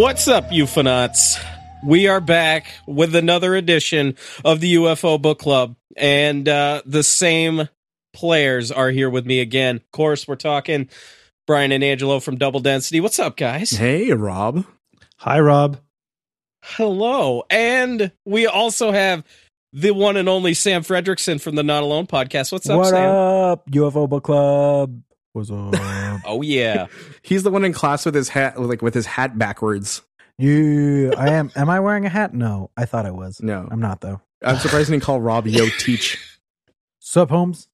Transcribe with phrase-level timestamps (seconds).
[0.00, 1.38] What's up, UFOnauts?
[1.84, 7.68] We are back with another edition of the UFO Book Club, and uh, the same
[8.14, 9.76] players are here with me again.
[9.76, 10.88] Of course, we're talking
[11.46, 12.98] Brian and Angelo from Double Density.
[13.00, 13.72] What's up, guys?
[13.72, 14.64] Hey, Rob.
[15.18, 15.78] Hi, Rob.
[16.62, 17.44] Hello.
[17.50, 19.22] And we also have
[19.74, 22.52] the one and only Sam Fredrickson from the Not Alone podcast.
[22.52, 23.14] What's up, what Sam?
[23.14, 25.02] up, UFO Book Club?
[25.32, 25.74] What's up?
[25.74, 26.86] Uh, oh, yeah.
[27.22, 30.02] He's the one in class with his hat, like with his hat backwards.
[30.38, 31.50] you, I am.
[31.54, 32.34] Am I wearing a hat?
[32.34, 33.40] No, I thought I was.
[33.42, 34.20] No, I'm not though.
[34.42, 36.18] I'm surprised he didn't call Rob Yo Teach.
[36.98, 37.68] Sup, Holmes?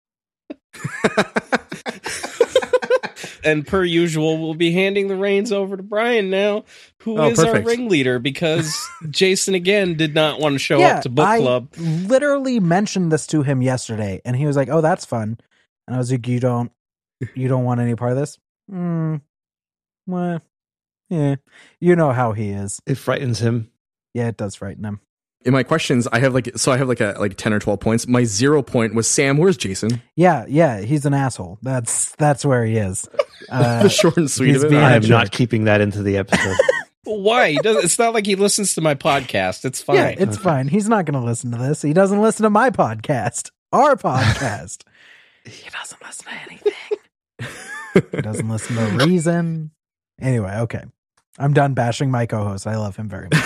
[3.44, 6.64] and per usual, we'll be handing the reins over to Brian now,
[6.98, 7.68] who oh, is Oh, our perfect.
[7.68, 8.76] ringleader because
[9.10, 11.68] Jason again did not want to show yeah, up to book I club.
[11.78, 15.38] literally mentioned this to him yesterday, and he was like, "Oh, that's fun,"
[15.86, 16.70] and I was like, "You don't,
[17.34, 18.38] you don't want any part of this?"
[18.70, 19.16] Hmm.
[20.06, 20.40] Well,
[21.08, 21.36] yeah.
[21.80, 22.80] You know how he is.
[22.86, 23.70] It frightens him.
[24.14, 25.00] Yeah, it does frighten him.
[25.44, 27.78] In my questions, I have like so I have like a like ten or twelve
[27.80, 28.08] points.
[28.08, 29.36] My zero point was Sam.
[29.36, 30.02] Where's Jason?
[30.16, 30.80] Yeah, yeah.
[30.80, 31.58] He's an asshole.
[31.62, 33.08] That's that's where he is.
[33.50, 34.70] Uh, the short and sweet he's of it.
[34.70, 35.10] being I a am jerk.
[35.10, 36.56] not keeping that into the episode.
[37.04, 37.50] Why?
[37.50, 39.64] He does, it's not like he listens to my podcast.
[39.64, 39.96] It's fine.
[39.96, 40.66] Yeah, it's fine.
[40.66, 41.82] He's not going to listen to this.
[41.82, 44.82] He doesn't listen to my podcast, our podcast.
[45.44, 46.72] he doesn't listen to anything.
[48.20, 49.70] Doesn't listen to Reason.
[50.20, 50.84] Anyway, okay.
[51.38, 52.66] I'm done bashing my co-host.
[52.66, 53.44] I love him very much.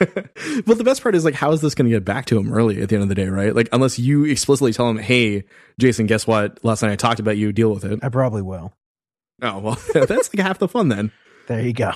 [0.66, 2.52] well, the best part is like, how is this going to get back to him
[2.52, 3.54] early at the end of the day, right?
[3.54, 5.44] Like, unless you explicitly tell him, "Hey,
[5.78, 6.64] Jason, guess what?
[6.64, 7.52] Last night I talked about you.
[7.52, 8.72] Deal with it." I probably will.
[9.42, 11.12] Oh well, that's like half the fun then.
[11.46, 11.92] There you go.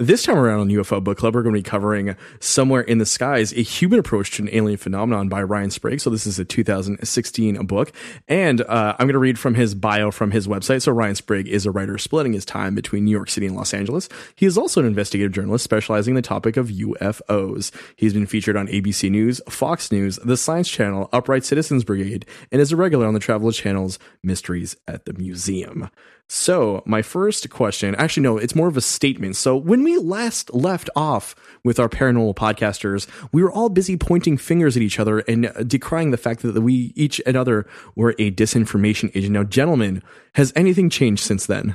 [0.00, 3.04] This time around on UFO Book Club, we're going to be covering Somewhere in the
[3.04, 6.00] Skies, a human approach to an alien phenomenon by Ryan Sprague.
[6.00, 7.92] So this is a 2016 book.
[8.26, 10.80] And uh, I'm going to read from his bio from his website.
[10.80, 13.74] So Ryan Sprague is a writer splitting his time between New York City and Los
[13.74, 14.08] Angeles.
[14.36, 17.70] He is also an investigative journalist specializing in the topic of UFOs.
[17.94, 22.62] He's been featured on ABC News, Fox News, The Science Channel, Upright Citizens Brigade, and
[22.62, 25.90] is a regular on the Travel Channel's Mysteries at the Museum.
[26.32, 29.34] So, my first question, actually, no, it's more of a statement.
[29.34, 34.36] So, when we last left off with our paranormal podcasters, we were all busy pointing
[34.36, 38.30] fingers at each other and decrying the fact that we each and other were a
[38.30, 39.32] disinformation agent.
[39.32, 40.04] Now, gentlemen,
[40.36, 41.74] has anything changed since then?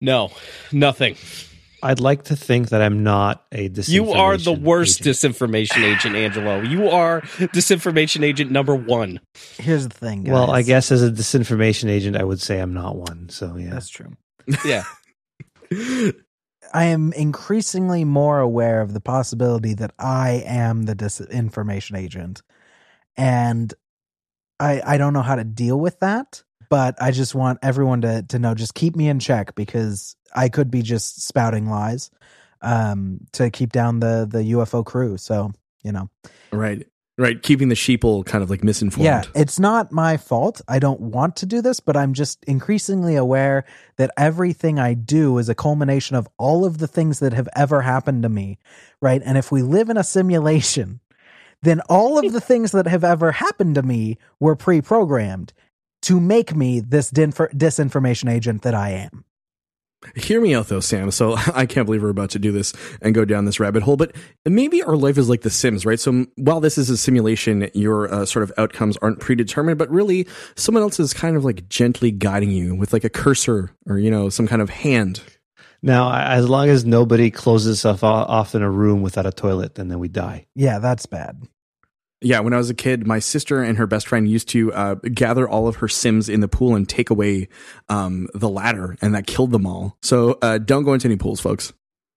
[0.00, 0.30] no,
[0.72, 1.16] nothing.
[1.86, 3.88] I'd like to think that I'm not a disinformation agent.
[3.88, 5.16] You are the worst agent.
[5.16, 6.60] disinformation agent, Angelo.
[6.60, 9.20] You are disinformation agent number one.
[9.58, 10.32] Here's the thing, guys.
[10.32, 13.28] well, I guess as a disinformation agent, I would say I'm not one.
[13.28, 14.16] So yeah, that's true.
[14.64, 14.82] Yeah.
[16.74, 22.42] I am increasingly more aware of the possibility that I am the disinformation agent.
[23.16, 23.72] And
[24.58, 28.22] I I don't know how to deal with that, but I just want everyone to
[28.28, 32.10] to know just keep me in check because I could be just spouting lies
[32.62, 35.16] um to keep down the the UFO crew.
[35.16, 36.10] So, you know.
[36.52, 36.86] Right.
[37.18, 37.42] Right.
[37.42, 39.06] Keeping the sheeple kind of like misinformed.
[39.06, 40.60] Yeah, it's not my fault.
[40.68, 43.64] I don't want to do this, but I'm just increasingly aware
[43.96, 47.80] that everything I do is a culmination of all of the things that have ever
[47.80, 48.58] happened to me,
[49.00, 49.22] right?
[49.24, 51.00] And if we live in a simulation,
[51.62, 55.54] then all of the things that have ever happened to me were pre-programmed
[56.06, 59.24] to make me this disinformation agent that I am.
[60.14, 61.10] Hear me out though, Sam.
[61.10, 62.72] So I can't believe we're about to do this
[63.02, 64.14] and go down this rabbit hole, but
[64.44, 65.98] maybe our life is like The Sims, right?
[65.98, 70.28] So while this is a simulation, your uh, sort of outcomes aren't predetermined, but really
[70.54, 74.10] someone else is kind of like gently guiding you with like a cursor or, you
[74.10, 75.22] know, some kind of hand.
[75.82, 79.74] now as long as nobody closes itself o- off in a room without a toilet,
[79.74, 80.46] then then we die.
[80.54, 81.42] Yeah, that's bad.
[82.22, 84.94] Yeah, when I was a kid, my sister and her best friend used to uh,
[84.94, 87.48] gather all of her Sims in the pool and take away
[87.90, 89.96] um, the ladder, and that killed them all.
[90.02, 91.72] So uh, don't go into any pools, folks.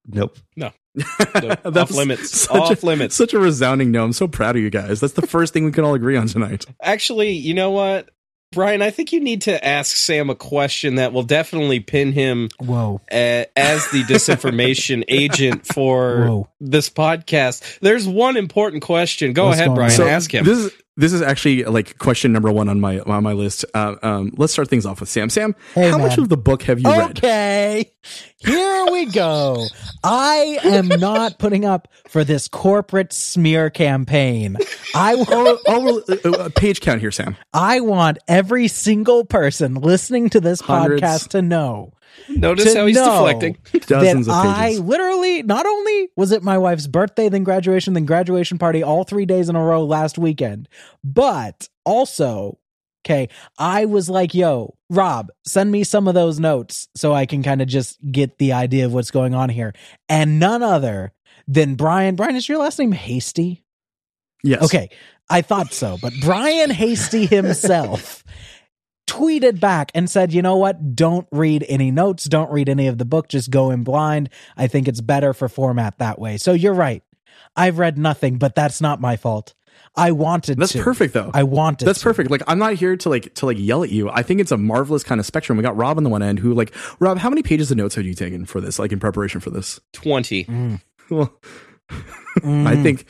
[0.08, 0.38] Nope.
[0.56, 0.72] No.
[1.34, 2.32] That off limits.
[2.42, 3.16] such Off a- limits.
[3.16, 4.04] Such a resounding no.
[4.04, 5.00] I'm so proud of you guys.
[5.00, 6.66] That's the first thing we can all agree on tonight.
[6.82, 8.10] Actually, you know what?
[8.52, 12.50] Brian, I think you need to ask Sam a question that will definitely pin him
[12.60, 13.00] Whoa.
[13.12, 16.50] a- as the disinformation agent for Whoa.
[16.60, 17.80] this podcast.
[17.80, 19.34] There's one important question.
[19.34, 19.92] Go What's ahead, Brian.
[19.92, 20.46] So ask him.
[20.46, 23.66] This is this is actually like question number one on my on my list.
[23.74, 25.30] Uh, um, let's start things off with Sam.
[25.30, 27.18] Sam, Hey, how much of the book have you read?
[27.18, 27.92] Okay,
[28.38, 29.66] here we go.
[30.04, 34.58] I am not putting up for this corporate smear campaign.
[34.94, 37.36] I Oh, oh, uh, uh, page count here, Sam.
[37.54, 41.02] I want every single person listening to this Hundreds.
[41.02, 41.94] podcast to know
[42.30, 43.58] Notice how he's deflecting.
[43.88, 44.82] Dozens that of I pages.
[44.82, 49.26] literally not only was it my wife's birthday, then graduation, then graduation party, all three
[49.26, 50.70] days in a row last weekend,
[51.04, 52.60] but also,
[53.06, 57.42] okay, I was like, yo, Rob, send me some of those notes so I can
[57.44, 59.74] kind of just get the idea of what's going on here.
[60.08, 61.14] And none other
[61.48, 62.16] than Brian.
[62.16, 63.64] Brian, is your last name Hasty?
[64.44, 64.64] Yes.
[64.64, 64.90] Okay,
[65.30, 65.98] I thought so.
[66.02, 68.24] But Brian Hasty himself
[69.10, 70.96] tweeted back and said, you know what?
[70.96, 72.26] Don't read any notes.
[72.26, 73.28] Don't read any of the book.
[73.28, 74.30] Just go in blind.
[74.56, 76.38] I think it's better for format that way.
[76.38, 77.04] So you're right.
[77.56, 79.54] I've read nothing, but that's not my fault.
[79.96, 80.60] I wanted to.
[80.60, 80.84] That's to.
[80.84, 81.32] perfect though.
[81.34, 81.86] I wanted to.
[81.86, 82.04] That's to.
[82.04, 82.30] perfect.
[82.30, 84.10] Like I'm not here to like to like yell at you.
[84.10, 85.58] I think it's a marvelous kind of spectrum.
[85.58, 87.96] We got Rob on the one end who like Rob, how many pages of notes
[87.96, 89.80] have you taken for this, like in preparation for this?
[89.94, 90.46] 20.
[90.46, 90.82] Mm.
[91.10, 91.34] Well,
[92.42, 92.68] Mm.
[92.68, 93.06] I think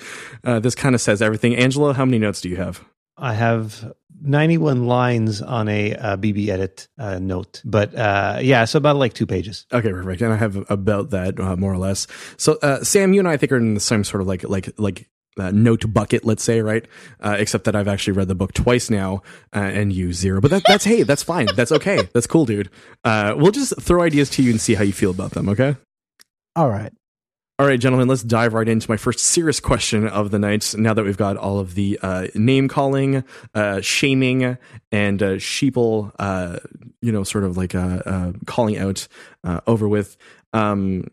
[0.45, 1.53] uh, this kind of says everything.
[1.55, 2.81] Angelo, how many notes do you have?
[3.17, 8.95] I have 91 lines on a uh, BBEdit uh, note, but uh, yeah, so about
[8.95, 9.65] like two pages.
[9.71, 10.21] Okay, perfect.
[10.21, 12.07] And I have about that uh, more or less.
[12.37, 14.43] So, uh, Sam, you and I, I think are in the same sort of like
[14.43, 16.85] like like uh, note bucket, let's say, right?
[17.19, 19.21] Uh, except that I've actually read the book twice now
[19.55, 20.41] uh, and you zero.
[20.41, 21.47] But that, that's hey, that's fine.
[21.55, 22.07] That's okay.
[22.13, 22.69] That's cool, dude.
[23.03, 25.49] Uh, we'll just throw ideas to you and see how you feel about them.
[25.49, 25.75] Okay.
[26.55, 26.91] All right.
[27.59, 30.73] All right, gentlemen, let's dive right into my first serious question of the night.
[30.77, 34.57] Now that we've got all of the uh, name calling, uh, shaming,
[34.93, 36.59] and uh, sheeple, uh,
[37.01, 39.09] you know, sort of like uh, uh, calling out
[39.67, 40.15] over with.
[40.53, 41.07] Um,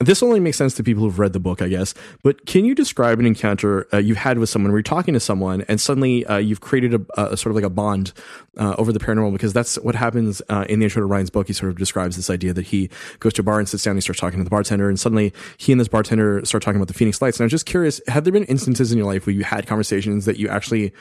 [0.00, 1.92] this only makes sense to people who've read the book, I guess.
[2.22, 5.20] But can you describe an encounter uh, you've had with someone where you're talking to
[5.20, 8.12] someone and suddenly uh, you've created a, a sort of like a bond
[8.58, 9.32] uh, over the paranormal?
[9.32, 11.48] Because that's what happens uh, in the intro to Ryan's book.
[11.48, 13.92] He sort of describes this idea that he goes to a bar and sits down,
[13.92, 16.76] and he starts talking to the bartender, and suddenly he and this bartender start talking
[16.76, 17.40] about the Phoenix Lights.
[17.40, 20.26] And I'm just curious, have there been instances in your life where you had conversations
[20.26, 20.92] that you actually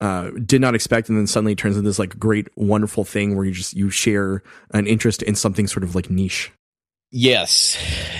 [0.00, 3.44] uh, did not expect, and then suddenly turns into this like great, wonderful thing where
[3.44, 6.52] you just you share an interest in something sort of like niche?
[7.16, 7.78] Yes.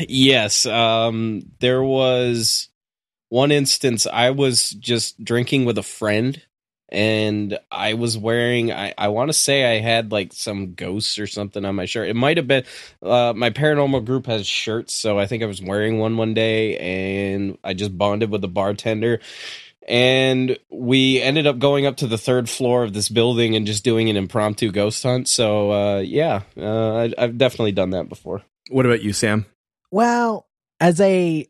[0.09, 0.67] Yes.
[0.67, 2.69] Um, there was
[3.29, 6.41] one instance I was just drinking with a friend
[6.91, 11.27] and I was wearing I, I want to say I had like some ghosts or
[11.27, 12.09] something on my shirt.
[12.09, 12.63] It might have been
[13.03, 16.77] uh my paranormal group has shirts, so I think I was wearing one one day
[16.79, 19.19] and I just bonded with the bartender
[19.89, 23.83] and we ended up going up to the third floor of this building and just
[23.83, 25.27] doing an impromptu ghost hunt.
[25.29, 28.43] So uh yeah, uh I, I've definitely done that before.
[28.71, 29.47] What about you, Sam?
[29.91, 30.47] Well,
[30.81, 31.47] as a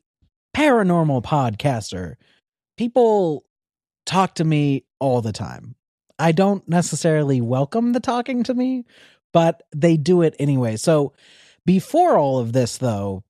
[0.54, 2.14] paranormal podcaster,
[2.76, 3.44] people
[4.06, 5.76] talk to me all the time.
[6.18, 8.84] I don't necessarily welcome the talking to me,
[9.32, 10.76] but they do it anyway.
[10.76, 11.12] So
[11.66, 13.24] before all of this, though,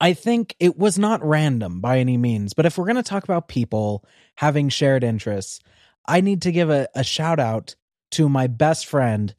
[0.00, 2.54] I think it was not random by any means.
[2.54, 4.04] But if we're going to talk about people
[4.36, 5.60] having shared interests,
[6.06, 7.74] I need to give a, a shout out
[8.12, 9.34] to my best friend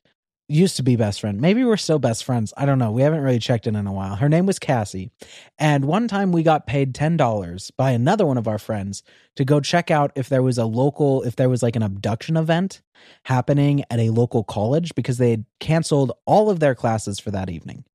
[0.52, 1.40] used to be best friend.
[1.40, 2.54] Maybe we're still best friends.
[2.58, 2.92] I don't know.
[2.92, 4.16] We haven't really checked in in a while.
[4.16, 5.10] Her name was Cassie.
[5.58, 9.02] And one time we got paid $10 by another one of our friends
[9.36, 12.38] to go check out if there was a local, if there was like an abduction
[12.38, 12.82] event
[13.24, 17.50] happening at a local college because they had canceled all of their classes for that
[17.50, 17.86] evening.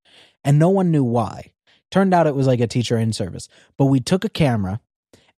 [0.42, 1.52] And no one knew why.
[1.90, 3.48] Turned out it was like a teacher in service.
[3.76, 4.80] But we took a camera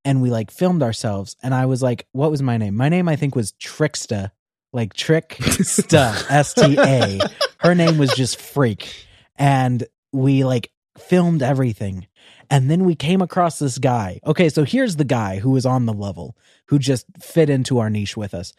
[0.05, 1.37] and we like filmed ourselves.
[1.43, 2.77] And I was like, what was my name?
[2.77, 4.31] My name, I think, was Tricksta
[4.73, 7.21] like Trick Sta S T A.
[7.59, 9.07] Her name was just Freak,
[9.37, 12.07] and we like filmed everything.
[12.51, 14.21] And then we came across this guy.
[14.27, 16.37] Okay, so here's the guy who was on the level,
[16.69, 18.55] who just fit into our niche with us.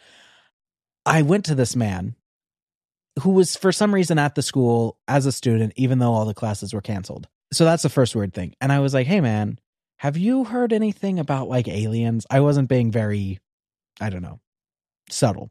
[1.06, 2.16] I went to this man
[3.22, 6.36] who was for some reason at the school as a student, even though all the
[6.36, 7.28] classes were canceled.
[7.52, 8.54] So that's the first weird thing.
[8.62, 9.60] And I was like, hey man,
[9.98, 12.28] have you heard anything about like aliens?
[12.30, 13.40] I wasn't being very,
[14.00, 14.40] I don't know,
[15.10, 15.50] subtle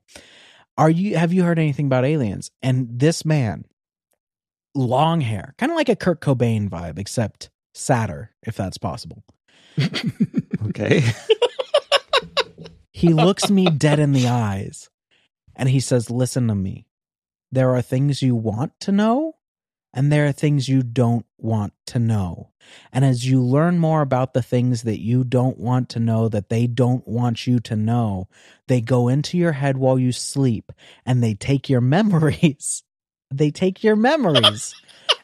[0.78, 2.50] are you have you heard anything about aliens?
[2.62, 3.64] And this man
[4.74, 9.24] long hair kind of like a kurt cobain vibe except sadder if that's possible.
[10.68, 11.02] Okay.
[12.90, 14.90] he looks me dead in the eyes
[15.56, 16.86] and he says listen to me.
[17.50, 19.36] There are things you want to know
[19.98, 22.50] and there are things you don't want to know.
[22.92, 26.50] And as you learn more about the things that you don't want to know that
[26.50, 28.28] they don't want you to know
[28.68, 30.70] they go into your head while you sleep
[31.04, 32.84] and they take your memories.
[33.34, 34.72] They take your memories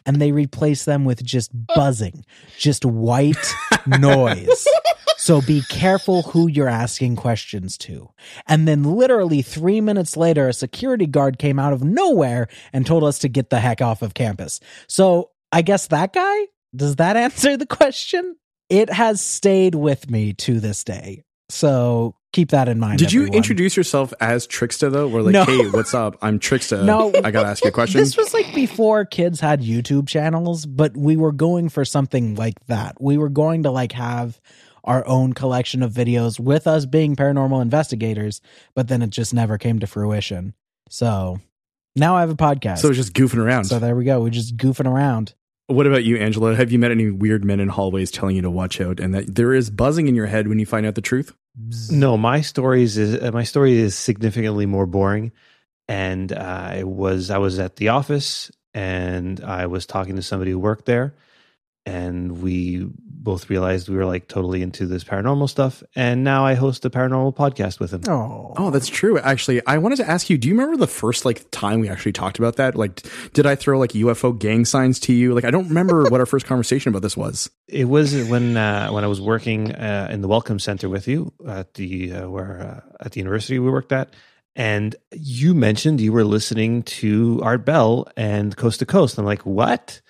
[0.05, 2.25] and they replace them with just buzzing
[2.59, 3.55] just white
[3.87, 4.67] noise
[5.25, 8.11] so be careful who you're asking questions to.
[8.47, 13.05] And then literally three minutes later, a security guard came out of nowhere and told
[13.05, 14.61] us to get the heck off of campus.
[14.87, 18.37] So I guess that guy, does that answer the question?
[18.69, 21.25] It has stayed with me to this day.
[21.49, 22.99] So keep that in mind.
[22.99, 25.09] Did you introduce yourself as Tricksta though?
[25.09, 25.45] We're like, No.
[25.45, 26.19] hey, what's up?
[26.21, 26.85] I'm Tricksta.
[26.85, 27.13] No.
[27.25, 27.99] I gotta ask you a question.
[27.99, 32.63] This was like before kids had YouTube channels, but we were going for something like
[32.67, 33.01] that.
[33.01, 34.39] We were going to like have
[34.85, 38.41] our own collection of videos with us being paranormal investigators,
[38.75, 40.55] but then it just never came to fruition.
[40.89, 41.41] So
[41.97, 42.79] Now I have a podcast.
[42.79, 43.65] So it's just goofing around.
[43.65, 44.21] So there we go.
[44.21, 45.35] We're just goofing around.
[45.67, 46.55] What about you, Angelo?
[46.55, 49.35] Have you met any weird men in hallways telling you to watch out and that
[49.35, 51.35] there is buzzing in your head when you find out the truth?
[51.91, 55.33] No, my stories is uh, my story is significantly more boring.
[55.89, 60.51] And uh, I was I was at the office and I was talking to somebody
[60.51, 61.15] who worked there,
[61.87, 62.89] and we
[63.25, 65.83] both realized we were like totally into this paranormal stuff.
[65.97, 68.03] And now I host a paranormal podcast with him.
[68.07, 69.19] Oh, Oh, that's true.
[69.19, 72.13] Actually, I wanted to ask you, do you remember the first like time we actually
[72.13, 72.77] talked about that?
[72.77, 73.03] Like
[73.33, 75.35] did I throw like UFO gang signs to you?
[75.35, 77.51] Like I don't remember what our first conversation about this was.
[77.67, 81.33] It was when uh, when I was working uh, in the Welcome Center with you
[81.49, 84.13] at the uh, where uh, at the university we worked at,
[84.55, 89.19] and you mentioned you were listening to Art Bell and Coast to Coast.
[89.19, 90.01] I'm like, what?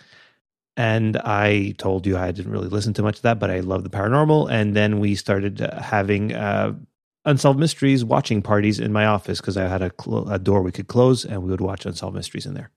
[0.77, 3.85] And I told you I didn't really listen to much of that, but I love
[3.85, 4.51] the paranormal.
[4.51, 6.75] And then we started uh, having uh,
[7.25, 10.73] unsolved mysteries watching parties in my office because I had a, clo- a door we
[10.73, 12.71] could close, and we would watch unsolved mysteries in there.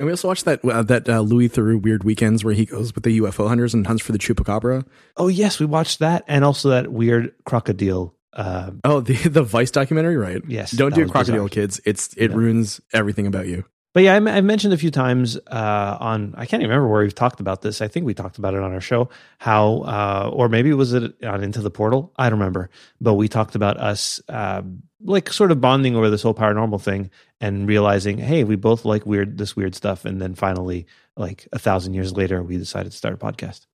[0.00, 2.94] And we also watched that uh, that uh, Louis Theroux Weird Weekends where he goes
[2.94, 4.84] with the UFO hunters and hunts for the chupacabra.
[5.16, 8.14] Oh yes, we watched that, and also that weird crocodile.
[8.32, 10.40] Uh, Oh, the the Vice documentary, right?
[10.48, 11.48] yes, Don't do crocodile, bizarre.
[11.50, 11.80] kids.
[11.84, 12.36] It's it Yeah.
[12.36, 13.64] ruins everything about you.
[13.94, 16.34] But yeah, I, I've mentioned a few times uh, on.
[16.36, 17.82] I can't even remember where we've talked about this.
[17.82, 19.10] I think we talked about it on our show.
[19.38, 22.12] How, uh, or maybe it was it on Into the Portal.
[22.16, 22.70] I don't remember.
[23.00, 24.62] But we talked about us, uh,
[25.02, 29.04] like, sort of bonding over this whole paranormal thing and realizing, hey, we both like
[29.04, 30.04] weird this weird stuff.
[30.04, 33.66] And then finally, like a thousand years later, we decided to start a podcast.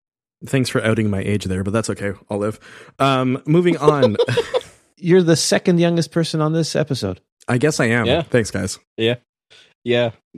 [0.45, 2.13] Thanks for outing my age there, but that's okay.
[2.31, 2.61] I'll live.
[2.99, 4.17] Um, moving on.
[4.97, 7.21] You're the second youngest person on this episode.
[7.47, 8.07] I guess I am.
[8.07, 8.23] Yeah.
[8.23, 8.79] Thanks, guys.
[8.97, 9.17] Yeah,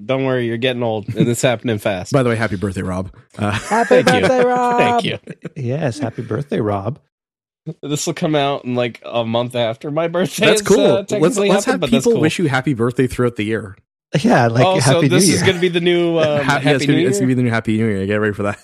[0.03, 2.13] don't worry, you're getting old, and it's happening fast.
[2.13, 3.15] By the way, happy birthday, Rob.
[3.39, 4.29] Uh, happy Thank you.
[4.29, 4.79] birthday, Rob!
[4.79, 5.19] Thank you.
[5.57, 6.99] Yes, happy birthday, Rob.
[7.83, 10.47] This will come out in like a month after my birthday.
[10.47, 10.81] that's is, cool.
[10.81, 12.21] Uh, let's, let's happened, have but people cool.
[12.21, 13.77] wish you happy birthday throughout the year.
[14.23, 15.47] Yeah, like oh, so happy this New is Year.
[15.47, 17.11] going to be the new um, Ha- Happy yeah, it's New gonna, be, Year.
[17.11, 18.07] it's gonna be the new Happy New Year.
[18.07, 18.59] Get ready for that.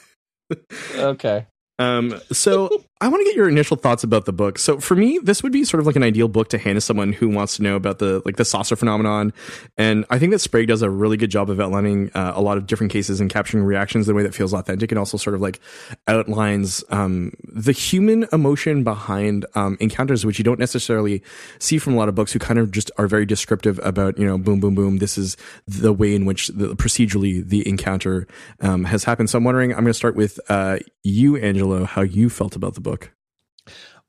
[0.97, 1.47] okay.
[1.78, 4.58] Um, so I want to get your initial thoughts about the book.
[4.58, 6.80] So for me, this would be sort of like an ideal book to hand to
[6.80, 9.34] someone who wants to know about the like the saucer phenomenon.
[9.76, 12.56] And I think that Sprague does a really good job of outlining uh, a lot
[12.56, 15.34] of different cases and capturing reactions in a way that feels authentic and also sort
[15.34, 15.60] of like
[16.08, 21.22] outlines um, the human emotion behind um, encounters, which you don't necessarily
[21.58, 24.24] see from a lot of books who kind of just are very descriptive about, you
[24.24, 24.96] know, boom, boom, boom.
[24.98, 25.36] This is
[25.68, 28.26] the way in which the, procedurally the encounter
[28.62, 29.28] um, has happened.
[29.28, 32.72] So I'm wondering, I'm going to start with uh, you, Angelo, how you felt about
[32.72, 33.12] the book.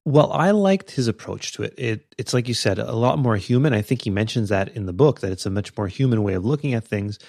[0.06, 1.74] Well, I liked his approach to it.
[1.78, 3.74] It it's like you said, a lot more human.
[3.74, 6.36] I think he mentions that in the book that it's a much more human way
[6.36, 7.20] of looking at things.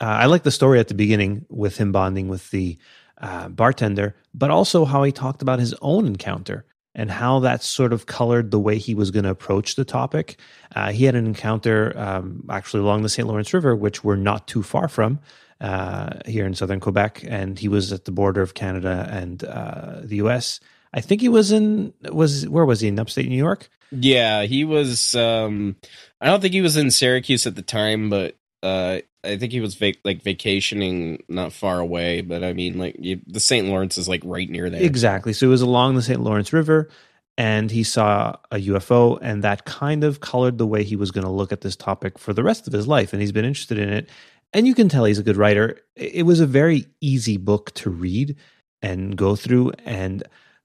[0.00, 2.76] Uh, I like the story at the beginning with him bonding with the
[3.18, 7.92] uh, bartender, but also how he talked about his own encounter and how that sort
[7.92, 10.38] of colored the way he was going to approach the topic.
[10.74, 13.28] Uh, he had an encounter um, actually along the St.
[13.28, 15.20] Lawrence River, which we're not too far from
[15.60, 20.00] uh, here in southern Quebec, and he was at the border of Canada and uh,
[20.02, 20.60] the U.S.
[20.92, 23.68] I think he was in was where was he in upstate New York?
[23.90, 25.14] Yeah, he was.
[25.14, 25.76] um
[26.20, 29.60] I don't think he was in Syracuse at the time, but uh I think he
[29.60, 32.20] was vac- like vacationing not far away.
[32.20, 33.66] But I mean, like you, the St.
[33.66, 34.82] Lawrence is like right near there.
[34.82, 35.32] Exactly.
[35.32, 36.20] So it was along the St.
[36.20, 36.88] Lawrence River,
[37.36, 41.24] and he saw a UFO, and that kind of colored the way he was going
[41.26, 43.12] to look at this topic for the rest of his life.
[43.12, 44.08] And he's been interested in it.
[44.52, 45.78] And you can tell he's a good writer.
[45.96, 48.36] It was a very easy book to read
[48.80, 49.72] and go through.
[49.84, 50.22] And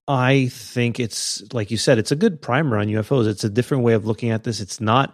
[0.08, 3.27] I think it's, like you said, it's a good primer on UFOs.
[3.27, 4.60] It's a different way of looking at this.
[4.60, 5.13] It's not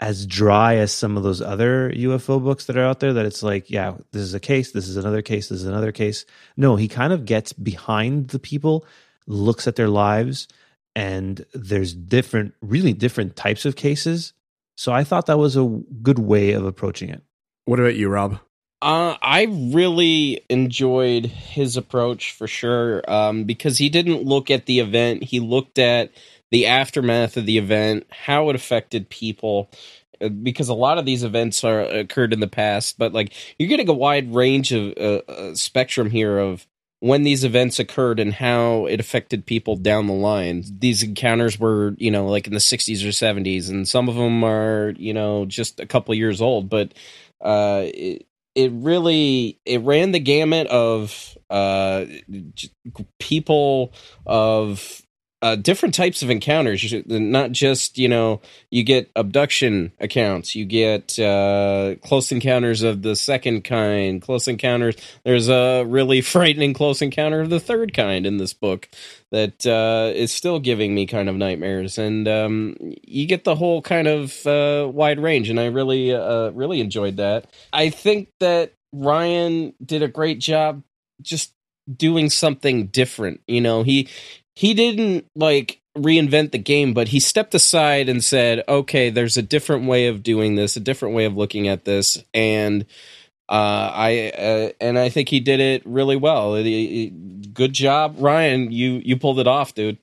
[0.00, 3.42] as dry as some of those other UFO books that are out there that it's
[3.42, 6.24] like, yeah, this is a case, this is another case, this is another case.
[6.56, 8.84] No, he kind of gets behind the people,
[9.28, 10.48] looks at their lives,
[10.96, 14.32] and there's different, really different types of cases.
[14.76, 17.22] So I thought that was a good way of approaching it.
[17.66, 18.40] What about you, Rob?
[18.82, 24.80] Uh, I really enjoyed his approach for sure um, because he didn't look at the
[24.80, 25.24] event.
[25.24, 26.12] He looked at
[26.52, 29.70] the aftermath of the event, how it affected people.
[30.22, 33.70] uh, Because a lot of these events are occurred in the past, but like you're
[33.70, 36.68] getting a wide range of uh, uh, spectrum here of
[37.00, 40.64] when these events occurred and how it affected people down the line.
[40.80, 44.44] These encounters were, you know, like in the 60s or 70s, and some of them
[44.44, 46.70] are, you know, just a couple years old.
[46.70, 46.94] But
[47.42, 52.04] uh, it, it really it ran the gamut of uh,
[53.18, 53.92] people
[54.26, 55.02] of
[55.42, 56.94] uh, different types of encounters.
[57.06, 63.16] Not just you know you get abduction accounts, you get uh, close encounters of the
[63.16, 64.94] second kind, close encounters.
[65.24, 68.88] There's a really frightening close encounter of the third kind in this book
[69.32, 73.82] that uh, is still giving me kind of nightmares, and um, you get the whole
[73.82, 77.46] kind of uh, wide range, and I really uh, really enjoyed that.
[77.72, 80.84] I think that Ryan did a great job
[81.20, 81.52] just
[81.92, 83.40] doing something different.
[83.46, 84.08] You know, he
[84.54, 89.42] he didn't like reinvent the game, but he stepped aside and said, "Okay, there's a
[89.42, 92.86] different way of doing this, a different way of looking at this," and
[93.48, 96.54] uh, I uh, and I think he did it really well.
[96.62, 98.72] Good job, Ryan.
[98.72, 99.98] You you pulled it off, dude.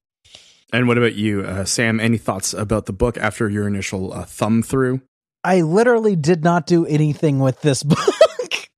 [0.71, 1.99] And what about you, uh, Sam?
[1.99, 5.01] Any thoughts about the book after your initial uh, thumb through?
[5.43, 7.97] I literally did not do anything with this book.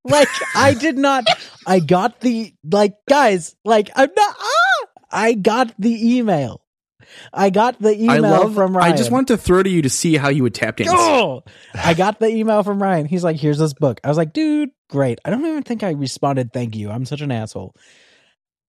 [0.05, 1.25] like I did not.
[1.67, 3.55] I got the like guys.
[3.65, 4.35] Like I'm not.
[4.39, 4.80] Ah,
[5.11, 6.61] I got the email.
[7.33, 8.93] I got the email love, from Ryan.
[8.93, 10.91] I just want to throw to you to see how you would tap dance.
[10.93, 13.05] Oh, I got the email from Ryan.
[13.05, 15.91] He's like, "Here's this book." I was like, "Dude, great." I don't even think I
[15.91, 17.75] responded, "Thank you." I'm such an asshole.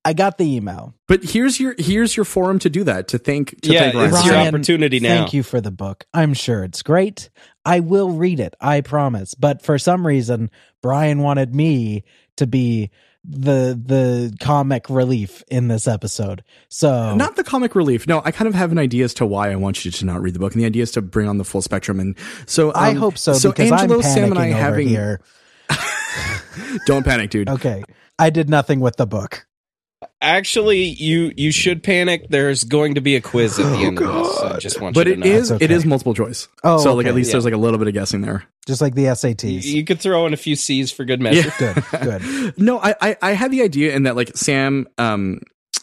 [0.05, 0.95] I got the email.
[1.07, 3.09] But here's your here's your forum to do that.
[3.09, 4.15] To thank to yeah, thank Ryan.
[4.15, 5.19] it's your opportunity now.
[5.19, 6.07] Thank you for the book.
[6.13, 7.31] I'm sure it's great.
[7.65, 8.55] I will read it.
[8.61, 9.35] I promise.
[9.35, 10.51] But for some reason,
[10.83, 12.03] Brian wanted me
[12.37, 12.91] to be
[13.25, 16.43] the the comic relief in this episode.
[16.69, 18.07] So not the comic relief.
[18.07, 20.21] No, I kind of have an idea as to why I want you to not
[20.21, 22.01] read the book, and the idea is to bring on the full spectrum.
[22.01, 23.35] And so um, I hope so.
[23.35, 25.21] So because Angelo, I'm Sam, and I having here.
[26.87, 27.49] Don't panic, dude.
[27.49, 27.85] Okay,
[28.19, 29.47] I did nothing with the book.
[30.23, 32.29] Actually, you you should panic.
[32.29, 34.09] There's going to be a quiz at the oh, end God.
[34.09, 34.41] of this.
[34.41, 35.27] I just want but you to know.
[35.27, 35.65] it is okay.
[35.65, 36.47] it is multiple choice.
[36.63, 37.33] Oh, so like at least yeah.
[37.33, 39.65] there's like a little bit of guessing there, just like the SATs.
[39.65, 41.53] You, you could throw in a few C's for good measure.
[41.61, 41.75] Yeah.
[41.75, 42.55] good, good.
[42.59, 45.41] no, I, I I had the idea in that like Sam um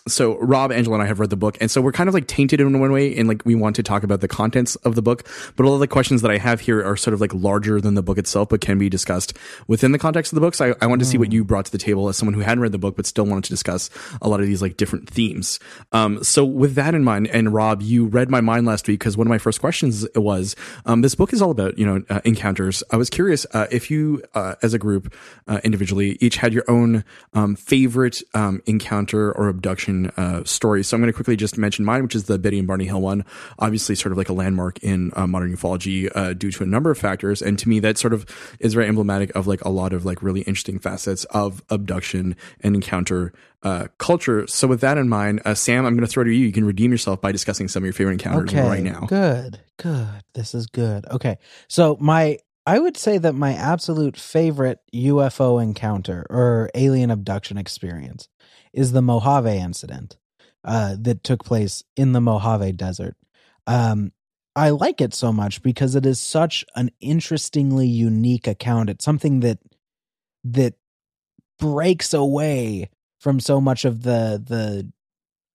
[0.07, 2.27] so Rob, Angelo, and I have read the book, and so we're kind of like
[2.27, 5.01] tainted in one way, and like we want to talk about the contents of the
[5.01, 5.27] book.
[5.55, 7.95] But all of the questions that I have here are sort of like larger than
[7.95, 10.55] the book itself, but can be discussed within the context of the book.
[10.55, 12.41] So I, I wanted to see what you brought to the table as someone who
[12.41, 13.89] hadn't read the book but still wanted to discuss
[14.21, 15.59] a lot of these like different themes.
[15.91, 19.17] Um, so with that in mind, and Rob, you read my mind last week because
[19.17, 22.21] one of my first questions was, um, this book is all about you know uh,
[22.25, 22.83] encounters.
[22.91, 25.13] I was curious uh, if you, uh, as a group,
[25.47, 30.87] uh, individually, each had your own um, favorite um, encounter or abduction uh, stories.
[30.87, 33.01] So I'm going to quickly just mention mine, which is the Betty and Barney Hill
[33.01, 33.25] one.
[33.59, 36.91] Obviously, sort of like a landmark in uh, modern ufology uh, due to a number
[36.91, 37.41] of factors.
[37.41, 38.25] And to me, that sort of
[38.59, 42.75] is very emblematic of like a lot of like really interesting facets of abduction and
[42.75, 44.47] encounter uh, culture.
[44.47, 46.45] So with that in mind, uh, Sam, I'm going to throw it to you.
[46.45, 49.01] You can redeem yourself by discussing some of your favorite encounters okay, right now.
[49.07, 50.23] Good, good.
[50.33, 51.05] This is good.
[51.07, 57.57] Okay, so my I would say that my absolute favorite UFO encounter or alien abduction
[57.57, 58.27] experience
[58.73, 60.17] is the Mojave incident
[60.63, 63.15] uh, that took place in the Mojave Desert.
[63.67, 64.11] Um,
[64.55, 68.89] I like it so much because it is such an interestingly unique account.
[68.89, 69.59] It's something that
[70.43, 70.73] that
[71.59, 74.91] breaks away from so much of the the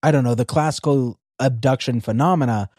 [0.03, 2.71] I don't know the classical abduction phenomena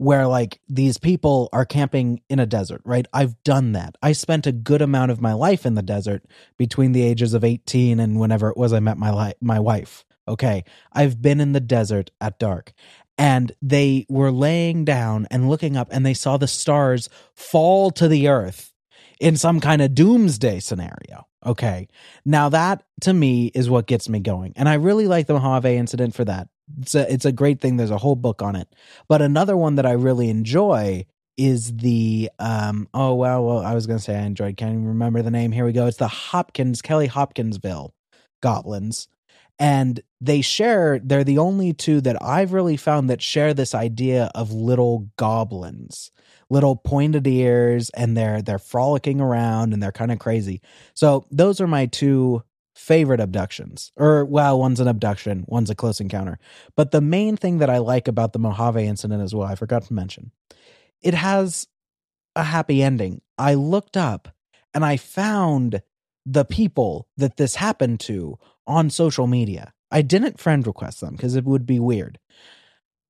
[0.00, 3.04] where like these people are camping in a desert, right?
[3.12, 3.96] I've done that.
[4.02, 6.24] I spent a good amount of my life in the desert
[6.56, 10.06] between the ages of 18 and whenever it was I met my li- my wife.
[10.26, 10.64] Okay.
[10.90, 12.72] I've been in the desert at dark
[13.18, 18.08] and they were laying down and looking up and they saw the stars fall to
[18.08, 18.72] the earth
[19.20, 21.26] in some kind of doomsday scenario.
[21.44, 21.88] Okay.
[22.24, 24.54] Now that to me is what gets me going.
[24.56, 26.48] And I really like the Mojave incident for that
[26.80, 27.76] it's a, it's a great thing.
[27.76, 28.68] There's a whole book on it.
[29.08, 31.06] But another one that I really enjoy
[31.36, 35.22] is the um oh well well I was gonna say I enjoyed can't even remember
[35.22, 35.52] the name.
[35.52, 35.86] Here we go.
[35.86, 37.94] It's the Hopkins Kelly Hopkinsville
[38.42, 39.08] goblins.
[39.58, 44.30] And they share they're the only two that I've really found that share this idea
[44.34, 46.10] of little goblins.
[46.48, 50.62] Little pointed ears and they're they're frolicking around and they're kind of crazy.
[50.94, 52.42] So those are my two
[52.80, 53.92] favorite abductions.
[53.96, 56.38] Or, well, one's an abduction, one's a close encounter.
[56.76, 59.82] But the main thing that I like about the Mojave incident as well, I forgot
[59.84, 60.32] to mention,
[61.02, 61.66] it has
[62.34, 63.20] a happy ending.
[63.36, 64.34] I looked up
[64.72, 65.82] and I found
[66.24, 69.74] the people that this happened to on social media.
[69.90, 72.18] I didn't friend request them because it would be weird.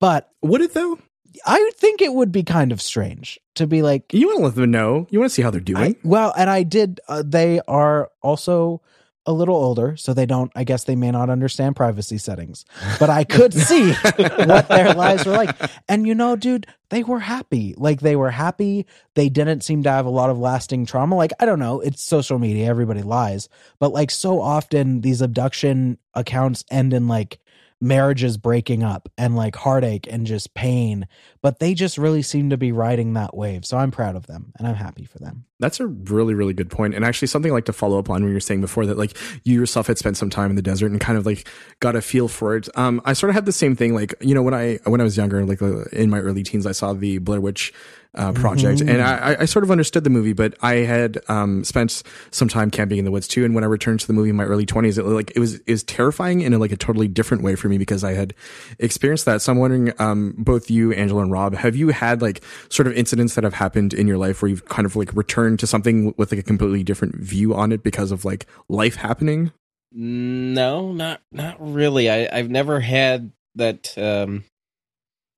[0.01, 0.99] But would it though?
[1.47, 4.55] I think it would be kind of strange to be like you want to let
[4.57, 5.07] them know.
[5.11, 5.95] You want to see how they're doing.
[5.95, 7.01] I, well, and I did.
[7.07, 8.83] Uh, they are also
[9.27, 12.65] a little older, so they don't, I guess they may not understand privacy settings,
[12.99, 15.55] but I could see what their lives were like.
[15.89, 17.75] And you know, dude, they were happy.
[17.77, 18.87] Like they were happy.
[19.15, 21.17] They didn't seem to have a lot of lasting trauma.
[21.17, 25.99] Like, I don't know, it's social media, everybody lies, but like so often these abduction
[26.15, 27.41] accounts end in like,
[27.81, 31.07] marriages breaking up and like heartache and just pain.
[31.43, 33.65] But they just really seem to be riding that wave.
[33.65, 35.45] So I'm proud of them and I'm happy for them.
[35.59, 36.95] That's a really, really good point.
[36.95, 38.99] And actually something I'd like to follow up on when you were saying before that
[38.99, 41.49] like you yourself had spent some time in the desert and kind of like
[41.81, 42.69] got a feel for it.
[42.77, 43.95] Um, I sort of had the same thing.
[43.95, 46.67] Like, you know, when I when I was younger, like uh, in my early teens,
[46.67, 47.73] I saw the Blair Witch
[48.15, 52.03] uh, project, and I, I sort of understood the movie, but I had um, spent
[52.31, 53.45] some time camping in the woods too.
[53.45, 55.55] And when I returned to the movie in my early twenties, it like it was
[55.55, 58.35] it was terrifying in a, like a totally different way for me because I had
[58.79, 59.43] experienced that.
[59.43, 62.95] So I'm wondering, um, both you, Angelo, and Rob, have you had like sort of
[62.95, 66.15] incidents that have happened in your life where you've kind of like returned to something
[66.17, 69.53] with like a completely different view on it because of like life happening?
[69.93, 72.09] No, not not really.
[72.09, 74.45] I, I've never had that um,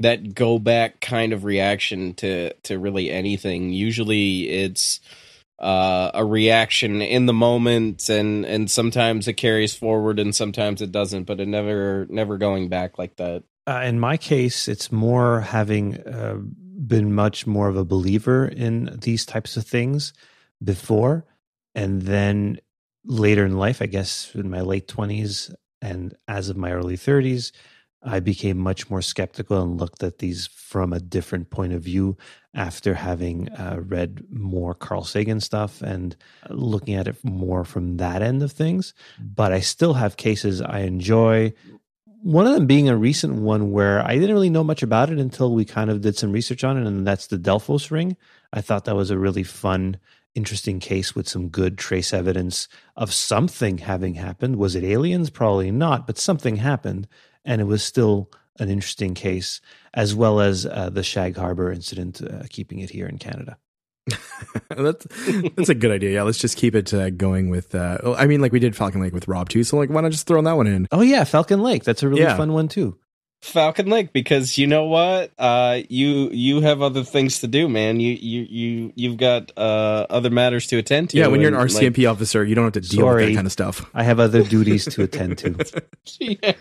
[0.00, 3.72] that go back kind of reaction to to really anything.
[3.72, 5.00] Usually, it's
[5.58, 10.92] uh, a reaction in the moment, and and sometimes it carries forward, and sometimes it
[10.92, 11.24] doesn't.
[11.24, 13.44] But it never never going back like that.
[13.66, 18.98] Uh, in my case, it's more having uh, been much more of a believer in
[19.02, 20.12] these types of things
[20.62, 21.24] before,
[21.74, 22.58] and then
[23.04, 27.52] later in life, I guess in my late 20s and as of my early 30s,
[28.04, 32.16] I became much more skeptical and looked at these from a different point of view
[32.54, 36.16] after having uh, read more Carl Sagan stuff and
[36.50, 38.94] looking at it more from that end of things.
[39.20, 41.52] But I still have cases I enjoy.
[42.22, 45.18] One of them being a recent one where I didn't really know much about it
[45.18, 48.16] until we kind of did some research on it, and that's the Delphos ring.
[48.52, 49.98] I thought that was a really fun
[50.34, 54.56] interesting case with some good trace evidence of something having happened.
[54.56, 55.30] Was it aliens?
[55.30, 57.06] Probably not, but something happened,
[57.44, 59.60] and it was still an interesting case,
[59.94, 63.58] as well as uh, the Shag Harbor incident, uh, keeping it here in Canada.
[64.68, 65.06] that's
[65.56, 66.10] that's a good idea.
[66.10, 67.74] Yeah, let's just keep it uh, going with.
[67.74, 69.62] Uh, I mean, like we did Falcon Lake with Rob too.
[69.62, 70.88] So like, why not just throw that one in?
[70.90, 71.84] Oh yeah, Falcon Lake.
[71.84, 72.36] That's a really yeah.
[72.36, 72.98] fun one too.
[73.42, 75.30] Falcon Lake because you know what?
[75.38, 78.00] Uh, you you have other things to do, man.
[78.00, 81.18] You you you you've got uh, other matters to attend to.
[81.18, 83.36] Yeah, when you're an RCMP like, officer, you don't have to deal sorry, with that
[83.36, 83.88] kind of stuff.
[83.94, 85.82] I have other duties to attend to.
[86.18, 86.52] yeah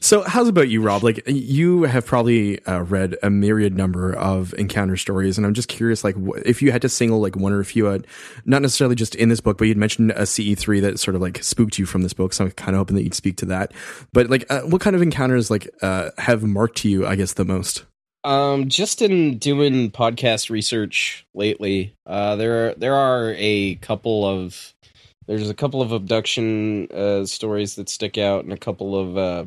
[0.00, 1.02] so how's about you rob?
[1.02, 5.68] Like you have probably uh, read a myriad number of encounter stories and i'm just
[5.68, 8.04] curious like wh- if you had to single like one or a few out
[8.44, 11.42] not necessarily just in this book but you'd mentioned a ce3 that sort of like
[11.42, 13.72] spooked you from this book so i'm kind of hoping that you'd speak to that.
[14.12, 17.44] But like uh, what kind of encounters like uh, have marked you i guess the
[17.44, 17.84] most?
[18.24, 24.74] Um, just in doing podcast research lately, uh, there there are a couple of
[25.26, 29.44] there's a couple of abduction uh, stories that stick out, and a couple of uh,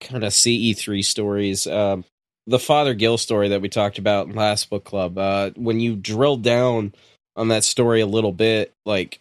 [0.00, 1.66] kind of CE3 stories.
[1.66, 1.98] Uh,
[2.46, 5.16] the Father Gill story that we talked about in last book club.
[5.18, 6.94] Uh, when you drill down
[7.36, 9.20] on that story a little bit, like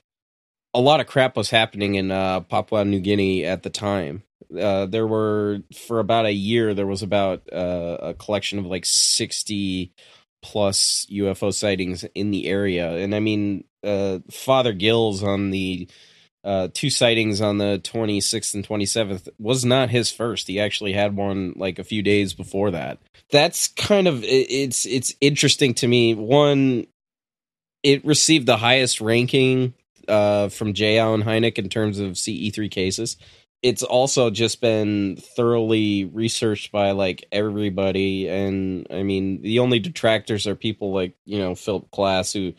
[0.74, 4.24] a lot of crap was happening in uh, Papua New Guinea at the time.
[4.58, 9.92] Uh, there were for about a year there was about a collection of like 60
[10.44, 12.92] plus UFO sightings in the area.
[12.92, 15.88] And I mean, uh, Father Gills on the
[16.44, 20.48] uh, two sightings on the 26th and 27th was not his first.
[20.48, 23.00] He actually had one like a few days before that.
[23.32, 26.14] That's kind of it's it's interesting to me.
[26.14, 26.86] One,
[27.82, 29.74] it received the highest ranking
[30.08, 31.00] uh, from J.
[31.00, 33.18] Allen Hynek in terms of CE3 cases
[33.64, 40.46] it's also just been thoroughly researched by like everybody and i mean the only detractors
[40.46, 42.54] are people like you know philip Klass who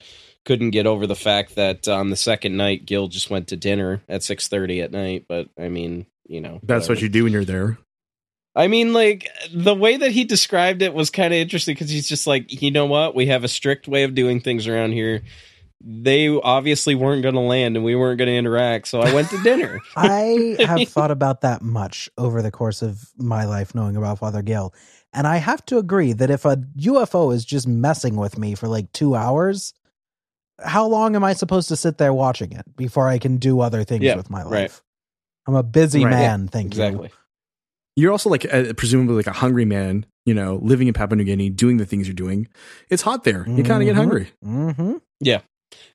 [0.44, 4.02] couldn't get over the fact that on the second night Gill just went to dinner
[4.08, 6.92] at 6.30 at night but i mean you know that's whatever.
[6.92, 7.78] what you do when you're there
[8.56, 12.08] I mean, like the way that he described it was kind of interesting because he's
[12.08, 13.12] just like, you know what?
[13.12, 15.22] We have a strict way of doing things around here
[15.86, 18.88] they obviously weren't going to land and we weren't going to interact.
[18.88, 19.80] So I went to dinner.
[19.96, 24.40] I have thought about that much over the course of my life, knowing about Father
[24.40, 24.74] Gill.
[25.12, 28.66] And I have to agree that if a UFO is just messing with me for
[28.66, 29.74] like two hours,
[30.58, 33.84] how long am I supposed to sit there watching it before I can do other
[33.84, 34.50] things yeah, with my life?
[34.52, 34.80] Right.
[35.46, 36.44] I'm a busy right, man.
[36.44, 37.08] Yeah, thank exactly.
[37.08, 38.02] you.
[38.02, 41.24] You're also like a, presumably like a hungry man, you know, living in Papua New
[41.24, 42.48] Guinea, doing the things you're doing.
[42.88, 43.46] It's hot there.
[43.48, 43.96] You kind of get mm-hmm.
[43.96, 44.32] hungry.
[44.42, 44.92] Mm-hmm.
[45.20, 45.42] Yeah.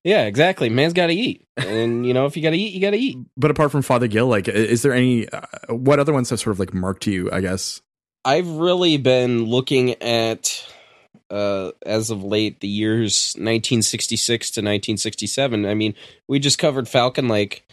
[0.03, 0.69] Yeah, exactly.
[0.69, 2.97] Man's got to eat, and you know, if you got to eat, you got to
[2.97, 3.17] eat.
[3.35, 5.27] But apart from Father Gill, like, is there any?
[5.27, 7.29] Uh, what other ones have sort of like marked you?
[7.31, 7.81] I guess
[8.23, 10.65] I've really been looking at,
[11.29, 15.65] uh, as of late, the years 1966 to 1967.
[15.65, 15.95] I mean,
[16.27, 17.65] we just covered Falcon Lake.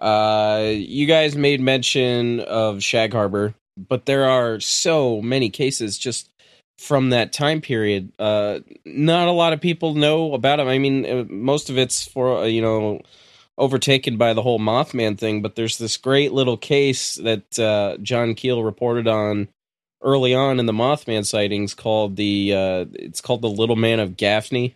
[0.00, 6.28] Uh, you guys made mention of Shag Harbor, but there are so many cases just
[6.78, 8.12] from that time period.
[8.18, 10.68] Uh, not a lot of people know about him.
[10.68, 13.00] I mean, uh, most of it's for uh, you know
[13.56, 18.34] overtaken by the whole Mothman thing, but there's this great little case that uh, John
[18.34, 19.48] Keel reported on
[20.02, 24.16] early on in the Mothman sightings called the uh, it's called the Little Man of
[24.16, 24.74] Gaffney,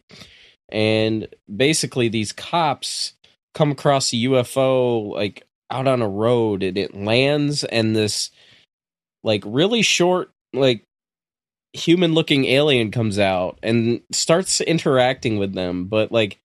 [0.69, 3.15] and basically these cops
[3.55, 8.31] come across a UFO like out on a road and it lands and this
[9.23, 10.85] like really short like
[11.73, 16.41] human looking alien comes out and starts interacting with them but like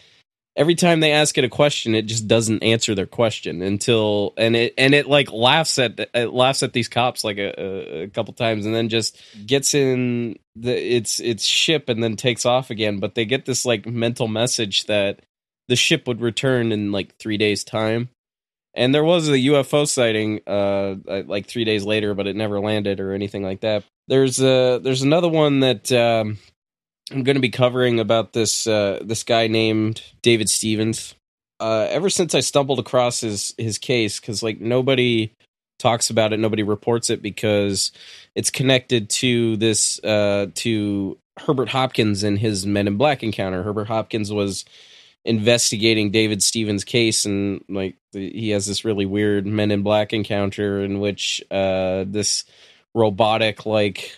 [0.56, 4.56] every time they ask it a question it just doesn't answer their question until and
[4.56, 8.34] it and it like laughs at it laughs at these cops like a, a couple
[8.34, 13.00] times and then just gets in the its its ship and then takes off again
[13.00, 15.22] but they get this like mental message that
[15.68, 18.10] the ship would return in like 3 days time.
[18.76, 20.96] And there was a UFO sighting uh
[21.28, 25.02] like 3 days later but it never landed or anything like that there's a there's
[25.02, 26.38] another one that um
[27.12, 31.16] I'm going to be covering about this uh, this guy named David Stephens.
[31.60, 35.32] Uh, ever since I stumbled across his his case, because like nobody
[35.80, 37.92] talks about it, nobody reports it because
[38.36, 43.64] it's connected to this uh, to Herbert Hopkins and his Men in Black encounter.
[43.64, 44.64] Herbert Hopkins was
[45.26, 50.82] investigating David Stephens' case, and like he has this really weird Men in Black encounter
[50.82, 52.46] in which uh, this
[52.94, 54.16] robotic like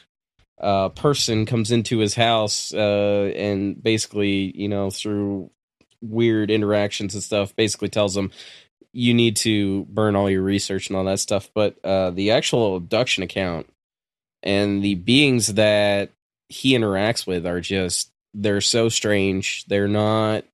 [0.60, 5.50] uh, person comes into his house uh, and basically, you know, through
[6.02, 8.32] weird interactions and stuff, basically tells him
[8.94, 11.50] you need to burn all your research and all that stuff.
[11.54, 13.68] But uh, the actual abduction account
[14.42, 16.12] and the beings that
[16.48, 19.66] he interacts with are just they're so strange.
[19.66, 20.46] They're not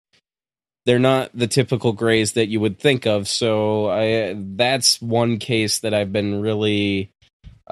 [0.86, 3.28] they're not the typical grays that you would think of.
[3.28, 7.12] So I that's one case that I've been really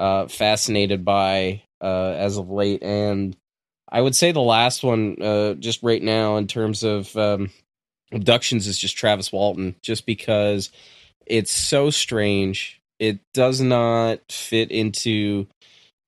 [0.00, 3.36] uh, fascinated by uh, as of late, and
[3.90, 7.50] I would say the last one, uh, just right now, in terms of um,
[8.12, 10.70] abductions, is just Travis Walton, just because
[11.26, 12.80] it's so strange.
[12.98, 15.46] It does not fit into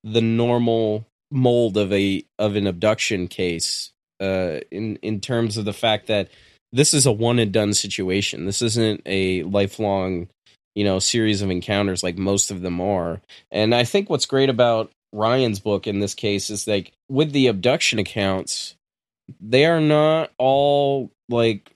[0.05, 3.90] the normal mold of a of an abduction case.
[4.20, 6.28] Uh, in in terms of the fact that
[6.72, 8.46] this is a one and done situation.
[8.46, 10.28] This isn't a lifelong,
[10.74, 13.20] you know, series of encounters like most of them are.
[13.50, 17.48] And I think what's great about Ryan's book in this case is like with the
[17.48, 18.76] abduction accounts,
[19.40, 21.72] they are not all like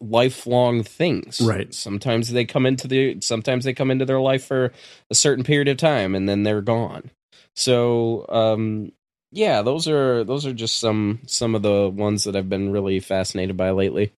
[0.00, 1.40] lifelong things.
[1.40, 1.72] Right.
[1.72, 4.72] Sometimes they come into the sometimes they come into their life for
[5.10, 7.10] a certain period of time and then they're gone.
[7.54, 8.92] So um
[9.32, 12.98] yeah, those are those are just some some of the ones that I've been really
[12.98, 14.12] fascinated by lately.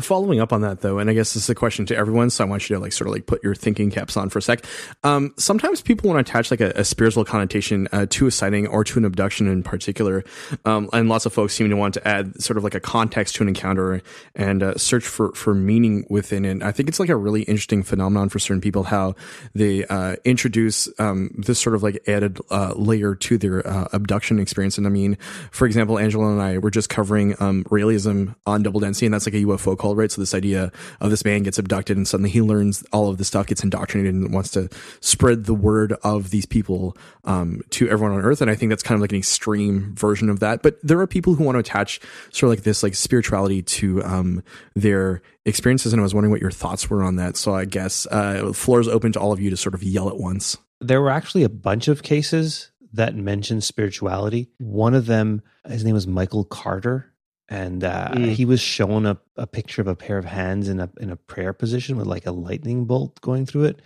[0.00, 2.44] Following up on that though, and I guess this is a question to everyone, so
[2.44, 4.42] I want you to like sort of like put your thinking caps on for a
[4.42, 4.64] sec.
[5.04, 8.66] Um, sometimes people want to attach like a, a spiritual connotation uh, to a sighting
[8.66, 10.24] or to an abduction in particular,
[10.64, 13.36] um, and lots of folks seem to want to add sort of like a context
[13.36, 14.02] to an encounter
[14.34, 16.62] and uh, search for for meaning within it.
[16.62, 19.14] I think it's like a really interesting phenomenon for certain people how
[19.54, 24.38] they uh, introduce um, this sort of like added uh, layer to their uh, abduction
[24.38, 24.78] experience.
[24.78, 25.16] And I mean,
[25.50, 29.26] for example, Angelo and I were just covering um, Raëlism on Double Density, and that's
[29.26, 30.10] like a UFO call, right?
[30.10, 33.28] So this idea of this man gets abducted and suddenly he learns all of this
[33.28, 34.68] stuff, gets indoctrinated and wants to
[35.00, 38.40] spread the word of these people um, to everyone on earth.
[38.40, 40.62] And I think that's kind of like an extreme version of that.
[40.62, 42.00] But there are people who want to attach
[42.30, 44.42] sort of like this like spirituality to um,
[44.74, 45.92] their experiences.
[45.92, 47.36] And I was wondering what your thoughts were on that.
[47.36, 50.08] So I guess uh, floor is open to all of you to sort of yell
[50.08, 50.56] at once.
[50.80, 54.50] There were actually a bunch of cases that mentioned spirituality.
[54.58, 57.09] One of them, his name was Michael Carter
[57.50, 58.30] and uh, mm.
[58.32, 61.16] he was shown a, a picture of a pair of hands in a in a
[61.16, 63.82] prayer position with like a lightning bolt going through it.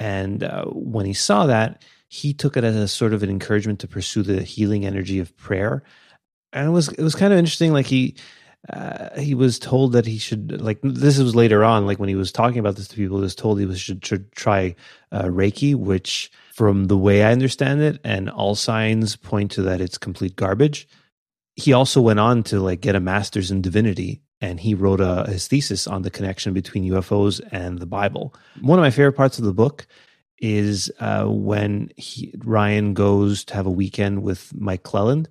[0.00, 3.78] And uh, when he saw that, he took it as a sort of an encouragement
[3.80, 5.84] to pursue the healing energy of prayer.
[6.52, 7.72] And it was it was kind of interesting.
[7.72, 8.16] Like he
[8.68, 11.86] uh, he was told that he should like this was later on.
[11.86, 14.04] Like when he was talking about this to people, he was told he was should,
[14.04, 14.74] should try
[15.12, 19.80] uh, Reiki, which from the way I understand it, and all signs point to that
[19.80, 20.88] it's complete garbage
[21.56, 25.24] he also went on to like get a master's in divinity and he wrote a,
[25.28, 28.34] his thesis on the connection between UFOs and the Bible.
[28.60, 29.86] One of my favorite parts of the book
[30.38, 35.28] is uh, when he, Ryan goes to have a weekend with Mike Clelland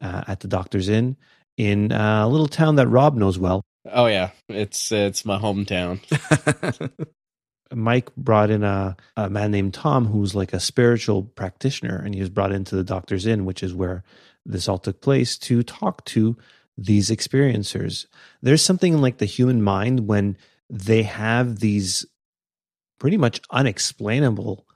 [0.00, 1.16] uh, at the Doctor's Inn
[1.56, 3.62] in uh, a little town that Rob knows well.
[3.92, 6.00] Oh yeah, it's it's my hometown.
[7.74, 12.20] Mike brought in a, a man named Tom who's like a spiritual practitioner, and he
[12.20, 14.04] was brought into the Doctor's Inn, which is where
[14.44, 16.36] this all took place to talk to
[16.76, 18.06] these experiencers.
[18.42, 20.36] There's something in like the human mind when
[20.68, 22.04] they have these
[22.98, 24.66] pretty much unexplainable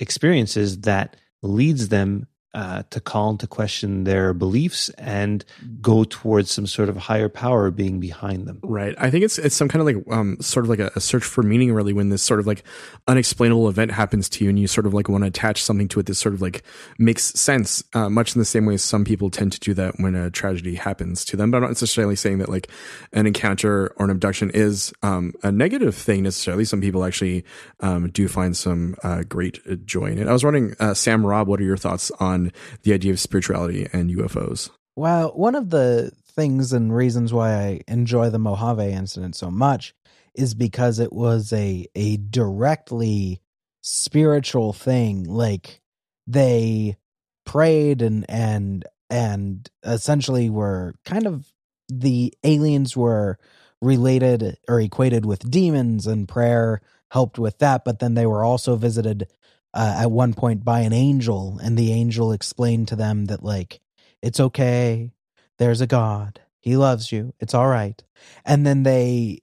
[0.00, 5.44] experiences that leads them uh, to call into question their beliefs and
[5.82, 8.58] go towards some sort of higher power being behind them.
[8.62, 8.94] Right.
[8.96, 11.22] I think it's it's some kind of like um sort of like a, a, search
[11.22, 12.64] for meaning really when this sort of like
[13.08, 16.00] unexplainable event happens to you and you sort of like want to attach something to
[16.00, 16.62] it that sort of like
[16.98, 20.14] makes sense uh, much in the same way some people tend to do that when
[20.14, 21.50] a tragedy happens to them.
[21.50, 22.68] But I'm not necessarily saying that like
[23.12, 26.64] an encounter or an abduction is um a negative thing necessarily.
[26.64, 27.44] Some people actually
[27.80, 30.26] um do find some uh, great joy in it.
[30.26, 32.45] I was wondering, uh, Sam Rob, what are your thoughts on
[32.82, 34.70] the idea of spirituality and UFOs?
[34.94, 39.94] Well, one of the things and reasons why I enjoy the Mojave incident so much
[40.34, 43.40] is because it was a a directly
[43.82, 45.24] spiritual thing.
[45.24, 45.80] Like
[46.26, 46.96] they
[47.44, 51.46] prayed and and and essentially were kind of
[51.88, 53.38] the aliens were
[53.80, 56.80] related or equated with demons and prayer
[57.12, 59.28] helped with that but then they were also visited
[59.76, 63.80] uh, at one point by an angel, and the angel explained to them that like
[64.22, 65.12] it's okay,
[65.58, 68.02] there's a God, He loves you, it's all right.
[68.44, 69.42] And then they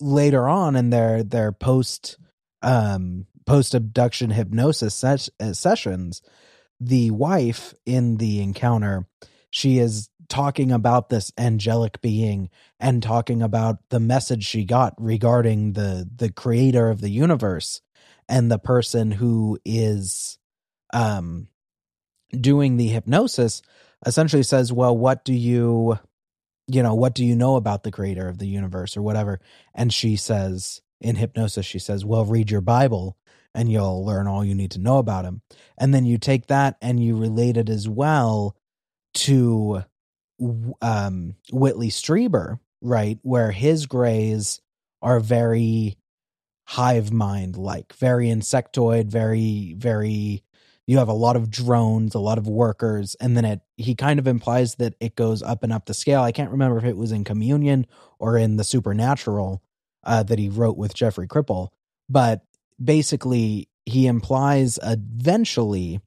[0.00, 2.16] later on in their their post
[2.62, 6.22] um post abduction hypnosis ses- uh, sessions,
[6.80, 9.06] the wife in the encounter,
[9.50, 12.48] she is talking about this angelic being
[12.80, 17.82] and talking about the message she got regarding the the creator of the universe
[18.28, 20.38] and the person who is
[20.92, 21.48] um
[22.38, 23.62] doing the hypnosis
[24.06, 25.98] essentially says well what do you
[26.66, 29.40] you know what do you know about the creator of the universe or whatever?
[29.74, 33.16] And she says in hypnosis she says well read your bible
[33.54, 35.42] and you'll learn all you need to know about him.
[35.78, 38.56] And then you take that and you relate it as well
[39.14, 39.84] to
[40.82, 44.60] um Whitley Strieber right where his grays
[45.02, 45.96] are very
[46.64, 50.42] hive mind like, very insectoid, very, very.
[50.86, 53.60] You have a lot of drones, a lot of workers, and then it.
[53.76, 56.22] He kind of implies that it goes up and up the scale.
[56.22, 57.86] I can't remember if it was in Communion
[58.18, 59.62] or in the Supernatural
[60.04, 61.68] uh, that he wrote with Jeffrey Kripal,
[62.08, 62.44] but
[62.82, 66.00] basically he implies eventually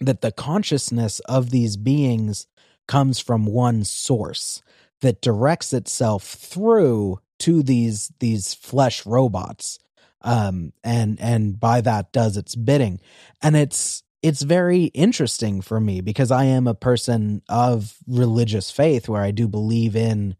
[0.00, 2.46] that the consciousness of these beings
[2.88, 4.62] comes from one source
[5.00, 9.78] that directs itself through to these these flesh robots
[10.22, 13.00] um and and by that does its bidding.
[13.42, 19.08] And it's it's very interesting for me because I am a person of religious faith
[19.08, 20.36] where I do believe in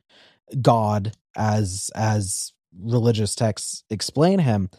[0.60, 4.70] God as as religious texts explain him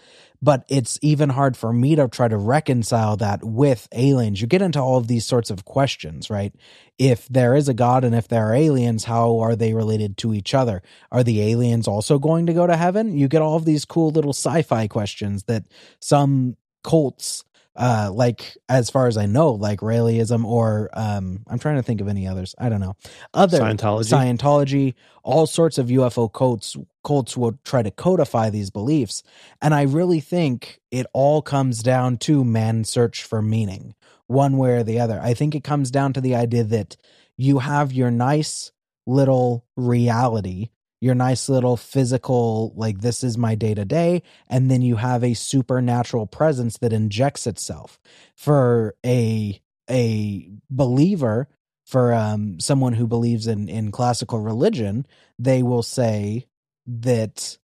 [0.44, 4.42] but it's even hard for me to try to reconcile that with aliens.
[4.42, 6.54] You get into all of these sorts of questions, right?
[7.00, 10.34] If there is a God and if there are aliens, how are they related to
[10.34, 10.84] each other?
[11.14, 13.18] Are the aliens also going to go to heaven?
[13.18, 15.64] You get all of these cool little sci fi questions that
[16.02, 21.78] some cults uh like as far as i know like Raëlism or um i'm trying
[21.78, 22.54] to think of any others.
[22.58, 22.96] I don't know.
[23.34, 24.14] Other scientology.
[24.38, 29.24] Scientology all sorts of ufo cults cults will try to codify these beliefs.
[29.62, 33.96] And i really think it all comes down to man's search for meaning
[34.28, 35.20] one way or the other.
[35.22, 36.98] I think it comes down to the idea that
[37.38, 38.72] you have your nice
[39.06, 40.70] little reality
[41.04, 45.22] your nice little physical like this is my day to day and then you have
[45.22, 48.00] a supernatural presence that injects itself.
[48.38, 51.50] For a a believer
[51.86, 55.06] for um someone who believes in in classical religion
[55.38, 56.48] they will say
[56.88, 57.58] that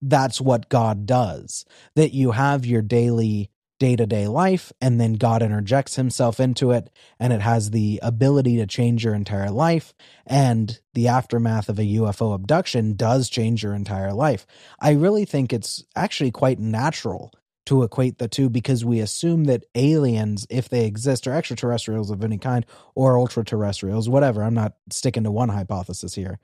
[0.00, 5.14] that's what God does that you have your daily day to day life, and then
[5.14, 9.94] God interjects himself into it, and it has the ability to change your entire life.
[10.26, 14.46] And the aftermath of a UFO abduction does change your entire life.
[14.80, 17.32] I really think it's actually quite natural
[17.66, 22.22] to equate the two because we assume that aliens, if they exist, are extraterrestrials of
[22.22, 24.42] any kind or ultra terrestrials, whatever.
[24.42, 26.38] I'm not sticking to one hypothesis here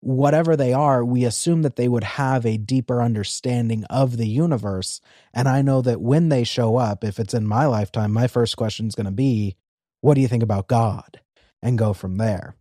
[0.00, 5.00] whatever they are, we assume that they would have a deeper understanding of the universe.
[5.34, 8.56] And I know that when they show up, if it's in my lifetime, my first
[8.56, 9.56] question is going to be,
[10.00, 11.20] What do you think about God?
[11.62, 12.54] And go from there.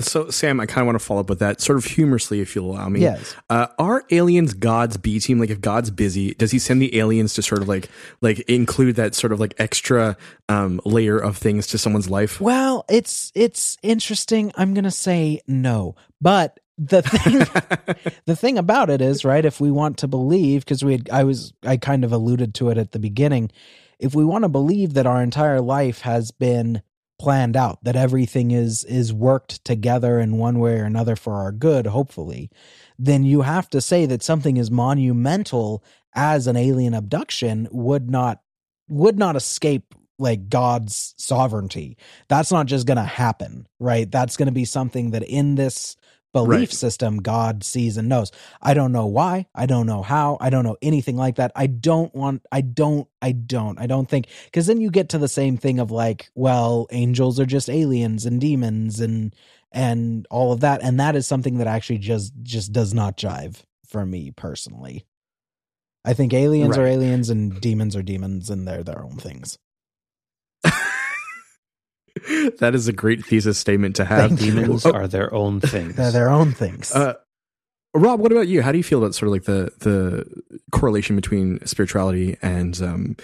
[0.00, 2.54] So, Sam, I kind of want to follow up with that, sort of humorously, if
[2.54, 3.00] you'll allow me.
[3.00, 3.36] Yes.
[3.50, 5.38] Uh, are aliens God's B team?
[5.38, 7.90] Like, if God's busy, does He send the aliens to sort of like,
[8.22, 10.16] like include that sort of like extra
[10.48, 12.40] um, layer of things to someone's life?
[12.40, 14.50] Well, it's it's interesting.
[14.56, 16.58] I'm gonna say no, but
[16.88, 20.92] the thing the thing about it is right if we want to believe because we
[20.92, 23.50] had, i was i kind of alluded to it at the beginning
[23.98, 26.82] if we want to believe that our entire life has been
[27.18, 31.52] planned out that everything is is worked together in one way or another for our
[31.52, 32.50] good hopefully
[32.98, 38.40] then you have to say that something as monumental as an alien abduction would not
[38.88, 41.96] would not escape like God's sovereignty.
[42.28, 44.08] That's not just going to happen, right?
[44.08, 45.96] That's going to be something that in this
[46.32, 46.72] belief Right.
[46.72, 48.32] system God sees and knows.
[48.60, 51.52] I don't know why, I don't know how, I don't know anything like that.
[51.54, 55.18] I don't want I don't I don't I don't think cuz then you get to
[55.18, 59.34] the same thing of like, well, angels are just aliens and demons and
[59.72, 63.62] and all of that and that is something that actually just just does not jive
[63.86, 65.06] for me personally.
[66.04, 69.58] I think aliens are aliens and demons are demons and they're their own things.
[72.58, 74.30] that is a great thesis statement to have.
[74.30, 74.40] Thank.
[74.40, 75.96] Demons Oh, are their own things.
[75.96, 76.92] They're their own things.
[76.92, 77.14] Uh,
[77.94, 78.62] Rob, what about you?
[78.62, 80.24] How do you feel about sort of like the the
[80.70, 83.16] correlation between spirituality and um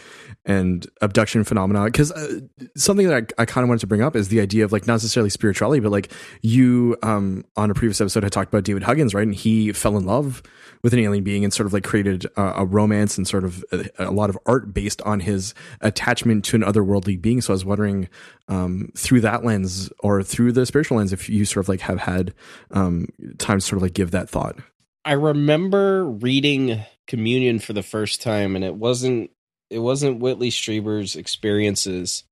[0.45, 1.85] and abduction phenomena?
[1.87, 2.41] Because uh,
[2.77, 4.87] something that I, I kind of wanted to bring up is the idea of like
[4.87, 6.13] not necessarily spirituality, but like
[6.43, 9.27] you um on a previous episode had talked about David Huggins, right?
[9.27, 10.43] And he fell in love
[10.83, 13.89] with an alien being and sort of like created a, romance and sort of a,
[13.99, 17.41] a lot of art based on his attachment to an otherworldly being.
[17.41, 18.09] So I was wondering
[18.49, 22.01] um through that lens or through the spiritual lens, if you sort of like have
[22.01, 22.35] had
[22.71, 23.09] um
[23.39, 24.57] time to sort of like give that thought.
[25.05, 29.31] I remember reading Communion for the first time, and it wasn't
[29.71, 32.25] it wasn't Whitley Strieber's experiences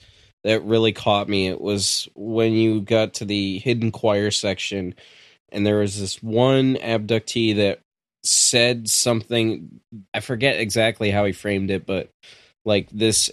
[0.44, 1.49] that really caught me.
[1.49, 4.94] It was when you got to the hidden choir section,
[5.51, 7.80] and there was this one abductee that
[8.27, 9.81] said something.
[10.12, 12.11] I forget exactly how he framed it, but
[12.64, 13.31] like this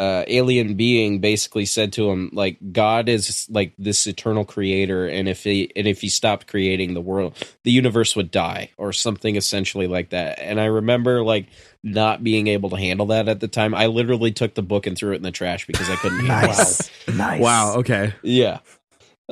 [0.00, 5.28] uh, alien being basically said to him like god is like this eternal creator and
[5.28, 9.36] if he and if he stopped creating the world the universe would die or something
[9.36, 11.48] essentially like that and i remember like
[11.84, 14.96] not being able to handle that at the time i literally took the book and
[14.96, 16.90] threw it in the trash because i couldn't handle it nice.
[17.14, 17.40] Nice.
[17.42, 17.74] Wow.
[17.76, 18.14] Okay.
[18.22, 18.60] yeah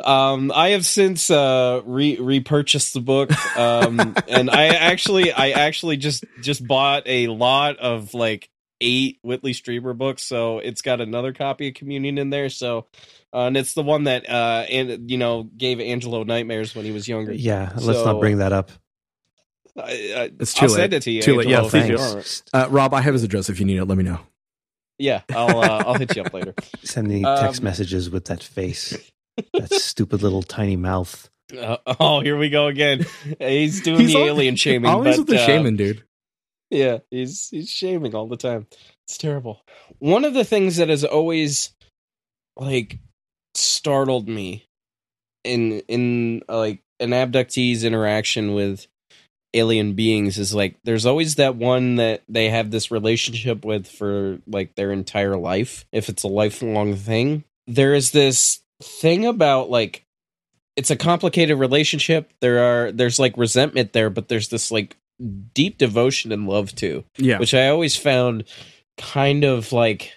[0.04, 5.96] um i have since uh re- repurchased the book um and i actually i actually
[5.96, 8.48] just just bought a lot of like
[8.80, 12.86] eight whitley strieber books so it's got another copy of communion in there so
[13.32, 16.92] uh, and it's the one that uh and you know gave angelo nightmares when he
[16.92, 18.70] was younger yeah, let's So- not bring that up.
[19.76, 20.76] I, I, It's too I'll late.
[20.76, 21.46] send it to you Too late.
[21.46, 22.02] Yeah, Angelo, if please you do.
[22.02, 22.42] want.
[22.52, 23.48] Uh, Rob, I have his address.
[23.48, 24.18] If you need it, let me know.
[24.98, 28.42] yeah i'll uh, i'll hit you up later Send me text Um, messages with that
[28.42, 28.96] face,
[29.54, 31.28] that stupid little tiny mouth.
[31.58, 33.06] uh, oh here we go again
[33.38, 36.04] he's doing He's the al- alien shaming Always but, with the uh, shaman, dude.
[36.70, 38.66] Yeah, he's he's shaming all the time.
[39.06, 39.62] It's terrible.
[40.00, 41.74] One of the things that has always
[42.56, 42.98] like
[43.54, 44.66] startled me
[45.44, 48.86] in in uh, like an abductee's interaction with
[49.54, 54.38] alien beings is like there's always that one that they have this relationship with for
[54.46, 60.04] like their entire life if it's a lifelong thing there is this thing about like
[60.76, 64.96] it's a complicated relationship there are there's like resentment there but there's this like
[65.54, 67.38] deep devotion and love too Yeah.
[67.38, 68.44] which I always found
[68.96, 70.12] kind of like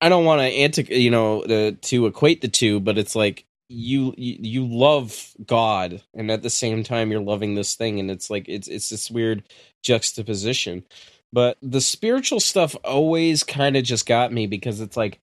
[0.00, 3.44] I don't want to anti you know uh, to equate the two, but it's like
[3.68, 8.10] you, you you love God and at the same time you're loving this thing, and
[8.10, 9.42] it's like it's it's this weird
[9.84, 10.84] juxtaposition.
[11.32, 15.20] But the spiritual stuff always kind of just got me because it's like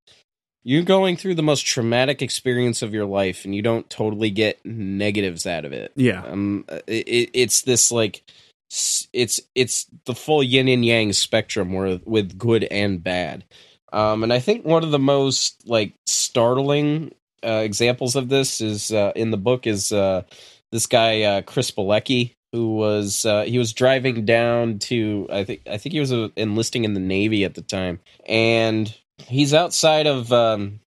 [0.64, 4.60] you're going through the most traumatic experience of your life, and you don't totally get
[4.66, 5.92] negatives out of it.
[5.96, 6.24] Yeah.
[6.26, 8.24] um it, it's this like
[9.14, 13.46] it's it's the full yin and yang spectrum where with good and bad.
[13.94, 17.14] Um and i think one of the most like startling
[17.46, 20.24] uh, examples of this is uh, in the book is uh
[20.72, 25.62] this guy uh chris Bilecki, who was uh he was driving down to i think
[25.70, 28.00] i think he was uh, enlisting in the navy at the time.
[28.28, 28.94] And
[29.26, 30.80] he's outside of um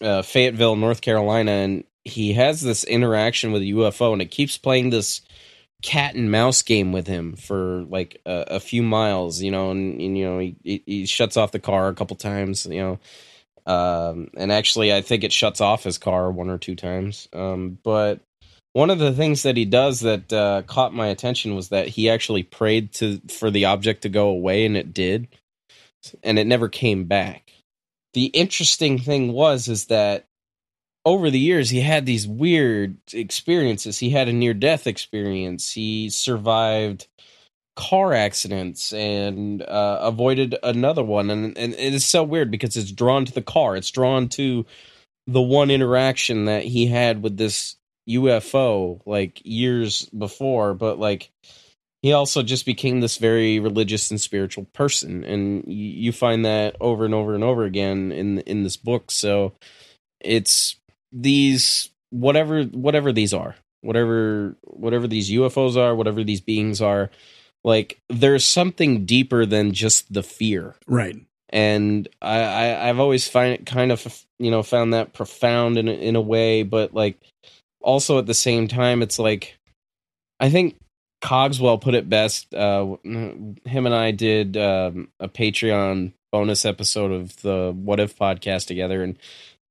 [0.00, 4.58] uh, fayetteville north carolina and he has this interaction with a UFO and it keeps
[4.58, 5.22] playing this
[5.82, 10.00] cat and mouse game with him for like a, a few miles, you know, and,
[10.00, 14.28] and you know he, he shuts off the car a couple times, you know, um,
[14.36, 17.28] and actually I think it shuts off his car one or two times.
[17.32, 18.20] Um, but
[18.74, 22.10] one of the things that he does that uh, caught my attention was that he
[22.10, 25.28] actually prayed to for the object to go away, and it did,
[26.22, 27.43] and it never came back.
[28.14, 30.26] The interesting thing was is that
[31.04, 33.98] over the years he had these weird experiences.
[33.98, 35.72] He had a near death experience.
[35.72, 37.08] He survived
[37.76, 41.30] car accidents and uh, avoided another one.
[41.30, 43.76] And, and it is so weird because it's drawn to the car.
[43.76, 44.64] It's drawn to
[45.26, 47.76] the one interaction that he had with this
[48.08, 50.74] ufo like years before.
[50.74, 51.30] But like
[52.04, 57.06] he also just became this very religious and spiritual person and you, find that over
[57.06, 59.54] and over and over again in in this book so
[60.20, 60.76] it's
[61.10, 67.10] these whatever whatever these are whatever whatever these ufos are whatever these beings are
[67.64, 71.16] like there's something deeper than just the fear Right.
[71.48, 75.88] and I, I I've always find it kind of you know found that profound in
[75.88, 77.18] in a way, but like
[77.80, 79.56] also at the same time, it's like
[80.38, 80.76] I think
[81.24, 82.54] Cogswell put it best.
[82.54, 83.56] Uh, him
[83.86, 89.18] and I did um, a Patreon bonus episode of the What If podcast together, and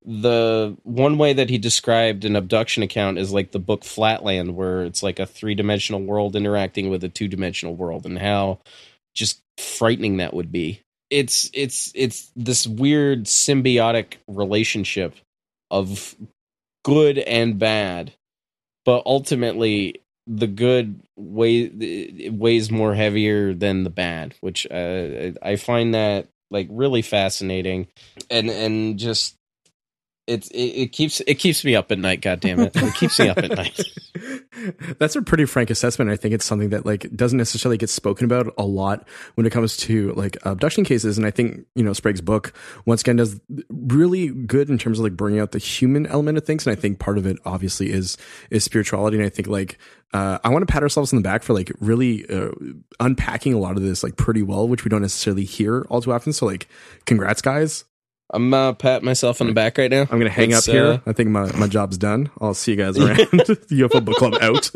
[0.04, 4.84] the one way that he described an abduction account is like the book Flatland, where
[4.84, 8.60] it's like a three dimensional world interacting with a two dimensional world, and how
[9.14, 10.82] just frightening that would be
[11.14, 15.14] it's it's it's this weird symbiotic relationship
[15.70, 16.16] of
[16.84, 18.12] good and bad
[18.84, 25.94] but ultimately the good weigh, weighs more heavier than the bad which uh, i find
[25.94, 27.88] that like really fascinating.
[28.30, 29.36] And and just
[30.26, 32.22] it, it, it keeps it keeps me up at night.
[32.22, 32.76] God damn it!
[32.76, 33.82] It keeps me up at night.
[35.00, 36.10] That's a pretty frank assessment.
[36.10, 39.06] I think it's something that like doesn't necessarily get spoken about a lot
[39.36, 41.18] when it comes to like abduction cases.
[41.18, 42.54] And I think you know Sprague's book
[42.86, 46.46] once again does really good in terms of like bringing out the human element of
[46.46, 46.66] things.
[46.66, 48.18] And I think part of it obviously is
[48.50, 49.18] is spirituality.
[49.18, 49.78] And I think like
[50.14, 52.52] uh, I want to pat ourselves on the back for like really uh,
[53.02, 56.14] unpacking a lot of this like pretty well, which we don't necessarily hear all too
[56.14, 56.32] often.
[56.32, 56.70] So like,
[57.06, 57.84] congrats, guys!
[58.32, 60.02] I'm uh, patting myself on the back right now.
[60.02, 60.86] I'm gonna hang up here.
[60.86, 62.32] Uh, I think my, my job's done.
[62.42, 63.18] I'll see you guys around.
[63.18, 64.72] the UFO book club out.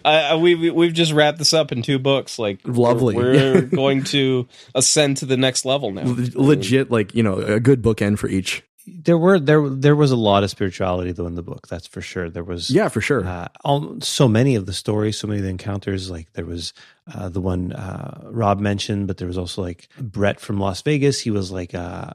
[0.04, 2.38] I, we we've just wrapped this up in two books.
[2.38, 3.14] Like lovely.
[3.14, 6.04] We're, we're going to ascend to the next level now.
[6.06, 8.62] Legit, like you know, a good bookend for each
[8.96, 12.00] there were there there was a lot of spirituality though in the book that's for
[12.00, 12.30] sure.
[12.30, 13.26] There was yeah for sure.
[13.26, 16.72] uh, all, so many of the stories so many of the encounters like there was
[17.12, 21.20] uh, the one uh, rob mentioned but there was also like brett from las vegas.
[21.20, 22.12] He was like uh,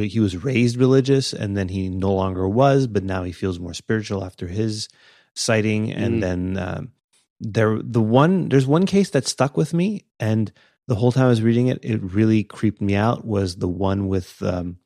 [0.00, 3.74] he was raised religious and then he no longer was but now he feels more
[3.74, 4.88] spiritual after his
[5.34, 5.92] sighting.
[5.92, 6.20] And mm.
[6.20, 6.92] then um,
[7.40, 10.52] there the one there's one case that stuck with me and
[10.86, 14.08] the whole time i was reading it it really creeped me out was the one
[14.08, 14.78] with um,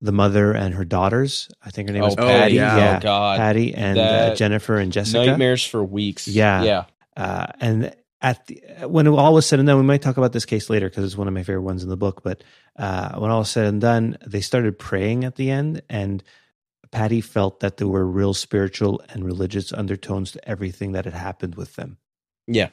[0.00, 1.48] the mother and her daughters.
[1.62, 2.54] I think her name oh, was Patty.
[2.54, 2.76] Yeah.
[2.76, 2.96] yeah.
[2.98, 5.26] Oh God, Patty and uh, Jennifer and Jessica.
[5.26, 6.28] Nightmares for weeks.
[6.28, 6.84] Yeah, yeah.
[7.16, 10.44] Uh, and at the, when all was said and done, we might talk about this
[10.44, 12.22] case later because it's one of my favorite ones in the book.
[12.22, 12.42] But
[12.76, 16.22] uh, when all was said and done, they started praying at the end, and
[16.90, 21.54] Patty felt that there were real spiritual and religious undertones to everything that had happened
[21.54, 21.98] with them.
[22.46, 22.70] Yeah.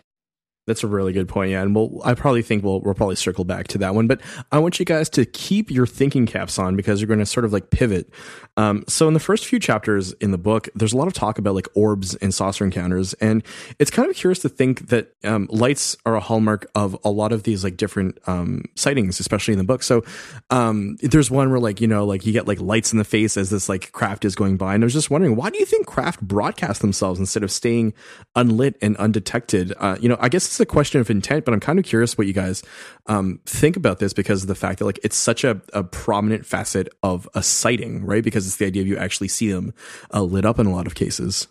[0.68, 1.52] That's a really good point.
[1.52, 1.62] Yeah.
[1.62, 4.20] And we'll, I probably think we'll, we'll probably circle back to that one, but
[4.52, 7.46] I want you guys to keep your thinking caps on because you're going to sort
[7.46, 8.10] of like pivot.
[8.58, 11.38] Um, so in the first few chapters in the book, there's a lot of talk
[11.38, 13.14] about like orbs and saucer encounters.
[13.16, 13.44] And
[13.78, 17.32] it's kind of curious to think that, um, lights are a hallmark of a lot
[17.32, 19.84] of these like different, um, sightings, especially in the book.
[19.84, 20.04] So,
[20.50, 23.38] um, there's one where like, you know, like you get like lights in the face
[23.38, 24.74] as this like craft is going by.
[24.74, 27.94] And I was just wondering, why do you think craft broadcast themselves instead of staying
[28.36, 29.74] unlit and undetected?
[29.78, 32.18] Uh, you know, I guess it's a question of intent, but I'm kind of curious
[32.18, 32.64] what you guys
[33.08, 36.46] um, think about this because of the fact that like it's such a, a prominent
[36.46, 38.24] facet of a sighting, right?
[38.24, 39.74] Because it's the idea of you actually see them
[40.14, 41.48] uh, lit up in a lot of cases.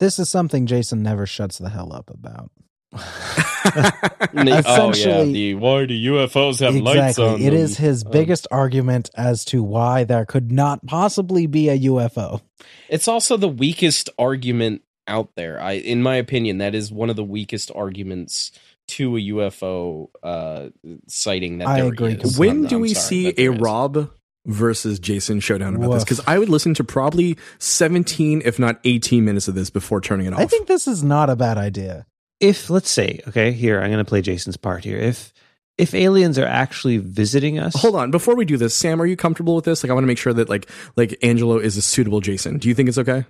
[0.00, 2.50] This is something Jason never shuts the hell up about.
[2.92, 7.40] oh yeah, the why do UFOs have exactly, lights on?
[7.40, 7.54] It them?
[7.54, 12.40] is his um, biggest argument as to why there could not possibly be a UFO.
[12.88, 15.60] It's also the weakest argument out there.
[15.60, 18.52] I, in my opinion, that is one of the weakest arguments
[18.88, 20.68] to a UFO uh,
[21.08, 22.14] sighting that I there agree.
[22.14, 22.38] Is.
[22.38, 24.10] When I'm, do I'm we see a Rob
[24.46, 25.96] versus Jason showdown about Woof.
[25.96, 26.04] this?
[26.04, 30.26] Because I would listen to probably 17, if not 18 minutes of this before turning
[30.26, 30.40] it off.
[30.40, 32.06] I think this is not a bad idea.
[32.38, 34.98] If let's say, okay, here I'm going to play Jason's part here.
[34.98, 35.32] If
[35.78, 38.10] if aliens are actually visiting us, hold on.
[38.10, 39.82] Before we do this, Sam, are you comfortable with this?
[39.82, 42.58] Like, I want to make sure that like like Angelo is a suitable Jason.
[42.58, 43.24] Do you think it's okay?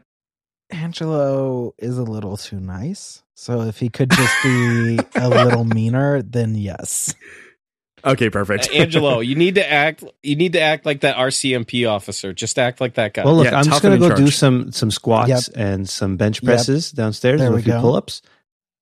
[0.70, 3.22] Angelo is a little too nice.
[3.34, 7.14] So if he could just be a little meaner, then yes.
[8.04, 8.68] Okay, perfect.
[8.70, 10.04] Uh, Angelo, you need to act.
[10.22, 12.32] You need to act like that RCMP officer.
[12.32, 13.24] Just act like that guy.
[13.24, 14.18] Well, look, yeah, I'm just gonna go charge.
[14.18, 15.42] do some some squats yep.
[15.56, 16.96] and some bench presses yep.
[16.96, 17.40] downstairs.
[17.40, 18.22] There do a few pull ups.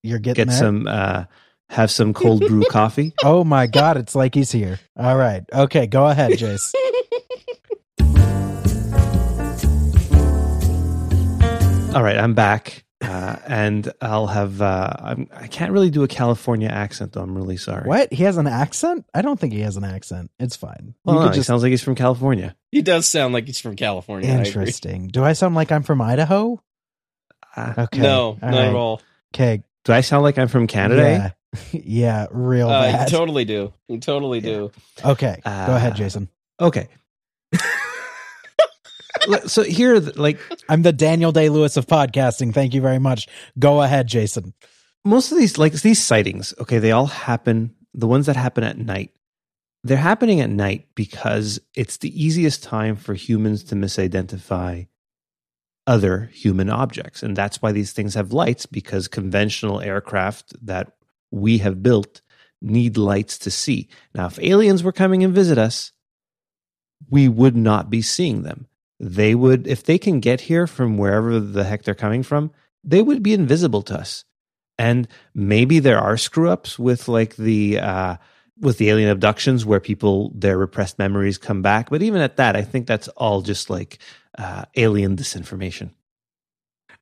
[0.02, 0.58] You're getting get there?
[0.58, 0.86] some.
[0.86, 1.24] uh
[1.70, 3.14] Have some cold brew coffee.
[3.24, 4.78] Oh my god, it's like he's here.
[4.96, 6.74] All right, okay, go ahead, Jace.
[11.94, 12.84] All right, I'm back.
[13.00, 14.60] Uh, and I'll have.
[14.62, 17.20] Uh, I'm, I can't really do a California accent, though.
[17.20, 17.86] I'm really sorry.
[17.86, 18.12] What?
[18.12, 19.04] He has an accent?
[19.14, 20.30] I don't think he has an accent.
[20.38, 20.94] It's fine.
[21.04, 21.36] Well, no, just...
[21.36, 22.56] he sounds like he's from California.
[22.72, 24.28] He does sound like he's from California.
[24.30, 25.04] Interesting.
[25.04, 26.62] I do I sound like I'm from Idaho?
[27.54, 28.00] Uh, okay.
[28.00, 28.68] No, all not right.
[28.68, 29.00] at all.
[29.34, 29.62] Okay.
[29.84, 31.34] Do I sound like I'm from Canada?
[31.52, 33.10] Yeah, yeah real uh, bad.
[33.10, 33.72] You totally do.
[33.88, 34.50] You totally yeah.
[34.50, 34.72] do.
[35.04, 35.40] Okay.
[35.44, 36.28] Go ahead, uh, Jason.
[36.58, 36.88] Okay
[39.46, 40.38] so here, like,
[40.68, 42.52] I'm the Daniel Day Lewis of podcasting.
[42.52, 43.28] Thank you very much.
[43.58, 44.54] Go ahead, Jason.
[45.04, 47.74] Most of these, like these sightings, okay, they all happen.
[47.92, 49.12] The ones that happen at night,
[49.82, 54.88] they're happening at night because it's the easiest time for humans to misidentify
[55.86, 57.22] other human objects.
[57.22, 60.92] And that's why these things have lights, because conventional aircraft that
[61.30, 62.22] we have built
[62.62, 63.88] need lights to see.
[64.14, 65.92] Now, if aliens were coming and visit us,
[67.10, 68.66] we would not be seeing them.
[69.00, 72.50] They would, if they can get here from wherever the heck they're coming from,
[72.82, 74.24] they would be invisible to us.
[74.78, 78.16] And maybe there are screw ups with like the, uh,
[78.60, 81.90] with the alien abductions where people their repressed memories come back.
[81.90, 83.98] But even at that i think that's all just like
[84.38, 85.90] uh, alien disinformation.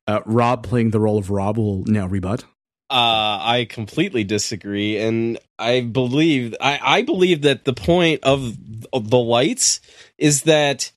[0.07, 2.43] Uh, rob playing the role of rob will now rebut.
[2.89, 8.55] Uh, I completely disagree, and I believe I, I believe that the point of,
[8.91, 9.81] of the lights
[10.17, 10.91] is that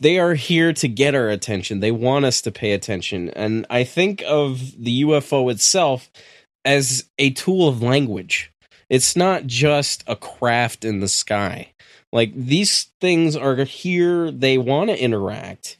[0.00, 1.80] they are here to get our attention.
[1.80, 6.10] They want us to pay attention, and I think of the UFO itself
[6.64, 8.52] as a tool of language.
[8.90, 11.72] It's not just a craft in the sky.
[12.12, 15.78] Like these things are here, they want to interact.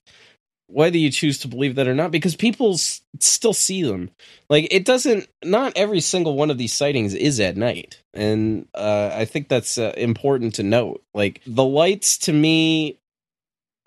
[0.71, 4.11] Whether you choose to believe that or not, because people s- still see them.
[4.51, 5.27] Like it doesn't.
[5.43, 9.79] Not every single one of these sightings is at night, and uh, I think that's
[9.79, 11.03] uh, important to note.
[11.15, 12.99] Like the lights, to me,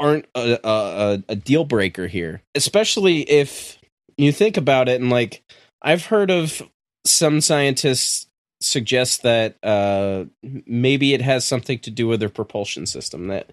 [0.01, 3.77] aren't a, a, a deal breaker here, especially if
[4.17, 4.99] you think about it.
[4.99, 5.43] And like
[5.81, 6.61] I've heard of
[7.05, 8.27] some scientists
[8.59, 10.25] suggest that uh,
[10.65, 13.27] maybe it has something to do with their propulsion system.
[13.27, 13.51] That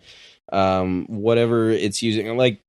[0.50, 2.60] um, whatever it's using, like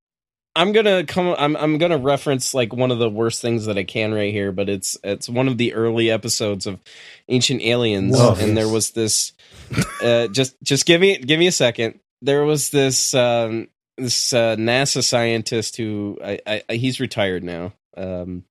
[0.55, 1.35] I'm gonna come.
[1.37, 4.51] I'm I'm gonna reference like one of the worst things that I can right here,
[4.51, 6.79] but it's it's one of the early episodes of
[7.29, 8.35] Ancient Aliens, Whoa.
[8.37, 9.33] and there was this.
[10.03, 11.99] Uh, just just give me give me a second.
[12.21, 13.67] There was this um,
[13.97, 18.43] this uh, NASA scientist who I, I he's retired now, um,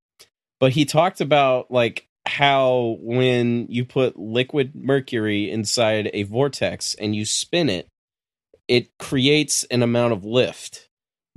[0.61, 7.17] but he talked about like how when you put liquid mercury inside a vortex and
[7.17, 7.89] you spin it,
[8.67, 10.89] it creates an amount of lift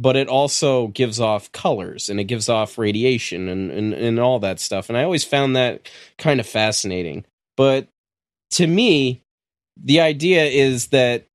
[0.01, 4.39] but it also gives off colors and it gives off radiation and, and, and all
[4.39, 4.89] that stuff.
[4.89, 7.23] And I always found that kind of fascinating.
[7.55, 7.87] But
[8.51, 9.21] to me,
[9.77, 11.27] the idea is that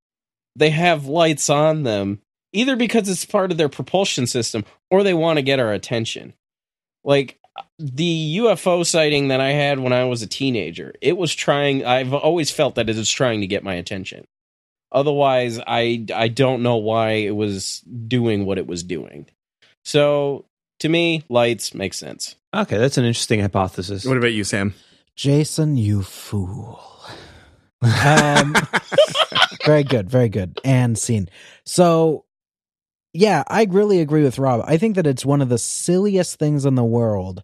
[0.57, 2.20] they have lights on them
[2.52, 6.34] either because it's part of their propulsion system or they want to get our attention.
[7.04, 7.38] Like
[7.78, 12.12] the UFO sighting that I had when I was a teenager, it was trying, I've
[12.12, 14.26] always felt that it was trying to get my attention.
[14.92, 19.26] Otherwise, I I don't know why it was doing what it was doing.
[19.84, 20.46] So
[20.78, 22.36] to me, lights make sense.
[22.54, 24.74] okay that's an interesting hypothesis what about you sam
[25.16, 26.80] Jason, you fool.
[27.82, 28.54] Um,
[29.66, 30.58] very good, very good.
[30.64, 31.28] And scene.
[31.64, 32.24] So,
[33.12, 34.62] yeah, I really agree with Rob.
[34.66, 37.42] I think that it's one of the silliest things in the world.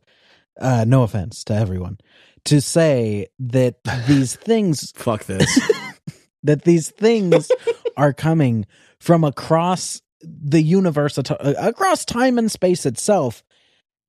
[0.61, 1.99] Uh, no offense to everyone,
[2.45, 5.59] to say that these things fuck this
[6.43, 7.51] that these things
[7.97, 8.67] are coming
[8.99, 13.43] from across the universe, across time and space itself,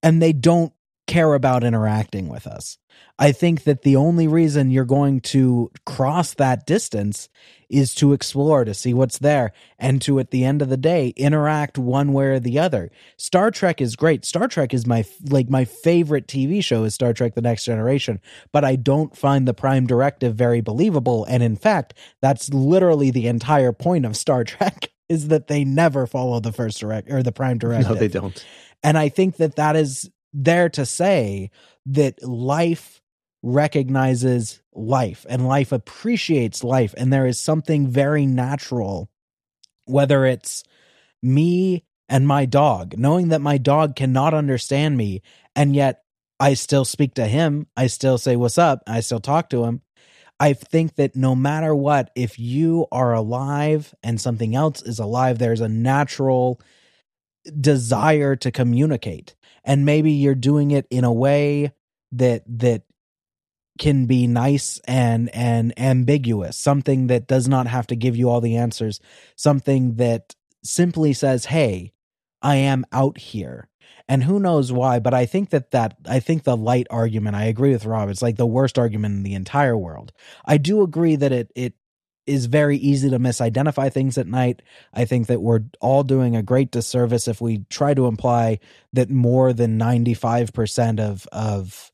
[0.04, 0.74] and they don't
[1.14, 2.80] care about interacting with us.
[3.20, 7.30] I think that the only reason you're going to cross that distance
[7.70, 11.14] is to explore, to see what's there, and to, at the end of the day,
[11.16, 12.90] interact one way or the other.
[13.18, 14.26] Star Trek is great.
[14.26, 18.20] Star Trek is my, like, my favorite TV show is Star Trek The Next Generation,
[18.52, 21.26] but I don't find the Prime Directive very believable.
[21.26, 26.08] And in fact, that's literally the entire point of Star Trek is that they never
[26.08, 27.92] follow the first direct or the Prime Directive.
[27.92, 28.44] no they don't
[28.84, 31.52] And I think that that is there to say
[31.86, 33.02] that life
[33.44, 36.94] recognizes life and life appreciates life.
[36.98, 39.10] And there is something very natural,
[39.86, 40.64] whether it's
[41.22, 45.22] me and my dog, knowing that my dog cannot understand me,
[45.56, 46.04] and yet
[46.40, 47.68] I still speak to him.
[47.78, 48.84] I still say, What's up?
[48.88, 49.82] I still talk to him.
[50.40, 55.40] I think that no matter what, if you are alive and something else is alive,
[55.40, 56.60] there's a natural
[57.60, 59.36] desire to communicate.
[59.64, 61.72] And maybe you're doing it in a way
[62.12, 62.84] that that
[63.80, 68.42] can be nice and and ambiguous, something that does not have to give you all
[68.42, 69.00] the answers,
[69.36, 71.94] something that simply says, "Hey,
[72.42, 73.70] I am out here."
[74.08, 77.46] And who knows why, but I think that that I think the light argument, I
[77.46, 80.12] agree with Rob, it's like the worst argument in the entire world.
[80.46, 81.74] I do agree that it it
[82.26, 84.62] is very easy to misidentify things at night.
[84.94, 88.60] I think that we're all doing a great disservice if we try to imply
[88.94, 91.92] that more than 95% of of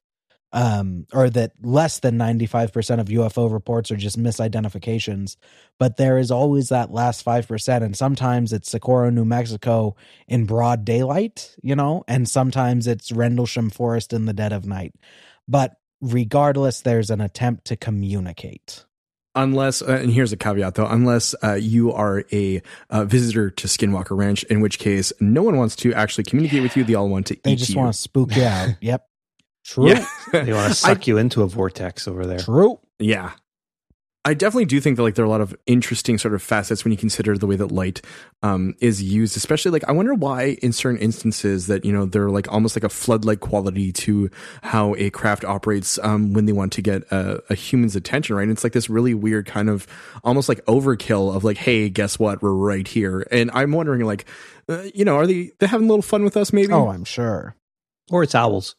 [0.52, 5.36] um or that less than 95% of UFO reports are just misidentifications.
[5.78, 9.96] But there is always that last 5% and sometimes it's Socorro New Mexico
[10.28, 14.94] in broad daylight you know and sometimes it's Rendlesham Forest in the dead of night.
[15.48, 18.86] But regardless there's an attempt to communicate
[19.44, 23.68] unless uh, and here's a caveat though unless uh, you are a uh, visitor to
[23.68, 27.10] skinwalker ranch in which case no one wants to actually communicate with you they all
[27.10, 27.44] want to eat.
[27.44, 28.70] They eat just you want to spook you out.
[28.82, 29.06] Yep.
[29.66, 29.90] True.
[29.90, 32.40] yeah They want to suck you into a vortex over there.
[32.40, 32.80] True.
[32.98, 33.32] yeah
[34.26, 36.84] I definitely do think that like there are a lot of interesting sort of facets
[36.84, 38.02] when you consider the way that light
[38.44, 42.30] um, is used, especially like I wonder why in certain instances that you know they're
[42.30, 44.30] like almost like a floodlight quality to
[44.62, 48.44] how a craft operates um, when they want to get a, a human's attention, right?
[48.44, 49.88] And it's like this really weird kind of
[50.24, 52.42] almost like overkill of like, hey, guess what?
[52.42, 54.26] We're right here, and I'm wondering like,
[54.68, 56.52] uh, you know, are they they having a little fun with us?
[56.52, 56.74] Maybe.
[56.74, 57.56] Oh, I'm sure.
[58.12, 58.76] Or it's owls.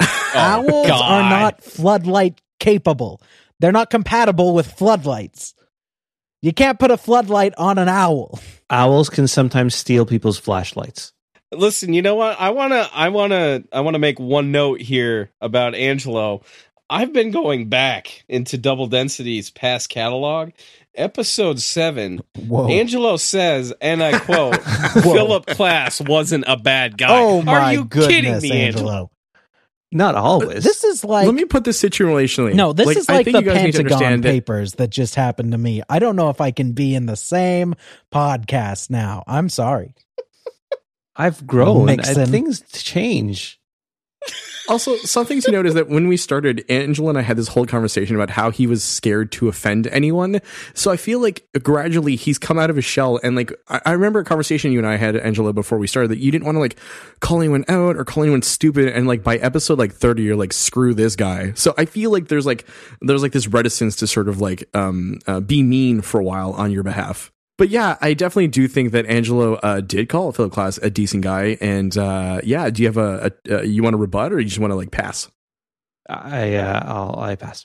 [0.00, 1.12] Owls Oh, God.
[1.12, 3.20] are not floodlight capable.
[3.60, 5.54] They're not compatible with floodlights.
[6.42, 8.38] You can't put a floodlight on an owl.
[8.70, 11.12] Owls can sometimes steal people's flashlights.
[11.52, 12.40] Listen, you know what?
[12.40, 16.42] I wanna, I wanna, I wanna make one note here about Angelo.
[16.90, 20.50] I've been going back into Double Density's past catalog.
[20.94, 22.68] Episode seven, Whoa.
[22.68, 24.56] Angelo says, and I quote,
[25.02, 28.90] "Philip Klass wasn't a bad guy." oh my Are you goodness, kidding me, Angelo?
[28.92, 29.10] Angelo.
[29.96, 30.62] Not always.
[30.62, 32.54] This is like Let me put this situationally.
[32.54, 34.72] no, this is I like think the you guys need to Pentagon understand that- papers
[34.74, 35.82] that just happened to me.
[35.88, 37.74] I don't know if I can be in the same
[38.12, 39.24] podcast now.
[39.26, 39.94] I'm sorry.
[41.16, 41.86] I've grown.
[41.86, 42.20] Mixin.
[42.20, 43.58] And things change.
[44.68, 47.66] Also, something to note is that when we started, Angelo and I had this whole
[47.66, 50.40] conversation about how he was scared to offend anyone.
[50.74, 53.20] So I feel like gradually he's come out of his shell.
[53.22, 56.10] And like, I, I remember a conversation you and I had, Angelo, before we started
[56.10, 56.76] that you didn't want to like
[57.20, 58.88] call anyone out or call anyone stupid.
[58.88, 61.52] And like by episode like 30, you're like, screw this guy.
[61.54, 62.66] So I feel like there's like,
[63.00, 66.52] there's like this reticence to sort of like, um, uh, be mean for a while
[66.52, 67.32] on your behalf.
[67.58, 71.22] But yeah, I definitely do think that Angelo uh, did call Philip Klass a decent
[71.22, 71.56] guy.
[71.60, 74.46] And uh, yeah, do you have a, a uh, you want to rebut or you
[74.46, 75.30] just want to like pass?
[76.08, 77.64] I uh, I'll I pass.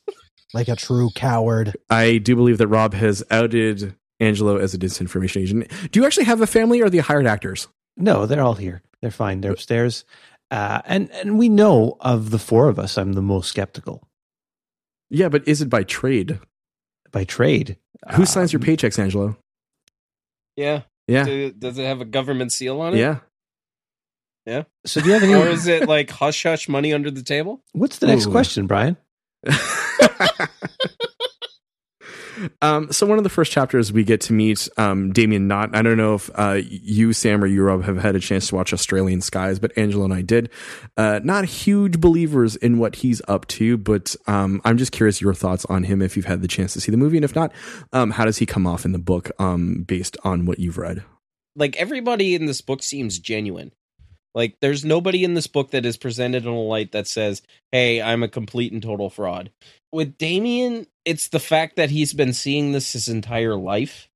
[0.54, 1.76] Like a true coward.
[1.90, 5.72] I do believe that Rob has outed Angelo as a disinformation agent.
[5.92, 7.68] Do you actually have a family or are they hired actors?
[7.98, 8.82] No, they're all here.
[9.02, 9.42] They're fine.
[9.42, 10.06] They're upstairs.
[10.50, 14.08] Uh, and and we know of the four of us, I'm the most skeptical
[15.10, 16.40] Yeah, but is it by trade?
[17.12, 17.78] by trade.
[18.14, 19.36] Who signs your Um, paychecks, Angelo?
[20.56, 20.82] Yeah.
[21.08, 21.24] Yeah.
[21.26, 23.00] Do- does it have a government seal on it?
[23.00, 23.20] Yeah.
[24.46, 24.64] Yeah.
[24.86, 25.34] So do you have any?
[25.36, 27.64] Or is it like hush hush money under the table?
[27.74, 28.32] What's the next Ooh.
[28.32, 28.98] question, Brian?
[32.62, 35.76] um, so one of the first chapters we get to meet um, Damien Knott.
[35.76, 38.56] I don't know if uh, you, Sam, or you, Rob, have had a chance to
[38.56, 40.50] watch Australian Skies, but Angelo and I did.
[40.98, 45.34] Uh, not huge believers in what he's up to, but um, I'm just curious your
[45.34, 47.54] thoughts on him if you've had the chance to see the movie, and if not,
[47.94, 51.04] um, how does he come off in the book um, based on what you've read?
[51.56, 53.72] Like everybody in this book seems genuine.
[54.34, 58.02] Like there's nobody in this book that is presented in a light that says, "Hey,
[58.02, 59.52] I'm a complete and total fraud."
[59.92, 64.10] With Damien, it's the fact that he's been seeing this his entire life.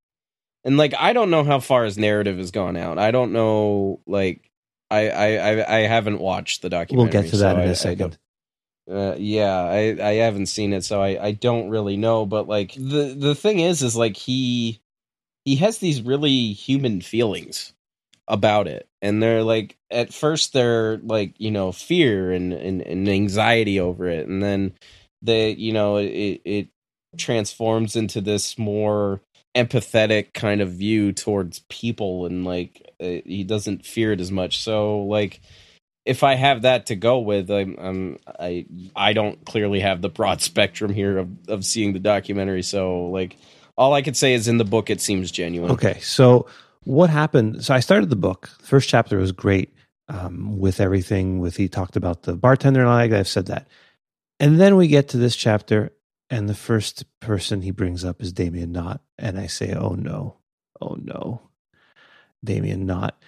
[0.64, 2.98] And like I don't know how far his narrative has gone out.
[2.98, 4.50] I don't know like
[4.90, 7.12] I I I, haven't watched the documentary.
[7.12, 8.18] We'll get to that so in I a second.
[8.90, 12.24] Uh, yeah, I I haven't seen it, so I I don't really know.
[12.24, 14.80] But like the the thing is, is like he
[15.44, 17.72] he has these really human feelings
[18.28, 23.08] about it, and they're like at first they're like you know fear and and, and
[23.08, 24.74] anxiety over it, and then
[25.22, 26.68] they you know it it
[27.16, 29.20] transforms into this more
[29.56, 34.60] empathetic kind of view towards people and like uh, he doesn't fear it as much
[34.60, 35.40] so like
[36.06, 38.64] if I have that to go with, I'm, I'm I
[38.94, 42.62] I don't clearly have the broad spectrum here of of seeing the documentary.
[42.62, 43.36] So like,
[43.76, 45.72] all I could say is in the book it seems genuine.
[45.72, 46.46] Okay, so
[46.86, 47.64] what happened?
[47.64, 48.48] So I started the book.
[48.60, 49.74] The first chapter was great
[50.08, 51.40] um, with everything.
[51.40, 53.18] With he talked about the bartender and that.
[53.18, 53.66] I've said that,
[54.38, 55.92] and then we get to this chapter,
[56.30, 60.36] and the first person he brings up is Damien Knott, and I say, "Oh no,
[60.80, 61.42] oh no,
[62.44, 63.20] Damien Knott."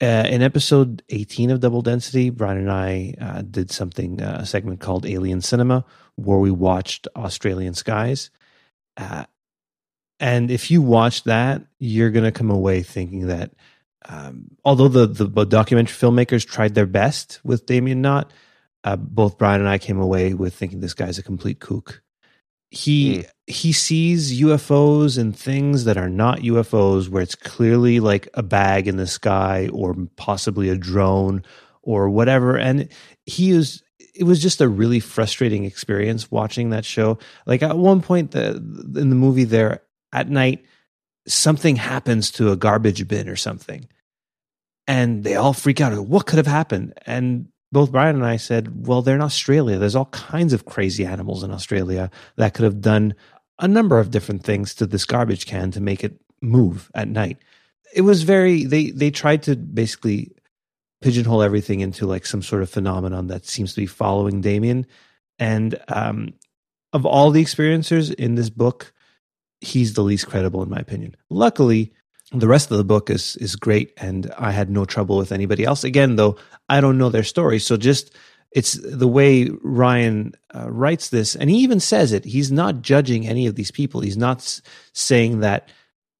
[0.00, 4.46] Uh, in episode 18 of Double Density, Brian and I uh, did something, uh, a
[4.46, 5.84] segment called Alien Cinema,
[6.14, 8.30] where we watched Australian Skies.
[10.20, 13.52] And if you watch that, you're going to come away thinking that
[14.08, 18.32] um, although the, the documentary filmmakers tried their best with Damien Knott,
[18.84, 22.02] uh, both Brian and I came away with thinking this guy's a complete kook.
[22.70, 28.42] He he sees UFOs and things that are not UFOs, where it's clearly like a
[28.42, 31.42] bag in the sky or possibly a drone
[31.82, 32.58] or whatever.
[32.58, 32.90] And
[33.24, 33.82] he is
[34.14, 37.18] it was just a really frustrating experience watching that show.
[37.46, 39.82] Like at one point the, in the movie there
[40.12, 40.64] at night,
[41.26, 43.88] something happens to a garbage bin or something.
[44.86, 45.98] And they all freak out.
[46.06, 46.94] What could have happened?
[47.04, 49.78] And both Brian and I said, well, they're in Australia.
[49.78, 53.14] There's all kinds of crazy animals in Australia that could have done
[53.58, 57.38] a number of different things to this garbage can to make it move at night.
[57.94, 60.32] It was very they they tried to basically
[61.00, 64.86] pigeonhole everything into like some sort of phenomenon that seems to be following Damien.
[65.38, 66.34] And um,
[66.92, 68.92] of all the experiencers in this book,
[69.60, 71.16] he's the least credible in my opinion.
[71.30, 71.92] Luckily,
[72.32, 75.64] the rest of the book is is great, and I had no trouble with anybody
[75.64, 75.84] else.
[75.84, 76.36] Again, though,
[76.68, 78.14] I don't know their story, so just
[78.52, 82.24] it's the way Ryan uh, writes this, and he even says it.
[82.24, 84.00] He's not judging any of these people.
[84.00, 85.68] He's not s- saying that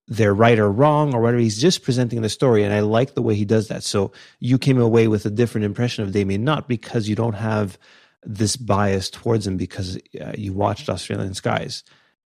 [0.09, 1.41] they're right or wrong or whatever.
[1.41, 3.83] He's just presenting the story, and I like the way he does that.
[3.83, 7.79] So you came away with a different impression of Damien, not because you don't have
[8.23, 11.85] this bias towards him because uh, you watched Australian Skies,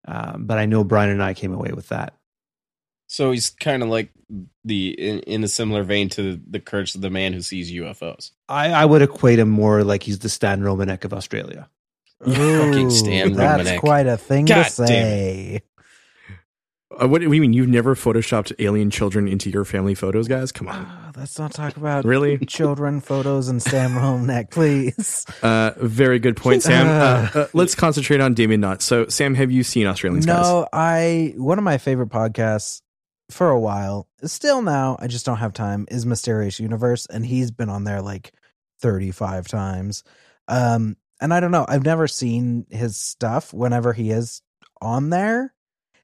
[0.06, 2.14] um, but I know Brian and I came away with that.
[3.06, 4.10] So he's kind of like
[4.64, 8.30] the in, in a similar vein to the curse of the man who sees UFOs.
[8.48, 11.68] I, I would equate him more like he's the Stan Romanek of Australia.
[12.24, 15.62] You fucking Stan That's quite a thing God to damn say.
[17.00, 17.52] Uh, what, do you mean?
[17.52, 20.52] You've never photoshopped alien children into your family photos, guys?
[20.52, 20.86] Come on.
[20.86, 22.38] Ah, let's not talk about Really?
[22.46, 25.26] children photos and Sam Romanek, please.
[25.42, 26.86] Uh, very good point, Sam.
[26.90, 28.82] Uh, uh, let's concentrate on Damien Nutt.
[28.82, 30.36] So, Sam, have you seen Australian Skies?
[30.36, 32.82] No, I one of my favorite podcasts
[33.30, 37.50] for a while, still now, I just don't have time, is Mysterious Universe, and he's
[37.50, 38.32] been on there like
[38.80, 40.04] 35 times.
[40.48, 44.42] Um, and I don't know, I've never seen his stuff whenever he is
[44.82, 45.54] on there.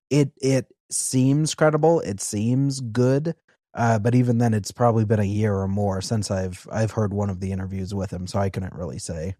[0.09, 3.35] It it seems credible, it seems good.
[3.75, 7.13] Uh, but even then, it's probably been a year or more since I've I've heard
[7.13, 9.37] one of the interviews with him, so I couldn't really say.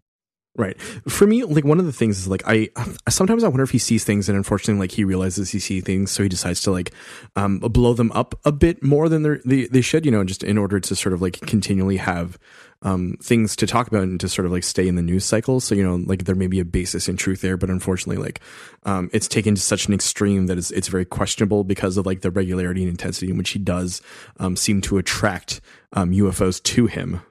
[0.57, 0.79] Right.
[1.07, 2.69] For me, like one of the things is like I
[3.07, 6.11] sometimes I wonder if he sees things and unfortunately like he realizes he sees things,
[6.11, 6.93] so he decides to like
[7.35, 10.57] um, blow them up a bit more than they they should, you know, just in
[10.57, 12.39] order to sort of like continually have
[12.83, 15.59] um, things to talk about and to sort of like stay in the news cycle.
[15.59, 18.39] So you know, like there may be a basis in truth there, but unfortunately, like
[18.83, 22.21] um, it's taken to such an extreme that it's it's very questionable because of like
[22.21, 24.01] the regularity and intensity in which he does
[24.39, 25.61] um, seem to attract
[25.93, 27.21] um, UFOs to him.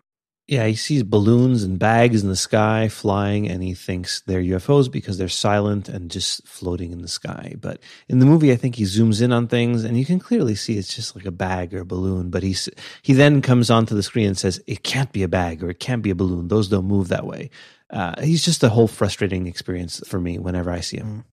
[0.49, 4.89] Yeah, he sees balloons and bags in the sky flying, and he thinks they're UFOs
[4.91, 7.57] because they're silent and just floating in the sky.
[7.61, 10.55] But in the movie, I think he zooms in on things, and you can clearly
[10.55, 12.31] see it's just like a bag or a balloon.
[12.31, 12.69] But he's
[13.03, 15.81] he then comes onto the screen and says, "It can't be a bag or it
[15.81, 16.47] can't be a balloon.
[16.47, 17.51] Those don't move that way."
[17.91, 21.25] Uh, he's just a whole frustrating experience for me whenever I see him.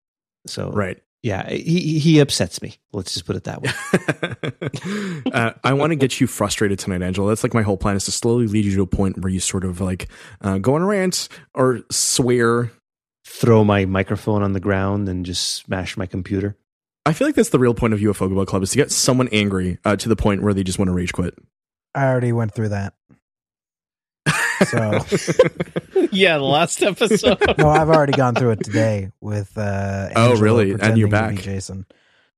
[0.47, 0.99] So Right.
[1.23, 2.75] Yeah, he he upsets me.
[2.91, 5.31] Let's just put it that way.
[5.33, 7.29] uh, I want to get you frustrated tonight, Angelo.
[7.29, 9.39] That's like my whole plan is to slowly lead you to a point where you
[9.39, 10.09] sort of like
[10.41, 12.71] uh, go on a rant or swear.
[13.25, 16.57] Throw my microphone on the ground and just smash my computer.
[17.05, 19.29] I feel like that's the real point of UFO Book Club is to get someone
[19.31, 21.33] angry uh, to the point where they just want to rage quit.
[21.95, 22.95] I already went through that.
[24.65, 24.77] So
[26.11, 27.37] yeah, the last episode.
[27.57, 30.71] no, I've already gone through it today with uh Oh, really?
[30.79, 31.35] And you're back.
[31.35, 31.85] Jason.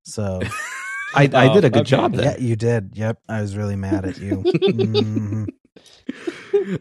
[0.04, 0.42] So
[1.16, 1.90] I, I Oh, did a good okay.
[1.90, 2.26] job there.
[2.32, 2.92] yeah, you did.
[2.96, 4.38] Yep, I was really mad at you.
[4.44, 5.48] Mhm.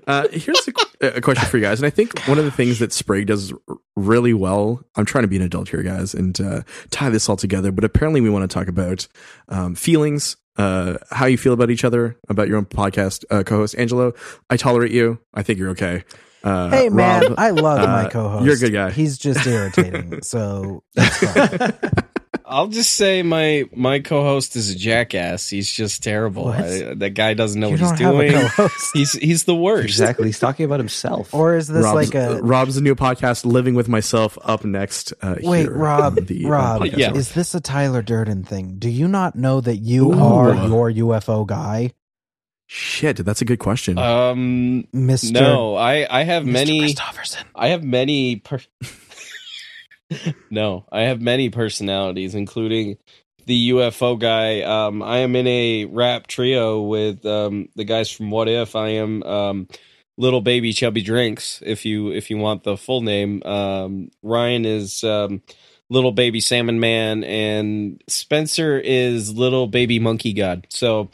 [0.06, 0.66] Uh, here's
[1.00, 3.26] a, a question for you guys, and I think one of the things that Sprague
[3.26, 3.52] does
[3.96, 4.82] really well.
[4.96, 7.70] I'm trying to be an adult here, guys, and uh, tie this all together.
[7.70, 9.06] But apparently, we want to talk about
[9.48, 13.74] um, feelings, uh, how you feel about each other, about your own podcast uh, co-host
[13.76, 14.14] Angelo.
[14.48, 15.18] I tolerate you.
[15.34, 16.04] I think you're okay.
[16.44, 18.44] Uh, Hey man, Rob, I love my uh, co-host.
[18.44, 18.90] you're a good guy.
[18.90, 20.20] He's just irritating.
[20.22, 21.72] So it's fine.
[22.46, 25.48] I'll just say my my co-host is a jackass.
[25.48, 26.48] He's just terrible.
[26.48, 28.50] I, that guy doesn't know you what he's don't have doing.
[28.58, 28.68] a.
[28.92, 29.84] He's he's the worst.
[29.84, 30.26] Exactly.
[30.26, 31.32] He's talking about himself.
[31.32, 35.14] Or is this Rob's, like a Rob's a new podcast, "Living with Myself," up next.
[35.22, 37.14] Uh, Wait, here Rob, the, uh, Rob, podcast Yeah.
[37.14, 38.76] is this a Tyler Durden thing?
[38.78, 40.20] Do you not know that you Ooh.
[40.22, 41.92] are your UFO guy,
[42.76, 43.98] Shit, that's a good question.
[43.98, 45.32] Um, Mister?
[45.32, 46.52] no, I I have Mr.
[46.52, 46.80] many.
[46.80, 47.46] Christopherson.
[47.54, 48.34] I have many.
[48.34, 48.58] Per-
[50.50, 52.96] no, I have many personalities, including
[53.46, 54.62] the UFO guy.
[54.62, 58.74] Um, I am in a rap trio with um, the guys from What If.
[58.74, 59.68] I am um,
[60.16, 61.62] little baby chubby drinks.
[61.64, 65.42] If you if you want the full name, um, Ryan is um,
[65.90, 70.66] little baby salmon man, and Spencer is little baby monkey god.
[70.70, 71.10] So.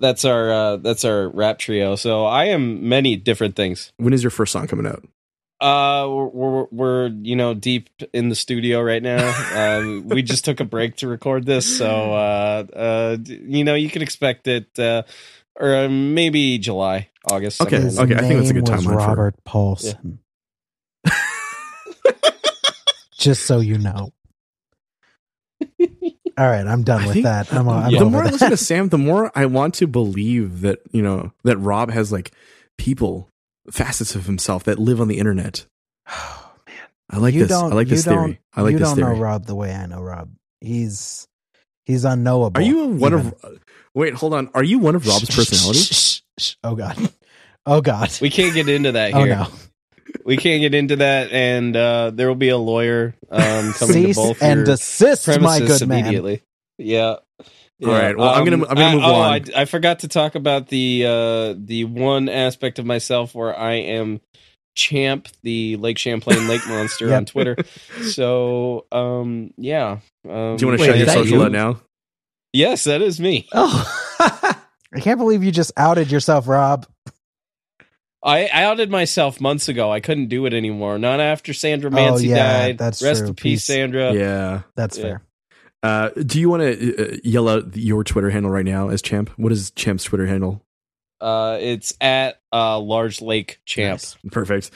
[0.00, 1.94] That's our uh, that's our rap trio.
[1.94, 3.92] So I am many different things.
[3.98, 5.06] when is your first song coming out?
[5.60, 9.78] Uh, we're, we're we're you know deep in the studio right now.
[9.78, 13.90] um, we just took a break to record this, so uh, uh, you know you
[13.90, 15.02] can expect it, uh,
[15.54, 17.60] or uh, maybe July, August.
[17.60, 20.20] Okay, somewhere His okay, I think that's a good was timeline for- Robert Paulson.
[23.12, 24.12] Just so you know.
[26.40, 27.52] All right, I'm done I with think- that.
[27.52, 28.32] I'm, I'm the over more I that.
[28.32, 32.10] listen to Sam, the more I want to believe that you know that Rob has
[32.10, 32.32] like
[32.78, 33.28] people,
[33.70, 35.66] facets of himself that live on the internet.
[36.12, 36.76] Oh man,
[37.10, 37.50] I like you this.
[37.50, 38.40] Don't, I like this theory.
[38.54, 39.14] I like you this don't theory.
[39.14, 40.30] know Rob the way I know Rob.
[40.60, 41.28] He's
[41.84, 42.58] he's unknowable.
[42.60, 43.26] Are you one even.
[43.42, 43.60] of?
[43.94, 44.50] Wait, hold on.
[44.54, 46.22] Are you one of Rob's Shh, shh, personalities?
[46.64, 46.96] Oh god.
[47.66, 48.10] Oh god.
[48.22, 49.36] We can't get into that oh here.
[49.36, 49.46] no.
[50.24, 54.16] We can't get into that, and uh, there will be a lawyer um, coming Cease
[54.16, 55.98] to both and your desist, my premises good man.
[56.00, 56.42] immediately.
[56.78, 57.16] Yeah.
[57.82, 59.32] All right, well, I'm gonna- I'm gonna I- move oh, on.
[59.32, 63.72] I, I forgot to talk about the uh, the one aspect of myself where I
[63.76, 64.20] am
[64.74, 67.16] Champ, the Lake Champlain Lake Monster Yep.
[67.16, 67.56] on Twitter.
[68.02, 70.00] So, um, yeah.
[70.28, 71.42] Um, Do you want to Wait, shout your social you?
[71.44, 71.80] out now?
[72.52, 73.48] Yes, that is me.
[73.52, 76.86] Oh, I can't believe you just outed yourself, Rob.
[78.22, 79.90] I I outed myself months ago.
[79.90, 80.98] I couldn't do it anymore.
[80.98, 82.78] Not after Sandra Oh, Mancy yeah, died.
[82.78, 83.28] that's Rest true.
[83.28, 83.64] in peace, Peace.
[83.64, 84.12] Sandra.
[84.12, 84.62] yeah.
[84.76, 85.02] That's Yeah.
[85.04, 85.22] fair.
[85.82, 89.30] Uh, do you want to uh, yell out your Twitter handle right now as Champ?
[89.36, 90.62] What is Champ's Twitter handle?
[91.22, 94.00] Uh, it's at uh, Large Lake Champ.
[94.00, 94.16] Nice.
[94.30, 94.70] Perfect.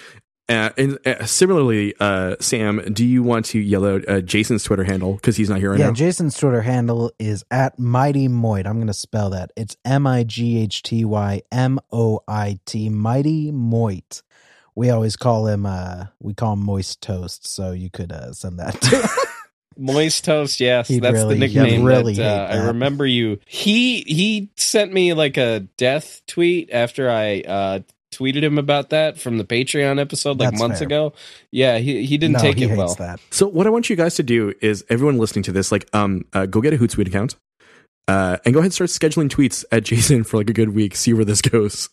[0.48, 4.84] Uh, and uh, similarly, uh, Sam, do you want to yell out uh, Jason's Twitter
[4.84, 5.92] handle because he's not here right yeah, now?
[5.92, 8.66] Jason's Twitter handle is at Mighty Moit.
[8.66, 9.52] I'm going to spell that.
[9.56, 12.90] It's M I G H T Y M O I T.
[12.90, 14.22] Mighty Moit.
[14.74, 15.64] We always call him.
[15.64, 17.46] uh We call him Moist Toast.
[17.46, 18.78] So you could uh send that.
[18.82, 19.08] to
[19.78, 21.84] Moist Toast, yes, He'd that's really- the nickname.
[21.84, 23.38] really that, uh, hate I remember you.
[23.46, 27.80] He he sent me like a death tweet after I uh,
[28.16, 30.86] tweeted him about that from the Patreon episode like That's months fair.
[30.86, 31.12] ago.
[31.50, 32.94] Yeah, he he didn't no, take he it hates well.
[32.96, 33.20] that.
[33.30, 36.24] So what I want you guys to do is everyone listening to this, like, um,
[36.32, 37.36] uh, go get a Hootsuite account,
[38.08, 40.94] uh, and go ahead and start scheduling tweets at Jason for like a good week.
[40.96, 41.88] See where this goes.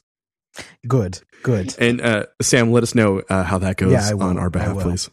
[0.87, 1.19] Good.
[1.43, 1.75] Good.
[1.79, 5.09] And uh, Sam, let us know uh, how that goes Yeah, on our behalf, please.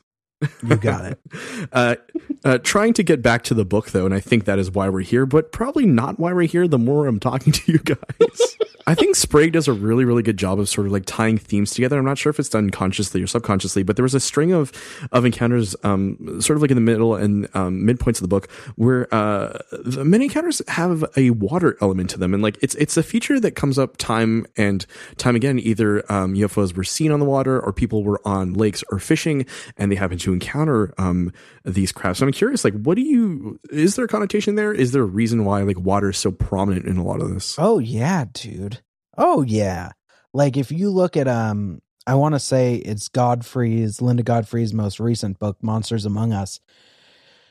[0.63, 1.21] You got it.
[1.73, 1.97] uh,
[2.45, 4.89] uh, trying to get back to the book, though, and I think that is why
[4.89, 6.69] we're here, but probably not why we're here.
[6.69, 8.57] The more I'm talking to you guys,
[8.89, 11.73] I think Sprague does a really, really good job of sort of like tying themes
[11.73, 11.99] together.
[11.99, 14.73] I'm not sure if it's done consciously or subconsciously, but there was a string of
[15.13, 18.51] of encounters, um, sort of like in the middle and um, midpoints of the book,
[18.77, 22.97] where uh, the many encounters have a water element to them, and like it's it's
[22.97, 24.87] a feature that comes up time and
[25.19, 25.59] time again.
[25.59, 29.45] Either um, UFOs were seen on the water, or people were on lakes or fishing,
[29.77, 31.33] and they happen to encounter um,
[31.65, 32.21] these crafts.
[32.21, 33.59] So I'm curious, like, what do you?
[33.71, 34.73] Is there a connotation there?
[34.73, 37.57] Is there a reason why like water is so prominent in a lot of this?
[37.59, 38.81] Oh yeah, dude.
[39.17, 39.91] Oh yeah.
[40.33, 44.99] Like if you look at um I want to say it's Godfrey's Linda Godfrey's most
[45.01, 46.61] recent book Monsters Among Us.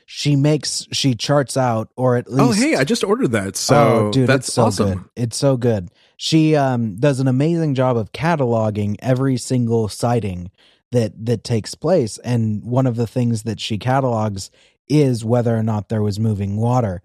[0.06, 3.56] She makes she charts out or at least Oh, hey, I just ordered that.
[3.56, 4.88] So oh, dude, that's it's so awesome.
[4.88, 5.04] good.
[5.16, 5.90] It's so good.
[6.16, 10.50] She um does an amazing job of cataloging every single sighting
[10.92, 14.50] that that takes place and one of the things that she catalogs
[14.88, 17.02] is whether or not there was moving water.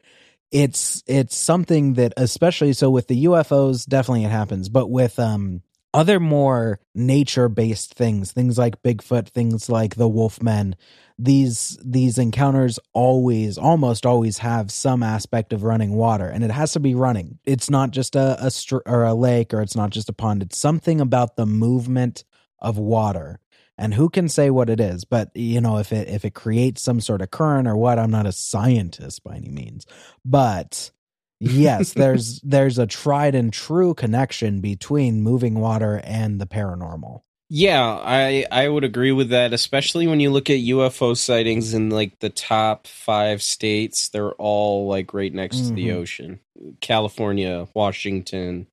[0.52, 5.62] It's it's something that especially so with the UFOs definitely it happens, but with um
[5.94, 10.74] other more nature based things, things like Bigfoot, things like the Wolfmen,
[11.20, 16.74] these these encounters always almost always have some aspect of running water and it has
[16.74, 17.40] to be running.
[17.46, 20.42] It's not just a, a str- or a lake or it's not just a pond.
[20.42, 22.24] It's something about the movement
[22.60, 23.40] of water
[23.78, 26.82] and who can say what it is but you know if it if it creates
[26.82, 29.86] some sort of current or what i'm not a scientist by any means
[30.26, 30.92] but
[31.40, 37.84] yes there's there's a tried and true connection between moving water and the paranormal Yeah,
[38.04, 42.20] I I would agree with that, especially when you look at UFO sightings in like
[42.20, 44.10] the top five states.
[44.10, 45.96] They're all like right next to the Mhm.
[46.02, 46.40] ocean.
[46.82, 48.68] California, Washington,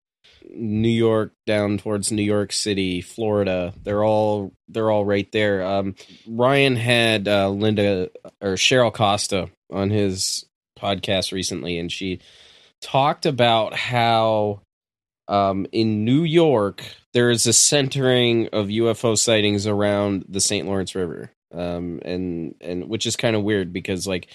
[0.52, 3.72] New York, down towards New York City, Florida.
[3.82, 5.64] They're all they're all right there.
[5.64, 5.94] Um,
[6.26, 10.46] Ryan had uh, Linda or Cheryl Costa on his
[10.78, 12.20] podcast recently, and she
[12.80, 14.62] talked about how
[15.30, 16.84] um, in New York,
[17.14, 20.66] there is a centering of UFO sightings around the St.
[20.66, 24.28] Lawrence River, um, and and which is kind of weird because like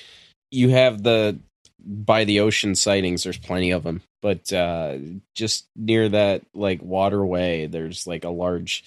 [0.52, 1.38] you have the
[1.86, 4.98] by the ocean sightings, there's plenty of them, but uh,
[5.36, 8.84] just near that like waterway, there's like a large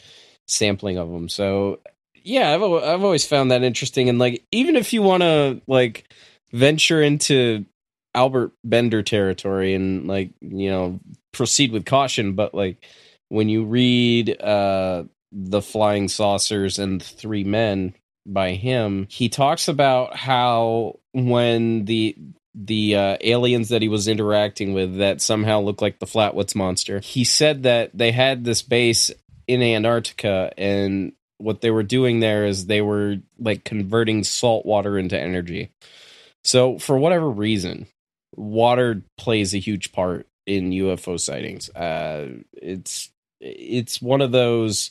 [0.46, 1.28] sampling of them.
[1.28, 1.80] So
[2.14, 6.12] yeah, I've I've always found that interesting, and like even if you want to like
[6.52, 7.64] venture into
[8.14, 11.00] Albert Bender territory and like you know
[11.32, 12.84] proceed with caution, but like
[13.28, 17.94] when you read uh the flying saucers and three men
[18.26, 22.16] by him, he talks about how when the
[22.60, 26.98] the uh, aliens that he was interacting with that somehow looked like the Flatwoods monster.
[26.98, 29.12] He said that they had this base
[29.46, 34.98] in Antarctica and what they were doing there is they were like converting salt water
[34.98, 35.70] into energy.
[36.42, 37.86] So for whatever reason,
[38.34, 41.70] water plays a huge part in UFO sightings.
[41.70, 44.90] Uh, it's it's one of those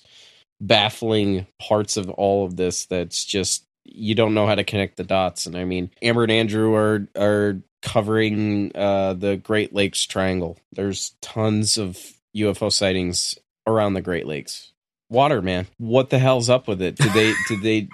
[0.62, 5.04] baffling parts of all of this that's just you don't know how to connect the
[5.04, 5.46] dots.
[5.46, 10.58] And I mean, Amber and Andrew are are covering uh, the Great Lakes Triangle.
[10.72, 11.98] There's tons of
[12.36, 14.74] UFO sightings around the Great Lakes.
[15.10, 15.68] Water, man.
[15.78, 16.96] What the hell's up with it?
[16.96, 17.34] Did they?
[17.48, 17.88] did they?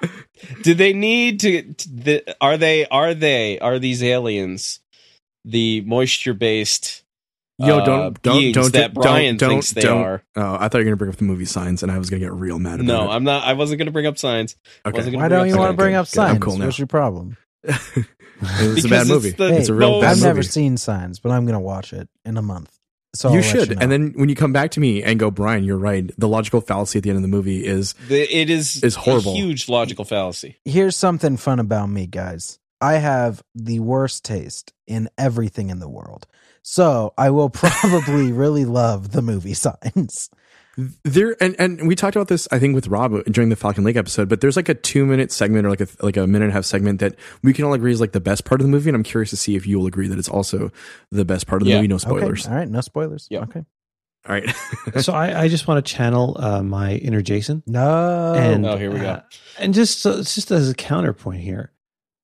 [0.63, 1.73] Did they need to?
[1.73, 2.87] to the, are they?
[2.87, 3.59] Are they?
[3.59, 4.79] Are these aliens
[5.45, 7.02] the moisture based?
[7.59, 10.23] Yo, uh, don't don't don't that don't, Brian don't, thinks they don't- are.
[10.35, 12.19] Oh, I thought you were gonna bring up the movie Signs, and I was gonna
[12.19, 13.15] get real mad about No, it.
[13.15, 13.43] I'm not.
[13.43, 14.55] I wasn't going to bring up signs.
[14.85, 15.15] okay.
[15.15, 16.19] Why don't you want to bring Good, up good.
[16.19, 16.43] I'm signs?
[16.43, 16.65] cool now.
[16.65, 17.37] What's your problem?
[17.63, 19.29] it's a bad it's movie.
[19.31, 20.27] the it's a real most- bad I've movie.
[20.27, 22.75] never seen signs, but I'm going to watch it in a month.
[23.15, 23.77] So you I'll let should, know.
[23.79, 26.09] and then when you come back to me and go, Brian, you're right.
[26.17, 29.33] The logical fallacy at the end of the movie is The, it is Is horrible.
[29.33, 30.57] A huge logical fallacy.
[30.65, 32.57] here's something fun about me, guys.
[32.81, 36.25] I have the worst taste in everything in the world.
[36.63, 40.29] So I will probably really love the movie Signs.
[41.03, 43.95] there, and and we talked about this, I think, with Rob during the Falcon Lake
[43.95, 44.27] episode.
[44.29, 46.53] But there's like a two minute segment or like a like a minute and a
[46.55, 48.89] half segment that we can all agree is like the best part of the movie,
[48.89, 50.71] and I'm curious to see if you will agree that it's also
[51.11, 51.77] the best part of the Yeah.
[51.77, 51.89] movie.
[51.89, 52.45] No spoilers.
[52.45, 52.51] Okay.
[52.53, 52.67] All right.
[52.69, 53.27] No spoilers.
[53.29, 53.41] Yeah.
[53.41, 53.59] Okay.
[54.25, 54.49] All right.
[55.01, 57.61] so I, I just want to channel uh, my inner Jason.
[57.67, 58.33] No.
[58.33, 59.05] and Oh, here we go.
[59.09, 59.21] uh,
[59.59, 61.73] and just so, it's just as a counterpoint here,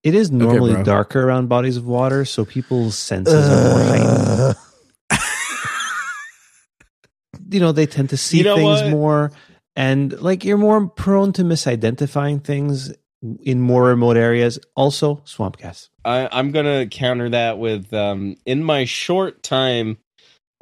[0.03, 0.83] it is normally bro.
[0.83, 4.39] darker around bodies of water, so people's senses are more heightened.
[4.39, 4.53] Uh,
[7.51, 8.91] You know, they tend to see You know things what?
[8.91, 9.31] more,
[9.75, 12.93] and like you're more prone to misidentifying things
[13.41, 14.59] in more remote areas.
[14.75, 15.89] Also, swamp gas.
[16.05, 19.97] I, I'm going to counter that with um, in my short time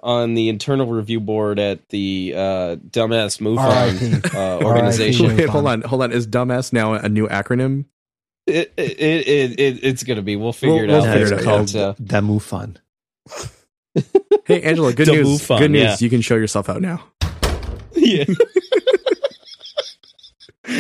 [0.01, 4.37] on the internal review board at the uh, dumbass MUFON R.I.P.
[4.37, 5.35] uh, organization.
[5.35, 6.13] Wait, hold on, hold on.
[6.13, 7.83] Is dumbass now a new acronym?
[8.47, 10.35] It, it, it, it, it's going to be.
[10.37, 11.13] We'll figure We'll- it we'll out.
[11.17, 12.77] Figure it's it called But, Damufan.
[14.45, 15.41] Hey, Angelo, good The news.
[15.41, 15.81] MUFON, good news.
[15.83, 15.97] yeah.
[15.99, 17.03] You can show yourself out now.
[17.95, 18.23] yeah.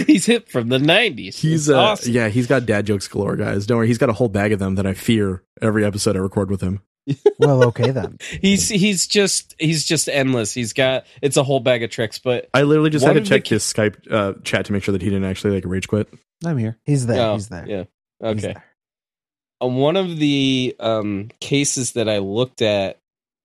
[0.05, 1.35] He's hip from the 90s.
[1.35, 2.11] He's It's uh, awesome.
[2.13, 3.65] yeah, he's got dad jokes galore, guys.
[3.65, 6.19] Don't worry, he's got a whole bag of them that I fear every episode I
[6.19, 6.81] record with him.
[7.39, 8.17] well, okay then.
[8.41, 10.53] He's he's just he's just endless.
[10.53, 13.45] He's got it's a whole bag of tricks, but I literally just had to check
[13.45, 16.09] ki- his Skype uh, chat to make sure that he didn't actually like rage quit.
[16.45, 16.77] I'm here.
[16.85, 17.21] He's there.
[17.21, 17.65] Oh, He's there.
[17.67, 17.83] Yeah.
[18.23, 18.39] Okay.
[18.41, 18.63] there.
[19.61, 22.99] Uh, one of the um, cases that I looked at,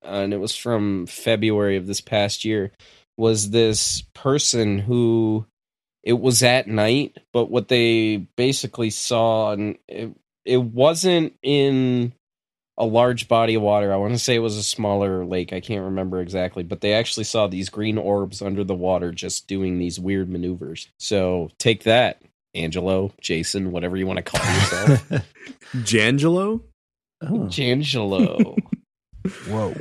[0.05, 2.73] uh, and it was from February of this past year,
[3.17, 5.47] was this person who
[6.03, 10.15] it was at night, but what they basically saw, and it,
[10.45, 12.13] it wasn't in
[12.79, 13.93] a large body of water.
[13.93, 15.53] I want to say it was a smaller lake.
[15.53, 19.47] I can't remember exactly, but they actually saw these green orbs under the water just
[19.47, 20.89] doing these weird maneuvers.
[20.99, 22.23] So take that,
[22.55, 25.09] Angelo, Jason, whatever you want to call yourself.
[25.77, 26.63] Jangelo?
[27.23, 27.47] Oh.
[27.49, 28.59] Jangelo.
[29.49, 29.75] Whoa.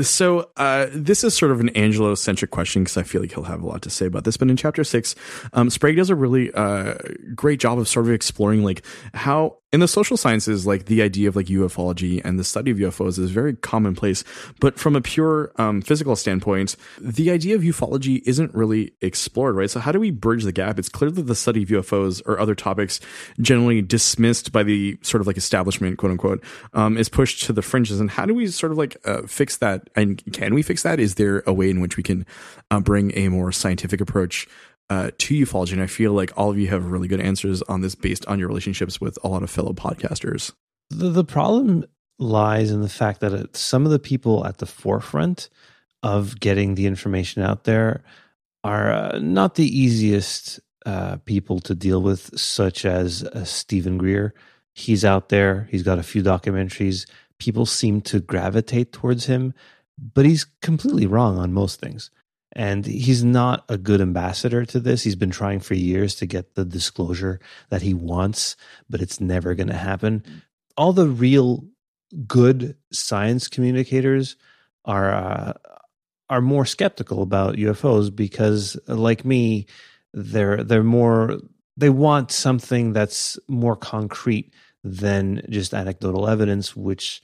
[0.00, 3.44] So uh, this is sort of an Angelo centric question because I feel like he'll
[3.44, 4.36] have a lot to say about this.
[4.36, 5.14] But in chapter six,
[5.52, 6.94] um, Sprague does a really uh,
[7.34, 8.84] great job of sort of exploring like
[9.14, 12.78] how in the social sciences, like the idea of like ufology and the study of
[12.78, 14.22] UFOs is very commonplace.
[14.60, 19.68] But from a pure um, physical standpoint, the idea of ufology isn't really explored, right?
[19.68, 20.78] So how do we bridge the gap?
[20.78, 23.00] It's clear that the study of UFOs or other topics
[23.40, 26.44] generally dismissed by the sort of like establishment, quote unquote,
[26.74, 27.98] um, is pushed to the fringes.
[27.98, 29.90] And how do we sort of like uh, fix that?
[29.96, 31.00] And can we fix that?
[31.00, 32.26] Is there a way in which we can
[32.70, 34.46] uh, bring a more scientific approach
[34.90, 35.72] uh, to ufology?
[35.72, 38.38] And I feel like all of you have really good answers on this based on
[38.38, 40.52] your relationships with a lot of fellow podcasters.
[40.90, 41.84] The, the problem
[42.18, 45.48] lies in the fact that it, some of the people at the forefront
[46.02, 48.02] of getting the information out there
[48.62, 54.34] are uh, not the easiest uh, people to deal with, such as uh, Steven Greer.
[54.74, 57.06] He's out there, he's got a few documentaries.
[57.38, 59.54] People seem to gravitate towards him,
[59.98, 62.10] but he's completely wrong on most things.
[62.56, 65.02] And he's not a good ambassador to this.
[65.02, 67.40] He's been trying for years to get the disclosure
[67.70, 68.56] that he wants,
[68.88, 70.24] but it's never going to happen.
[70.76, 71.64] All the real
[72.26, 74.36] good science communicators
[74.84, 75.52] are uh,
[76.30, 79.66] are more skeptical about UFOs because, like me,
[80.12, 81.38] they're they're more
[81.76, 84.52] they want something that's more concrete
[84.84, 87.22] than just anecdotal evidence, which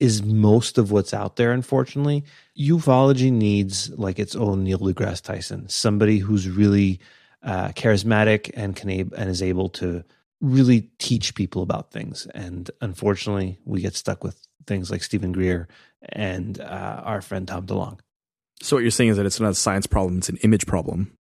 [0.00, 1.52] is most of what's out there.
[1.52, 2.24] Unfortunately,
[2.58, 7.00] ufology needs like its own Neil deGrasse Tyson, somebody who's really
[7.42, 10.04] uh, charismatic and can ab- and is able to
[10.40, 12.26] really teach people about things.
[12.34, 15.68] And unfortunately, we get stuck with things like Steven Greer
[16.10, 17.98] and uh, our friend Tom DeLonge.
[18.60, 21.16] So what you're saying is that it's not a science problem; it's an image problem.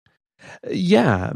[0.71, 1.33] Yeah,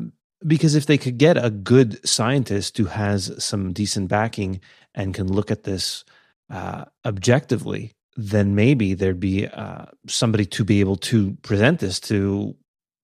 [0.46, 4.60] because if they could get a good scientist who has some decent backing
[4.94, 6.04] and can look at this
[6.50, 12.56] uh, objectively, then maybe there'd be uh, somebody to be able to present this to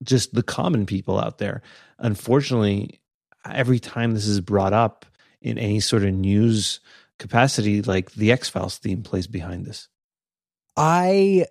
[0.03, 1.61] just the common people out there.
[1.97, 2.99] Unfortunately,
[3.49, 5.05] every time this is brought up
[5.41, 6.79] in any sort of news
[7.19, 9.87] capacity, like the X Files theme plays behind this.
[10.75, 11.45] I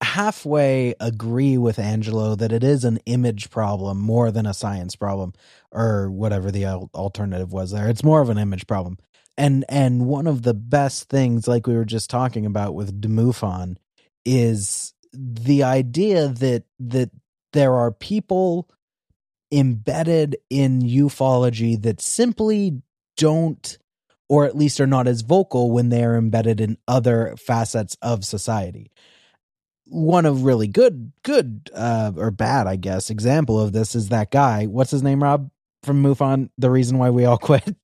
[0.00, 5.34] halfway agree with Angelo that it is an image problem more than a science problem
[5.70, 7.88] or whatever the alternative was there.
[7.88, 8.98] It's more of an image problem.
[9.40, 13.76] And and one of the best things like we were just talking about with DeMuffon
[14.26, 17.10] is the idea that that
[17.54, 18.68] there are people
[19.50, 22.82] embedded in ufology that simply
[23.16, 23.78] don't
[24.28, 28.26] or at least are not as vocal when they are embedded in other facets of
[28.26, 28.92] society.
[29.86, 34.30] One of really good good uh or bad i guess example of this is that
[34.30, 35.50] guy what's his name rob
[35.82, 37.74] from mufon the reason why we all quit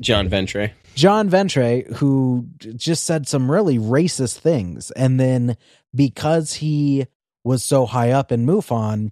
[0.00, 0.72] john ventre.
[0.94, 4.90] John ventre who just said some really racist things.
[4.92, 5.56] And then
[5.94, 7.06] because he
[7.44, 9.10] was so high up in mufon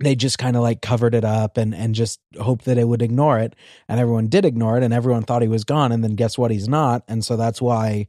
[0.00, 3.02] they just kind of like covered it up and and just hoped that it would
[3.02, 3.56] ignore it.
[3.88, 6.50] And everyone did ignore it and everyone thought he was gone and then guess what?
[6.50, 7.02] He's not.
[7.08, 8.08] And so that's why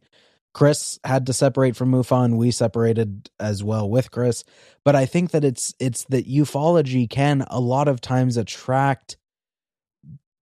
[0.54, 2.36] Chris had to separate from MUFON.
[2.36, 4.44] We separated as well with Chris.
[4.84, 9.18] But I think that it's it's that ufology can a lot of times attract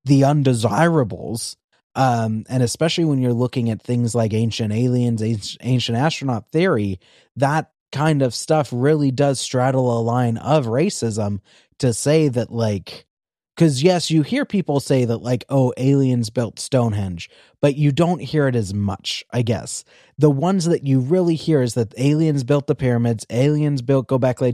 [0.05, 1.57] the undesirables.
[1.95, 5.21] Um, and especially when you're looking at things like ancient aliens,
[5.61, 6.99] ancient astronaut theory,
[7.37, 11.39] that kind of stuff really does straddle a line of racism
[11.79, 13.05] to say that like
[13.55, 17.29] because yes you hear people say that like oh aliens built stonehenge
[17.61, 19.85] but you don't hear it as much i guess
[20.17, 24.53] the ones that you really hear is that aliens built the pyramids aliens built gobekli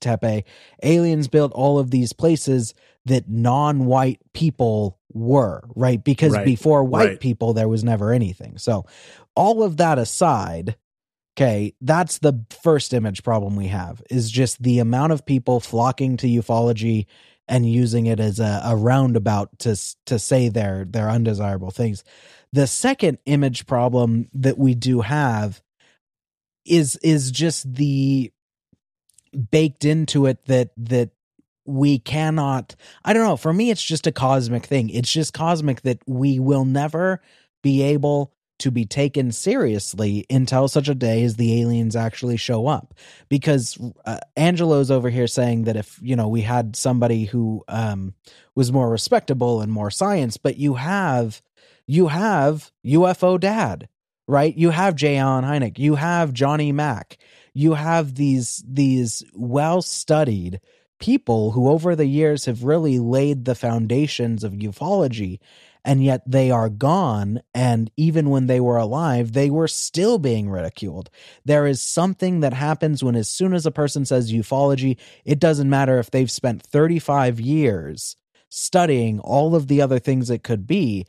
[0.00, 0.44] tepe
[0.82, 2.72] aliens built all of these places
[3.06, 6.44] that non-white people were right because right.
[6.44, 7.20] before white right.
[7.20, 8.84] people there was never anything so
[9.34, 10.76] all of that aside
[11.36, 16.16] okay that's the first image problem we have is just the amount of people flocking
[16.16, 17.06] to ufology
[17.48, 19.76] and using it as a, a roundabout to
[20.06, 22.04] to say their their undesirable things.
[22.52, 25.62] The second image problem that we do have
[26.64, 28.32] is is just the
[29.50, 31.10] baked into it that that
[31.64, 32.74] we cannot
[33.04, 34.90] I don't know, for me it's just a cosmic thing.
[34.90, 37.20] It's just cosmic that we will never
[37.62, 38.32] be able
[38.62, 42.94] to be taken seriously until such a day as the aliens actually show up.
[43.28, 48.14] Because uh, Angelo's over here saying that if, you know, we had somebody who um,
[48.54, 51.42] was more respectable and more science, but you have,
[51.88, 53.88] you have UFO dad,
[54.28, 54.56] right?
[54.56, 55.16] You have J.
[55.16, 57.18] Allen Hynek, you have Johnny Mack,
[57.54, 60.60] you have these, these well studied
[61.02, 65.40] people who over the years have really laid the foundations of ufology
[65.84, 67.42] and yet they are gone.
[67.52, 71.10] And even when they were alive, they were still being ridiculed.
[71.44, 75.68] There is something that happens when, as soon as a person says ufology, it doesn't
[75.68, 78.14] matter if they've spent 35 years
[78.48, 81.04] studying all of the other things it could be.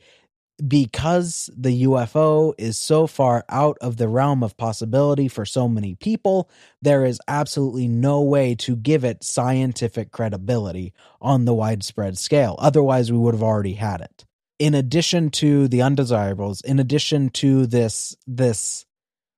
[0.66, 5.96] Because the UFO is so far out of the realm of possibility for so many
[5.96, 6.48] people,
[6.80, 12.54] there is absolutely no way to give it scientific credibility on the widespread scale.
[12.60, 14.24] Otherwise, we would have already had it
[14.58, 18.86] in addition to the undesirables, in addition to this this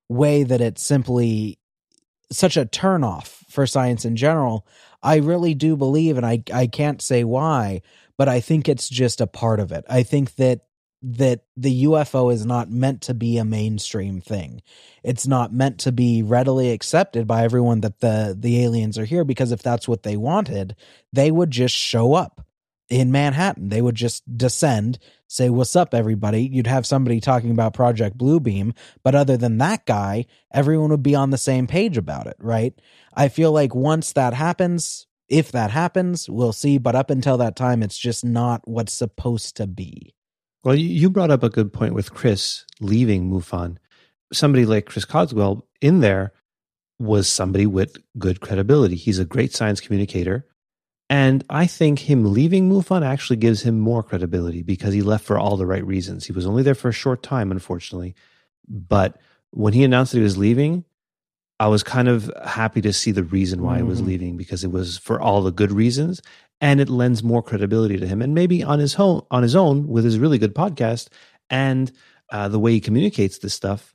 [0.09, 1.59] way that it's simply
[2.31, 4.67] such a turnoff for science in general,
[5.03, 7.83] I really do believe, and I I can't say why,
[8.19, 9.85] but I think it's just a part of it.
[9.89, 10.61] I think that
[11.09, 14.61] that the UFO is not meant to be a mainstream thing.
[15.05, 19.24] It's not meant to be readily accepted by everyone that the the aliens are here
[19.24, 20.74] because if that's what they wanted,
[21.12, 22.45] they would just show up
[22.89, 23.69] in Manhattan.
[23.69, 26.43] They would just descend, say, What's up, everybody?
[26.43, 28.74] You'd have somebody talking about Project Bluebeam.
[29.05, 32.74] But other than that guy, everyone would be on the same page about it, right?
[33.15, 36.78] I feel like once that happens, if that happens, we'll see.
[36.78, 40.16] But up until that time, it's just not what's supposed to be.
[40.67, 43.77] Well, you brought up a good point with Chris leaving MUFON.
[44.33, 46.33] Somebody like Chris Cogswell in there
[46.99, 48.97] was somebody with good credibility.
[48.97, 50.45] He's a great science communicator.
[51.09, 55.39] And I think him leaving MUFON actually gives him more credibility because he left for
[55.39, 56.27] all the right reasons.
[56.27, 58.17] He was only there for a short time, unfortunately.
[58.67, 59.21] But
[59.53, 60.85] when he announced that he was leaving,
[61.61, 63.85] I was kind of happy to see the reason why mm-hmm.
[63.85, 64.09] he was mm-hmm.
[64.09, 66.23] leaving because it was for all the good reasons
[66.61, 68.23] and it lends more credibility to him.
[68.23, 71.09] And maybe on his own, on his own with his really good podcast
[71.51, 71.93] and
[72.31, 73.95] uh, the way he communicates this stuff,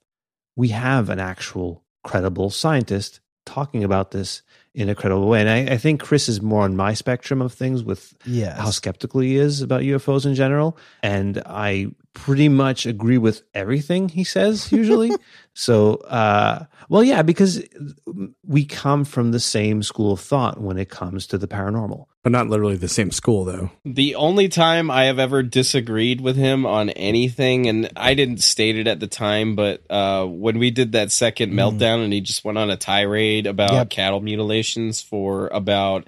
[0.55, 4.41] we have an actual credible scientist talking about this
[4.73, 5.41] in a credible way.
[5.41, 8.57] And I, I think Chris is more on my spectrum of things with Yes.
[8.57, 10.77] how skeptical he is about UFOs in general.
[11.03, 15.11] And I pretty much agree with everything he says usually.
[15.53, 17.63] so, uh, well, yeah, because
[18.45, 22.05] we come from the same school of thought when it comes to the paranormal.
[22.23, 23.71] But not literally the same school, though.
[23.83, 28.77] The only time I have ever disagreed with him on anything, and I didn't state
[28.77, 31.55] it at the time, but uh, when we did that second Mm.
[31.55, 33.89] meltdown and he just went on a tirade about Yep.
[33.89, 36.07] cattle mutilations for about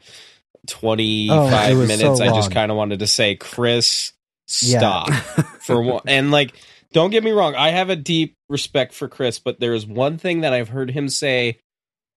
[0.68, 4.14] 25 Oh, minutes, so I just kind of wanted to say, Chris,
[4.62, 4.80] Yeah.
[4.80, 5.10] stop.
[5.62, 6.04] for one.
[6.08, 6.54] And like,
[6.92, 10.18] don't get me wrong, I have a deep respect for Chris, but there is one
[10.18, 11.60] thing that I've heard him say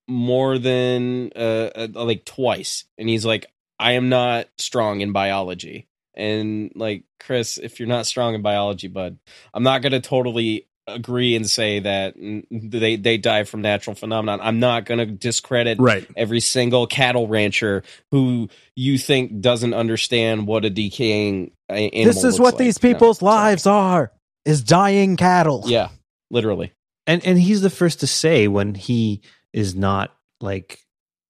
[0.09, 3.47] more than uh, uh, like twice, and he's like,
[3.79, 8.89] "I am not strong in biology." And like Chris, if you're not strong in biology,
[8.89, 9.19] bud,
[9.53, 12.15] I'm not gonna totally agree and say that
[12.51, 14.39] they they die from natural phenomenon.
[14.41, 16.07] I'm not gonna discredit Right.
[16.17, 17.83] every single cattle rancher
[18.13, 22.59] who you think doesn't understand what a decaying This is looks what like.
[22.59, 23.33] these No, people's sorry.
[23.35, 24.13] lives are:
[24.45, 25.65] is dying cattle.
[25.67, 25.89] Yeah,
[26.31, 26.73] literally.
[27.07, 29.23] And and he's the first to say when he
[29.53, 30.81] is not like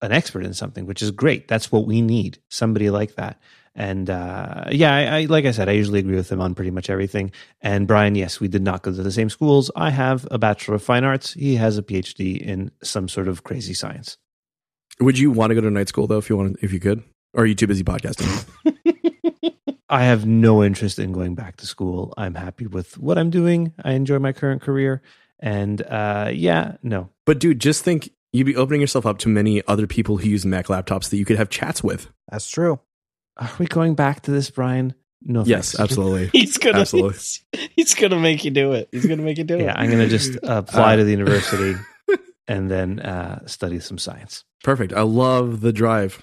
[0.03, 1.49] an expert in something, which is great.
[1.49, 2.39] That's what we need.
[2.51, 3.41] Somebody like that.
[3.75, 6.71] And uh, yeah, I, I like I said, I usually agree with him on pretty
[6.71, 7.31] much everything.
[7.61, 9.71] And Brian, yes, we did not go to the same schools.
[9.77, 11.35] I have a bachelor of fine arts.
[11.35, 14.17] He has a PhD in some sort of crazy science.
[15.01, 17.03] Would you want to go to night school though, if you want, if you could,
[17.35, 18.47] or are you too busy podcasting?
[19.89, 22.13] I have no interest in going back to school.
[22.17, 23.73] I'm happy with what I'm doing.
[23.85, 25.03] I enjoy my current career.
[25.39, 29.63] And uh, yeah, no, but dude, just think you'd be opening yourself up to many
[29.69, 32.11] other people who use Mac laptops that you could have chats with.
[32.31, 32.81] That's true.
[33.37, 34.95] Are we going back to this, Brian?
[35.23, 35.45] No.
[35.45, 35.81] Yes, thanks.
[35.93, 36.31] absolutely.
[36.33, 37.19] He's gonna Absolutely.
[37.77, 38.89] He's, gonna make you do it.
[38.93, 39.65] He's gonna make you do Yeah, it.
[39.67, 41.79] Yeah, I'm gonna just apply Uh, to the university
[42.49, 44.45] and then uh, study some science.
[44.65, 44.93] Perfect.
[44.95, 46.23] I love the drive.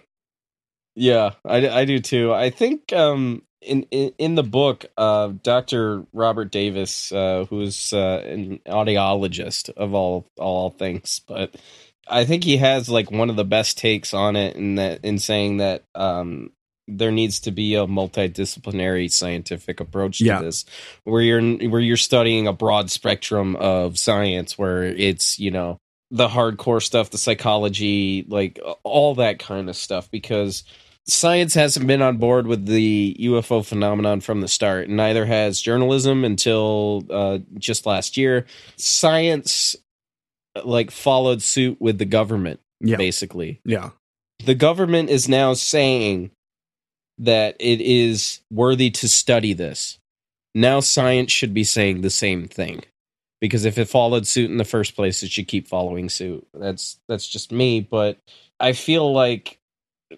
[0.95, 2.33] Yeah, I, I do too.
[2.33, 8.21] I think um, in, in in the book, uh, Doctor Robert Davis, uh, who's uh,
[8.25, 11.55] an audiologist of all all things, but
[12.07, 15.19] I think he has like one of the best takes on it in that in
[15.19, 16.51] saying that um,
[16.87, 20.41] there needs to be a multidisciplinary scientific approach to Yeah.
[20.41, 20.65] this,
[21.05, 25.77] where you're where you're studying a broad spectrum of science, where it's you know
[26.11, 30.63] the hardcore stuff, the psychology, like all that kind of stuff, because
[31.07, 34.87] science hasn't been on board with the UFO phenomenon from the start.
[34.87, 38.45] and Neither has journalism until uh, just last year.
[38.77, 39.75] Science
[40.63, 42.97] like followed suit with the government, Yeah.
[42.97, 43.59] basically.
[43.65, 43.89] Yeah.
[44.45, 46.31] The government is now saying
[47.17, 49.97] that it is worthy to study this.
[50.55, 52.83] Now science should be saying the same thing.
[53.41, 56.47] Because if it followed suit in the first place, it should keep following suit.
[56.53, 58.17] That's that's just me, but
[58.59, 59.57] I feel like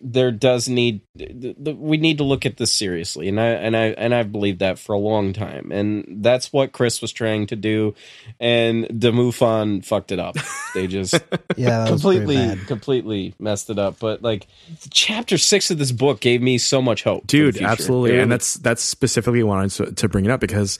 [0.01, 3.75] there does need th- th- we need to look at this seriously and i and
[3.75, 7.47] i and i've believed that for a long time and that's what chris was trying
[7.47, 7.93] to do
[8.39, 10.35] and demufon fucked it up.
[10.73, 11.13] They just
[11.57, 14.47] Yeah, that was pretty completely completely messed it up but like
[14.89, 18.55] chapter six of this book gave me so much hope dude absolutely It and that's
[18.55, 20.79] that's specifically why I wanted to, to bring it up because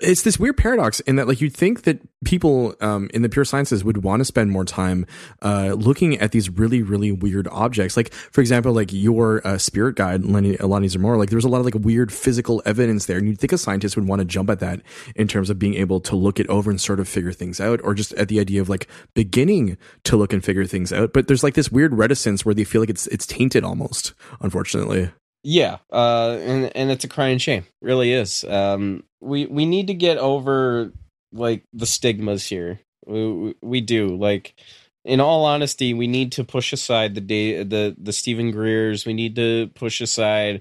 [0.00, 3.44] it's this weird paradox in that like you'd think that people um, in the pure
[3.44, 5.06] sciences would want to spend more time
[5.42, 7.96] uh, looking at these really really weird objects.
[7.96, 11.58] Like for example like your uh, spirit guide Lenny Lonnie Zamora like there's a lot
[11.58, 14.50] of like weird physical evidence there and you'd think a scientist would want to jump
[14.50, 14.80] at that
[15.16, 17.80] in terms of being able to look it over and sort of figure things out
[17.82, 21.12] or just at the idea of like beginning to look and figure things out.
[21.12, 25.10] But there's like this weird reticence where they feel like it's it's tainted almost unfortunately.
[25.42, 28.44] Yeah, uh, and and it's a crying shame, really is.
[28.44, 30.92] Um, we we need to get over
[31.32, 32.80] like the stigmas here.
[33.06, 34.54] We we, we do like.
[35.02, 39.06] In all honesty, we need to push aside the day the the Steven Greers.
[39.06, 40.60] We need to push aside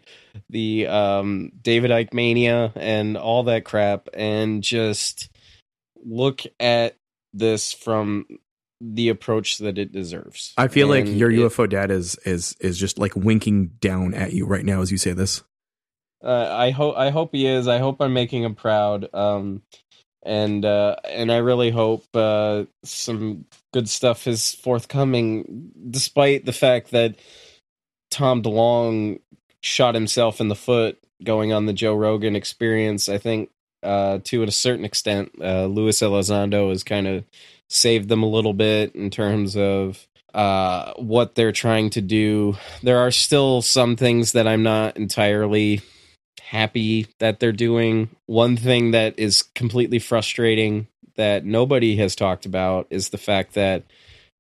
[0.50, 5.30] the um, David Icke mania and all that crap, and just
[6.06, 6.96] look at
[7.34, 8.26] this from
[8.82, 10.54] the approach that it deserves.
[10.58, 14.34] I feel like your it- UFO dad is is is just like winking down at
[14.34, 15.44] you right now as you say this.
[16.24, 17.68] Uh, I hope I hope he is.
[17.68, 19.14] I hope I'm making him proud.
[19.14, 19.62] Um,
[20.24, 26.92] and uh, and I really hope uh, some good stuff is forthcoming, despite the fact
[26.92, 27.16] that
[28.12, 29.22] Tom DeLonge
[29.62, 33.10] shot himself in the foot going on the Joe Rogan experience.
[33.10, 33.50] I think
[33.84, 37.24] uh, to a certain extent, uh, Luis Elizondo has kind of
[37.70, 42.58] saved them a little bit in terms of uh, what they're trying to do.
[42.84, 45.82] There are still some things that I'm not entirely
[46.50, 48.10] happy that they're doing.
[48.26, 53.84] One thing that is completely frustrating that nobody has talked about is the fact that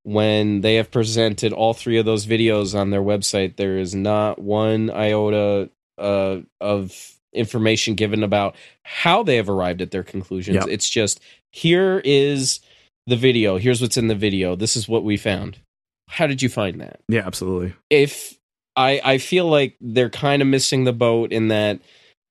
[0.01, 4.39] when they have presented all three of those videos on their website, there is not
[4.39, 5.69] one iota
[5.99, 10.55] uh, of information given about how they have arrived at their conclusions.
[10.55, 10.67] Yep.
[10.67, 11.19] It's just
[11.51, 12.59] here is
[13.05, 13.59] the video.
[13.59, 14.55] Here's what's in the video.
[14.55, 15.59] This is what we found.
[16.07, 17.01] How did you find that?
[17.07, 17.75] Yeah, absolutely.
[17.91, 18.38] If
[18.79, 21.81] I I feel like they're kind of missing the boat in that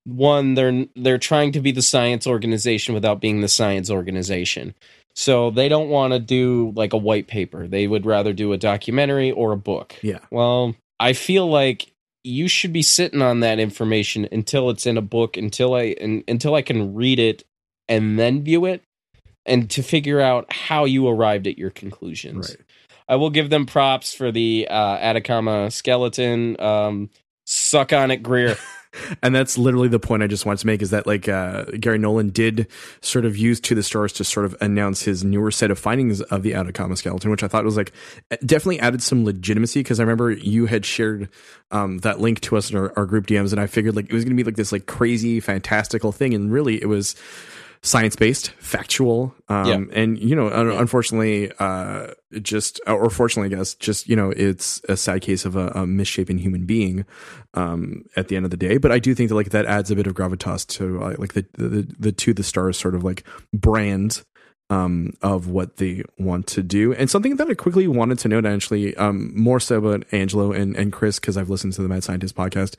[0.05, 4.73] one they're they're trying to be the science organization without being the science organization.
[5.15, 7.67] So they don't want to do like a white paper.
[7.67, 9.95] They would rather do a documentary or a book.
[10.01, 10.19] Yeah.
[10.31, 11.91] Well, I feel like
[12.23, 16.23] you should be sitting on that information until it's in a book until I and,
[16.27, 17.43] until I can read it
[17.87, 18.81] and then view it
[19.45, 22.49] and to figure out how you arrived at your conclusions.
[22.49, 22.65] Right.
[23.09, 26.61] I will give them props for the uh, Atacama skeleton.
[26.61, 27.09] Um,
[27.43, 28.55] suck on it, Greer.
[29.23, 31.97] and that's literally the point I just wanted to make is that like uh, Garry
[31.97, 32.67] Nolan did
[33.01, 36.21] sort of use to the stars to sort of announce his newer set of findings
[36.21, 37.93] of the Atacama skeleton, which I thought was like
[38.45, 41.29] definitely added some legitimacy because I remember you had shared
[41.71, 44.13] um, that link to us in our, our group DMs, and I figured like it
[44.13, 47.15] was going to be like this like crazy fantastical thing, and really it was
[47.81, 50.01] science based, factual, um, Yeah.
[50.01, 52.07] and you know, un- unfortunately, uh,
[52.41, 55.87] just or fortunately, I guess, just you know, it's a sad case of a, a
[55.87, 57.05] misshapen human being
[57.53, 58.77] um, at the end of the day.
[58.77, 61.33] But I do think that like that adds a bit of gravitas to uh, like
[61.33, 63.23] the, the the to the stars sort of like
[63.53, 64.23] brand
[64.69, 66.93] um, of what they want to do.
[66.93, 70.75] And something that I quickly wanted to note, actually, um, more so about Angelo and,
[70.75, 72.75] and Chris, because I've listened to the Mad Scientist podcast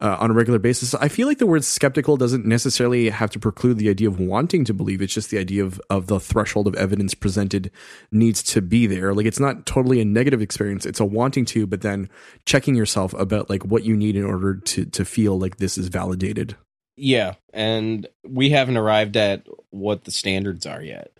[0.00, 0.94] uh, on a regular basis.
[0.94, 4.64] I feel like the word skeptical doesn't necessarily have to preclude the idea of wanting
[4.66, 5.02] to believe.
[5.02, 7.70] It's just the idea of, of the threshold of evidence presented
[8.12, 9.12] needs to be there.
[9.12, 10.86] Like it's not totally a negative experience.
[10.86, 12.08] It's a wanting to, but then
[12.46, 15.88] checking yourself about like what you need in order to, to feel like this is
[15.88, 16.56] validated.
[16.96, 21.10] Yeah, and we haven't arrived at what the standards are yet.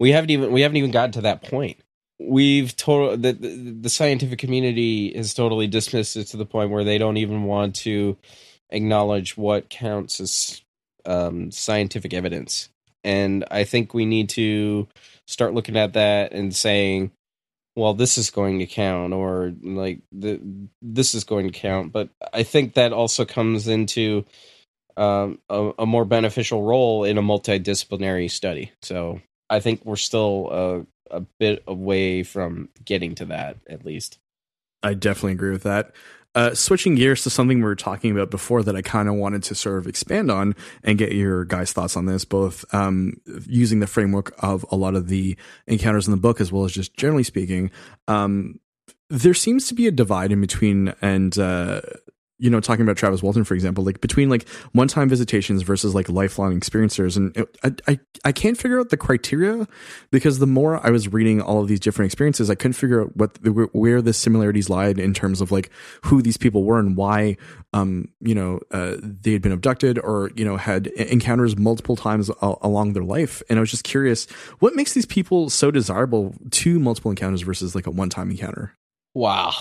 [0.00, 1.78] We haven't even we haven't even gotten to that point.
[2.18, 6.84] We've total the, the the scientific community has totally dismissed it to the point where
[6.84, 8.16] they don't even want to
[8.70, 10.62] acknowledge what counts as
[11.06, 12.68] um, scientific evidence.
[13.02, 14.88] And I think we need to
[15.26, 17.12] start looking at that and saying,
[17.76, 20.40] well, this is going to count, or like the
[20.80, 21.92] this is going to count.
[21.92, 24.24] But I think that also comes into
[24.96, 28.72] um, a, a more beneficial role in a multidisciplinary study.
[28.82, 29.20] So
[29.54, 34.18] I think we're still a, a bit away from getting to that, at least.
[34.82, 35.92] I definitely agree with that.
[36.34, 39.44] Uh, switching gears to something we were talking about before that I kind of wanted
[39.44, 43.78] to sort of expand on and get your guys' thoughts on this, both um, using
[43.78, 45.36] the framework of a lot of the
[45.68, 47.70] encounters in the book as well as just generally speaking.
[48.08, 48.58] Um,
[49.08, 51.82] there seems to be a divide in between and uh,
[52.38, 56.08] you know talking about Travis Walton for example like between like one-time visitations versus like
[56.08, 59.68] lifelong experiencers and it, I, I I can't figure out the criteria
[60.10, 63.16] because the more I was reading all of these different experiences I couldn't figure out
[63.16, 65.70] what the, where the similarities lied in terms of like
[66.02, 67.36] who these people were and why
[67.72, 72.30] um you know uh, they had been abducted or you know had encounters multiple times
[72.30, 73.42] a- along their life.
[73.48, 74.26] And I was just curious
[74.58, 78.74] what makes these people so desirable to multiple encounters versus like a one-time encounter?
[79.14, 79.52] Wow,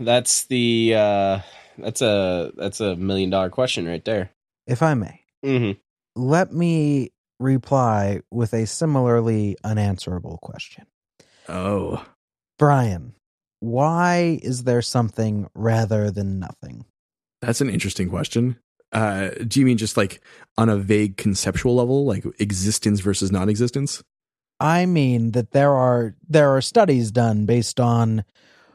[0.00, 1.38] that's the uh,
[1.78, 4.30] that's a that's a million dollar question right there.
[4.66, 5.72] If I may, Mm-hmm.
[6.14, 10.86] let me reply with a similarly unanswerable question.
[11.48, 12.04] oh
[12.58, 13.14] Brian,
[13.60, 16.84] why is there something rather than nothing?
[17.40, 18.56] That's an interesting question.
[18.92, 20.22] Uh, do you mean just like
[20.58, 24.02] on a vague conceptual level, like existence versus non-existence?
[24.60, 28.24] I mean that there are there are studies done based on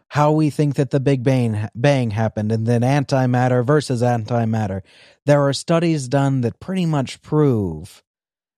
[0.10, 4.82] how we think that the Big Bang bang happened and then antimatter versus antimatter.
[5.26, 8.04] There are studies done that pretty much prove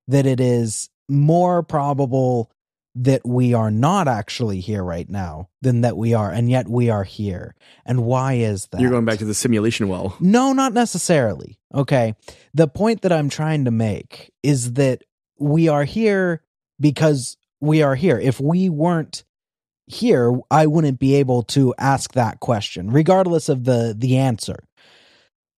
[0.07, 2.51] that it is more probable
[2.95, 6.89] that we are not actually here right now than that we are and yet we
[6.89, 7.55] are here.
[7.85, 8.81] And why is that?
[8.81, 10.15] You're going back to the simulation well.
[10.19, 11.59] No, not necessarily.
[11.73, 12.15] Okay.
[12.53, 15.03] The point that I'm trying to make is that
[15.39, 16.43] we are here
[16.80, 18.19] because we are here.
[18.19, 19.23] If we weren't
[19.89, 24.63] here, I wouldn't be able to ask that question, regardless of the the answer.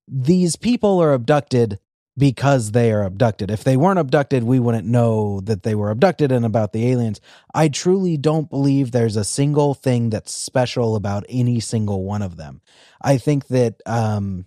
[0.07, 1.79] These people are abducted
[2.17, 3.51] because they are abducted.
[3.51, 7.19] If they weren't abducted, we wouldn't know that they were abducted and about the aliens.
[7.53, 12.37] I truly don't believe there's a single thing that's special about any single one of
[12.37, 12.61] them.
[13.01, 14.45] I think that um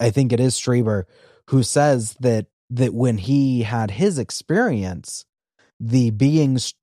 [0.00, 1.04] I think it is Strieber
[1.50, 5.24] who says that that when he had his experience,
[5.78, 6.74] the beings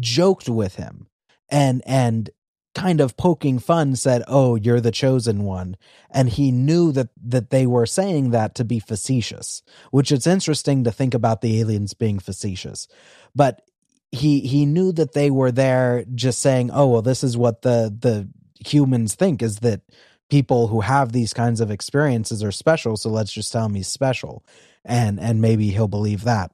[0.00, 1.06] joked with him
[1.52, 2.30] and and
[2.74, 5.76] kind of poking fun said, "Oh, you're the chosen one,"
[6.10, 9.62] and he knew that that they were saying that to be facetious.
[9.92, 12.88] Which it's interesting to think about the aliens being facetious,
[13.36, 13.62] but
[14.10, 17.94] he he knew that they were there just saying, "Oh, well this is what the
[17.96, 18.28] the
[18.66, 19.82] humans think is that
[20.30, 23.88] people who have these kinds of experiences are special, so let's just tell him he's
[23.88, 24.44] special."
[24.84, 26.50] And and maybe he'll believe that.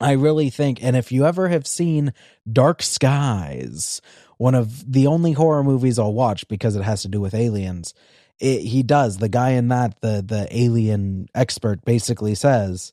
[0.00, 2.12] I really think and if you ever have seen
[2.50, 4.00] Dark Skies,
[4.36, 7.94] one of the only horror movies I'll watch because it has to do with aliens,
[8.40, 9.18] it, he does.
[9.18, 12.92] The guy in that, the the alien expert, basically says,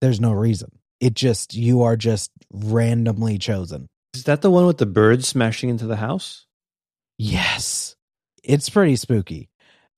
[0.00, 0.78] "There's no reason.
[1.00, 5.70] It just you are just randomly chosen." Is that the one with the birds smashing
[5.70, 6.46] into the house?
[7.16, 7.96] Yes,
[8.42, 9.48] it's pretty spooky.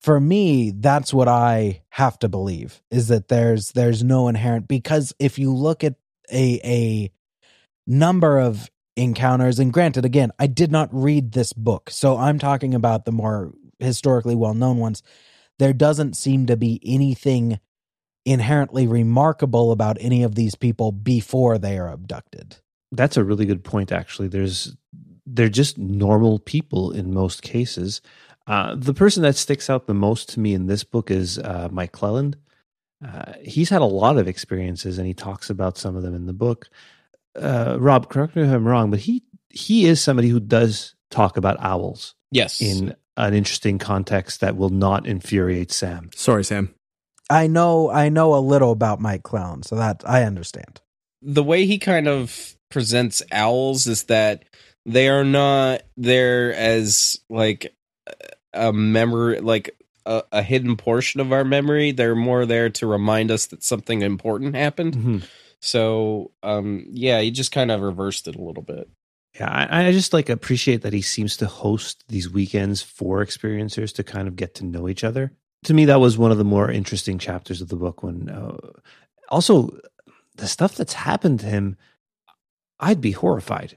[0.03, 5.15] For me, that's what I have to believe is that there's there's no inherent because
[5.19, 5.95] if you look at
[6.33, 7.13] a a
[7.87, 12.75] number of encounters and granted again i did not read this book so i'm talking
[12.75, 15.03] about the more historically well known ones
[15.59, 17.59] there doesn't seem to be anything
[18.25, 22.57] inherently remarkable about any of these people before they are abducted
[22.95, 23.93] That's a really good point.
[23.93, 24.77] Actually, there's
[25.27, 28.01] they're just normal people in most cases.
[28.47, 31.69] Uh, the person that sticks out the most to me in this book is uh,
[31.73, 32.37] Mike Clelland.
[33.05, 36.27] Uh, he's had a lot of experiences, and he talks about some of them in
[36.27, 36.69] the book.
[37.37, 41.37] Uh, Rob, correct me if I'm wrong, but he he is somebody who does talk
[41.37, 42.61] about owls Yes.
[42.61, 46.11] in an interesting context that will not infuriate Sam.
[46.15, 46.75] Sorry, Sam.
[47.31, 50.81] i know i know a little about mike clelland so that i understand
[51.23, 54.45] the way he kind of presents owls is that
[54.85, 57.75] they are not there as like
[58.53, 59.75] a memory like
[60.07, 64.03] a, a hidden portion of our memory they're more there to remind us that something
[64.03, 65.23] important happened Mhm.
[65.61, 68.89] so um yeah he just kind of reversed it a little bit
[69.39, 73.93] Yeah, I, I just like appreciate that he seems to host these weekends for experiencers
[73.97, 75.33] to kind of get to know each other.
[75.65, 78.03] To me, that was one of the more interesting chapters of the book.
[78.05, 78.59] When uh,
[79.31, 79.77] also
[80.37, 81.77] the stuff that's happened to him,
[82.79, 83.77] I'd be horrified.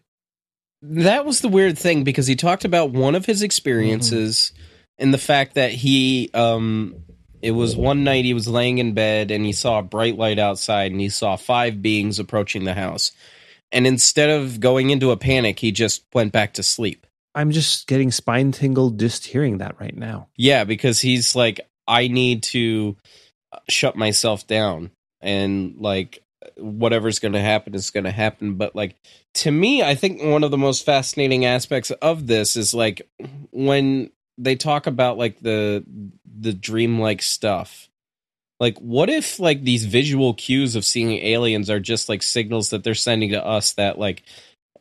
[0.84, 4.52] that was the weird thing because he talked about one of his experiences
[5.00, 6.96] and the fact that he um
[7.42, 10.40] it was one night he was laying in bed and he saw a bright light
[10.40, 13.12] outside and he saw five beings approaching the house.
[13.72, 17.06] And instead of going into a panic he just went back to sleep.
[17.36, 20.28] I'm just getting spine tingled just hearing that right now.
[20.36, 22.96] yeah because he's like i need to
[23.70, 24.92] shut myself down
[25.22, 26.24] and like
[26.58, 28.56] whatever's going to happen is going to happen.
[28.56, 28.96] But like
[29.36, 33.08] to me i think one of the most fascinating aspects of this is like
[33.52, 35.84] when they talk about like the
[36.40, 37.90] the dreamlike stuff.
[38.60, 42.84] Like what if like these visual cues of seeing aliens are just like signals that
[42.84, 44.24] they're sending to us that like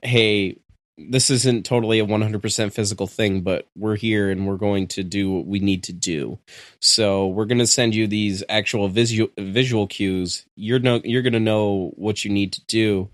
[0.03, 0.59] hey
[0.99, 5.31] this isn't totally a 100% physical thing but we're here and we're going to do
[5.31, 6.39] what we need to do.
[6.81, 10.47] So we're going to send you these actual visual visual cues.
[10.57, 13.11] You're no you're going to know what you need to do.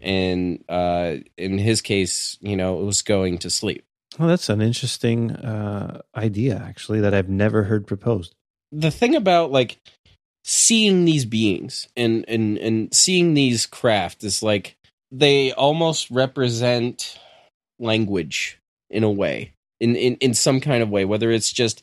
[0.00, 3.84] And uh in his case you know it was going to sleep
[4.18, 8.34] Well, that's an interesting uh, idea, actually, that I've never heard proposed.
[8.72, 9.78] the thing about like
[10.44, 14.76] seeing these beings and and and seeing these craft is like
[15.10, 17.18] they almost represent
[17.78, 18.58] language
[18.90, 21.82] in a way in in, in some kind of way whether it's just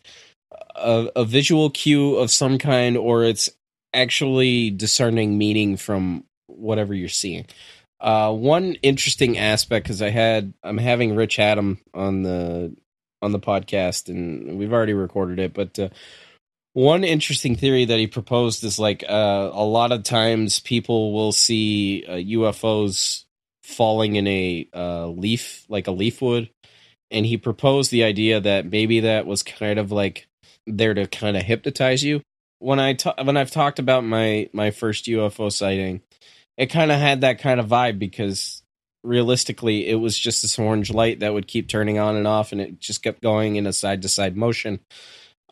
[0.76, 3.49] a, a visual cue of some kind or it's
[3.94, 7.45] actually discerning meaning from whatever you're seeing
[8.06, 12.73] uh one interesting aspect because i had i'm having rich adam on the
[13.22, 15.90] on the podcast and we've already recorded it but uh,
[16.76, 21.32] one interesting theory that he proposed is like uh, a lot of times people will
[21.32, 23.23] see uh, UFOs
[23.64, 26.49] falling in a uh, leaf, like a leaf would,
[27.10, 30.27] and he proposed the idea that maybe that was kind of like
[30.68, 32.22] there to kind of hypnotize you.
[32.60, 36.02] When I ta- when I've talked about my my first UFO sighting,
[36.57, 38.64] it kind of had that kind of vibe because
[39.03, 42.60] realistically it was just this orange light that would keep turning on and off and
[42.60, 44.80] it just kept going in a side to side motion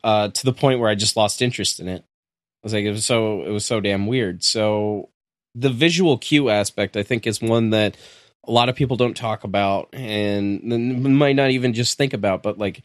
[0.04, 2.04] uh, to the point where I just lost interest in it.
[2.04, 4.44] I was like, it was so it was so damn weird.
[4.44, 5.10] So
[5.56, 7.98] the visual cue aspect, I think, is one that
[8.46, 10.64] a lot of people don't talk about and
[11.18, 12.44] might not even just think about.
[12.44, 12.82] But like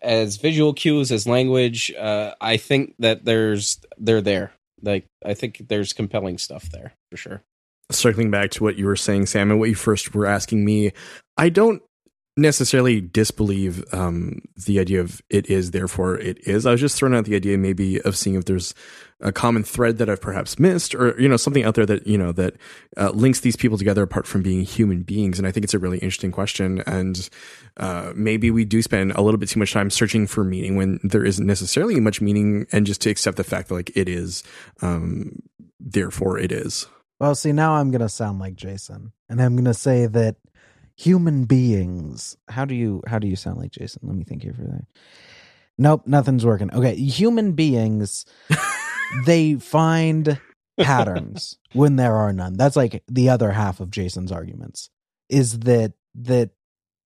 [0.00, 4.52] as visual cues, as language, uh, I think that there's they're there.
[4.82, 7.42] Like I think there's compelling stuff there for sure.
[7.90, 10.92] Circling back to what you were saying, Sam, and what you first were asking me,
[11.36, 11.82] I don't
[12.36, 16.66] necessarily disbelieve um, the idea of it is, therefore it is.
[16.66, 18.74] I was just throwing out the idea maybe of seeing if there's
[19.20, 22.18] a common thread that I've perhaps missed, or you know something out there that you
[22.18, 22.54] know that
[22.98, 25.38] uh, links these people together apart from being human beings.
[25.38, 26.82] And I think it's a really interesting question.
[26.86, 27.28] And
[27.78, 31.00] uh, maybe we do spend a little bit too much time searching for meaning when
[31.02, 34.42] there isn't necessarily much meaning, and just to accept the fact that like it is,
[34.82, 35.40] um,
[35.80, 36.86] therefore it is.
[37.18, 40.36] Well, see, now I'm going to sound like Jason, and I'm going to say that
[40.96, 42.36] human beings.
[42.48, 44.02] How do you how do you sound like Jason?
[44.04, 44.86] Let me think here for that.
[45.78, 46.72] Nope, nothing's working.
[46.72, 48.24] Okay, human beings
[49.26, 50.40] they find
[50.80, 52.54] patterns when there are none.
[52.54, 54.90] That's like the other half of Jason's arguments
[55.28, 56.50] is that that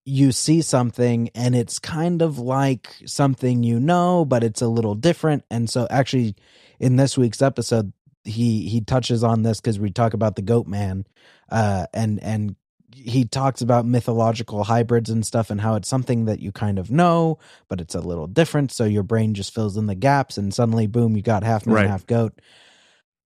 [0.04, 4.94] you see something and it's kind of like something you know, but it's a little
[4.94, 5.44] different.
[5.50, 6.36] And so actually
[6.78, 7.92] in this week's episode,
[8.24, 11.06] he he touches on this because we talk about the goat man
[11.50, 12.54] uh and and
[12.92, 16.90] he talks about mythological hybrids and stuff and how it's something that you kind of
[16.90, 17.38] know
[17.68, 20.86] but it's a little different so your brain just fills in the gaps and suddenly
[20.86, 21.88] boom you got half man Right.
[21.88, 22.40] half goat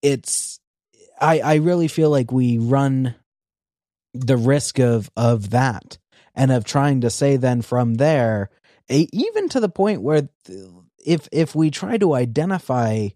[0.02, 0.60] it's
[1.20, 3.14] i i really feel like we run
[4.12, 5.98] the risk of of that
[6.34, 8.50] and of trying to say then from there
[8.90, 10.68] a, even to the point where th-
[11.04, 13.08] if if we try to identify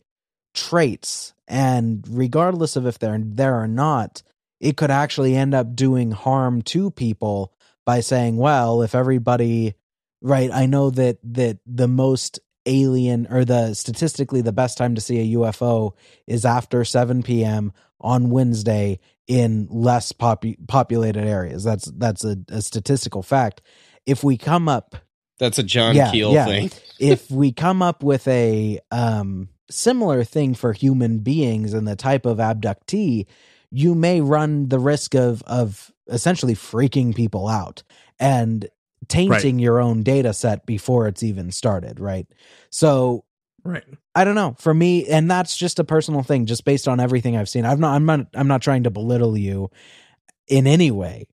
[0.59, 4.22] traits and regardless of if they're there or not
[4.60, 7.52] it could actually end up doing harm to people
[7.86, 9.74] by saying well if everybody
[10.22, 15.01] right i know that that the most alien or the statistically the best time to
[15.01, 15.93] see a ufo
[16.26, 22.62] is after 7 p.m on wednesday in less popu- populated areas that's that's a, a
[22.62, 23.62] statistical fact
[24.06, 24.97] if we come up
[25.39, 26.47] That's a John Yeah, Keel yeah.
[26.47, 26.70] thing.
[26.98, 32.27] if we come up with a um, similar thing for human beings and the type
[32.27, 33.27] of abductee,
[33.70, 37.82] you may run the risk of of essentially freaking people out
[38.19, 38.69] and
[39.09, 42.27] tainting your own data set before it's even started, right?
[42.70, 43.24] So
[43.65, 43.85] Right.
[44.15, 44.55] I don't know.
[44.59, 47.66] For me, and that's just a personal thing, just based on everything I've seen.
[47.66, 49.70] I'm not I'm not I'm not trying to belittle you
[50.47, 51.27] in any way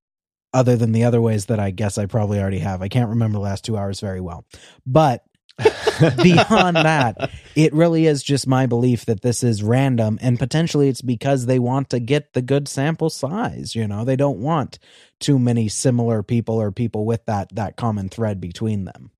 [0.53, 2.81] other than the other ways that I guess I probably already have.
[2.81, 4.45] I can't remember the last two hours very well.
[4.85, 5.23] But
[6.21, 11.01] beyond that, it really is just my belief that this is random and potentially it's
[11.01, 14.03] because they want to get the good sample size, you know.
[14.03, 14.79] They don't want
[15.19, 19.11] too many similar people or people with that that common thread between them.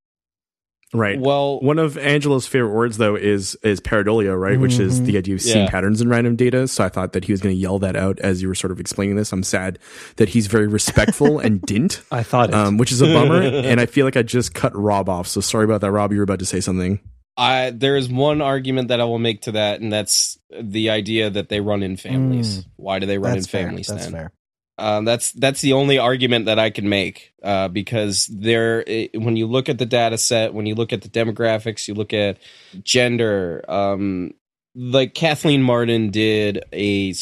[0.94, 1.18] Right.
[1.18, 4.58] Well, One of Angelo's favorite words, though, is is pareidolia, right?
[4.58, 5.70] Which is the idea of seeing Yeah.
[5.70, 6.68] patterns in random data.
[6.68, 8.70] So I thought that he was going to yell that out as you were sort
[8.70, 9.32] of explaining this.
[9.32, 9.78] I'm sad
[10.16, 12.54] that he's very respectful and didn't, I thought it.
[12.54, 13.42] um, which is a bummer.
[13.42, 15.26] and I feel like I just cut Rob off.
[15.26, 16.12] So sorry about that, Rob.
[16.12, 17.00] You were about to say something.
[17.36, 21.28] I there is one argument that I will make to that, and that's the idea
[21.28, 22.60] that they run in families.
[22.60, 22.66] Mm.
[22.76, 23.64] Why do they run That's in fair.
[23.66, 24.12] families That's then?
[24.12, 24.32] fair.
[24.78, 29.36] Um, that's that's the only argument that I can make uh, because there, it, when
[29.36, 32.38] you look at the data set, when you look at the demographics, you look at
[32.82, 33.64] gender.
[33.68, 34.34] Um,
[34.74, 37.14] like Kathleen Marden did a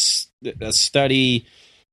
[0.61, 1.47] a study.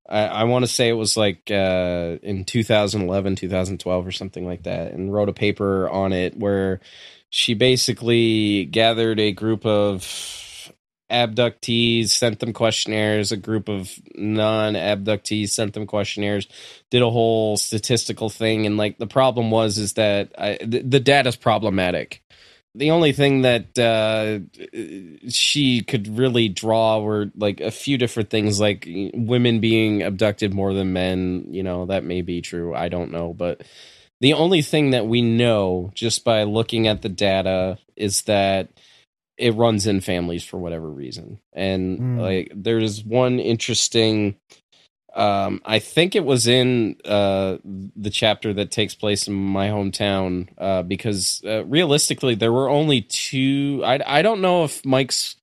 [0.09, 4.63] I, I want to say it was like uh, in 2011, 2012, or something like
[4.63, 6.81] that, and wrote a paper on it where
[7.29, 10.01] she basically gathered a group of
[11.11, 16.47] abductees, sent them questionnaires, a group of non abductees sent them questionnaires,
[16.89, 18.65] did a whole statistical thing.
[18.65, 22.23] And like the problem was, is that I, the, the problematic.
[22.73, 24.39] The only thing that uh,
[25.27, 30.73] she could really draw were like a few different things, like women being abducted more
[30.73, 31.47] than men.
[31.49, 32.73] You know, that may be true.
[32.73, 33.33] I don't know.
[33.33, 33.63] But
[34.21, 38.69] the only thing that we know just by looking at the data is that
[39.41, 41.39] it runs in families for whatever reason.
[41.53, 42.19] And Hmm.
[42.19, 44.35] like there's one interesting
[45.13, 50.47] um I think it was in uh the chapter that takes place in my hometown
[50.57, 55.35] uh because uh, realistically there were only two I I don't know if Mike's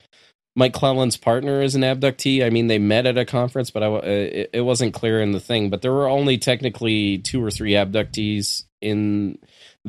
[0.56, 2.44] Mike Clelland's partner is an abductee.
[2.44, 5.30] I mean, they met at a conference, but I, uh, it, it wasn't clear in
[5.30, 5.70] the thing.
[5.70, 9.38] But there were only technically two or three abductees in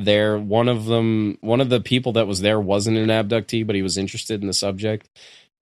[0.04, 0.38] there.
[0.38, 3.82] One of them, one of the people that was there wasn't an abductee, but he
[3.82, 5.08] was interested in the subject.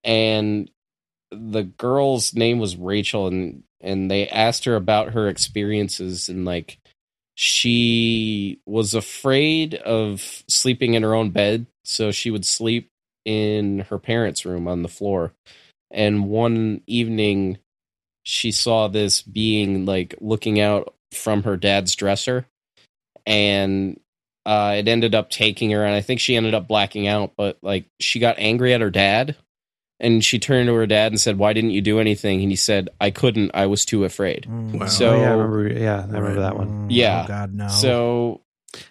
[0.05, 0.71] And
[1.31, 6.79] the girl's name was Rachel, and and they asked her about her experiences, and like
[7.35, 12.91] she was afraid of sleeping in her own bed, so she would sleep
[13.25, 15.33] in her parents' room on the floor.
[15.91, 17.59] And one evening,
[18.23, 22.47] she saw this being like looking out from her dad's dresser,
[23.27, 24.01] and
[24.49, 25.85] uh, it ended up taking her.
[25.85, 27.33] And I think she ended up blacking out.
[27.37, 29.37] But like, she got angry at her dad,
[30.01, 32.57] and she turned to her dad and said, "Why didn't you do anything?" And he
[32.57, 33.51] said, "I couldn't.
[33.55, 34.81] I was too afraid." Mm.
[34.81, 34.87] Wow.
[34.87, 35.69] So- oh, yeah, I remember.
[35.69, 36.69] Yeah, I remember that one.
[36.69, 37.23] Mm, Yeah.
[37.25, 37.69] Oh God, no.
[37.69, 38.41] So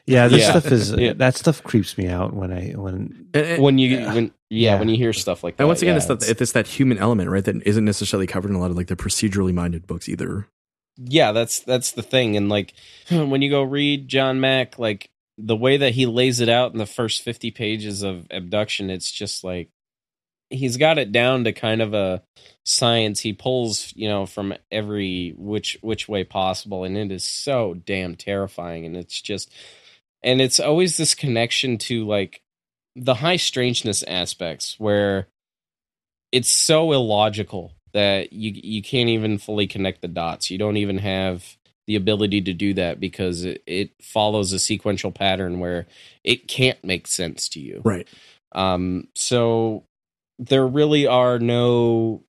[0.05, 0.49] Yeah, this Yeah.
[0.51, 1.13] stuff is Yeah.
[1.13, 4.13] that stuff creeps me out when I when And, and- when you Yeah.
[4.13, 4.79] when yeah, Yeah.
[4.79, 6.97] when you hear stuff like that, and once again, yeah, it's, that, it's that human
[6.97, 7.43] element, right?
[7.43, 10.47] That isn't necessarily covered in a lot of like the procedurally minded books either.
[10.97, 12.73] yeah that's that's the thing and like
[13.11, 16.79] when you go read john mack like the way that he lays it out in
[16.79, 19.69] the first 50 pages of abduction it's just like
[20.49, 22.23] he's got it down to kind of a
[22.63, 23.19] science.
[23.19, 28.15] He pulls, you know, from every which which way possible, and it is so damn
[28.15, 28.85] terrifying.
[28.85, 29.51] And it's just,
[30.23, 32.41] and it's always this connection to like
[32.95, 35.27] the high strangeness aspects where
[36.31, 40.49] it's so illogical that you you can't even fully connect the dots.
[40.49, 41.57] You don't even have
[41.87, 45.87] the ability to do that because it, it follows a sequential pattern where
[46.23, 47.81] it can't make sense to you.
[47.83, 48.07] Right.
[48.51, 49.85] Um, so
[50.37, 52.23] there really are no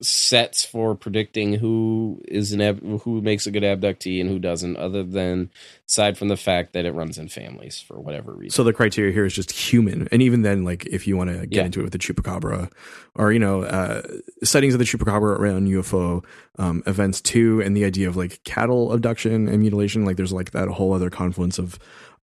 [0.00, 4.76] sets for predicting who is an ab- who makes a good abductee and who doesn't
[4.76, 5.50] other than
[5.88, 9.12] aside from the fact that it runs in families for whatever reason So the criteria
[9.12, 11.64] here is just human, and even then, like if you want to get Yeah.
[11.64, 12.70] into it with the chupacabra,
[13.16, 14.02] or you know, uh,
[14.44, 16.24] sightings of the chupacabra around UFO
[16.58, 20.52] um, events too, and the idea of like cattle abduction and mutilation, like there's like
[20.52, 21.76] that whole other confluence of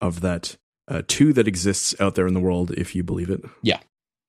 [0.02, 0.56] of that
[0.88, 3.40] uh, two that exists out there in the world, if you believe it.
[3.62, 3.78] Yeah.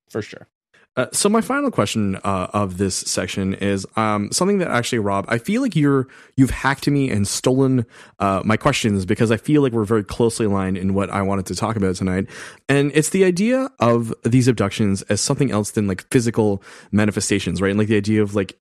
[0.09, 0.47] For sure
[0.95, 5.25] Uh, so my final question uh, of this section is um, something that actually, Rob,
[5.27, 7.85] I feel like you're you've hacked me and stolen
[8.19, 11.47] uh, my questions because I feel like we're very closely aligned in what I wanted
[11.47, 12.27] to talk about tonight,
[12.69, 16.61] and it's the idea of these abductions as something else than like physical
[16.91, 17.71] manifestations, right?
[17.71, 18.59] And like the idea of like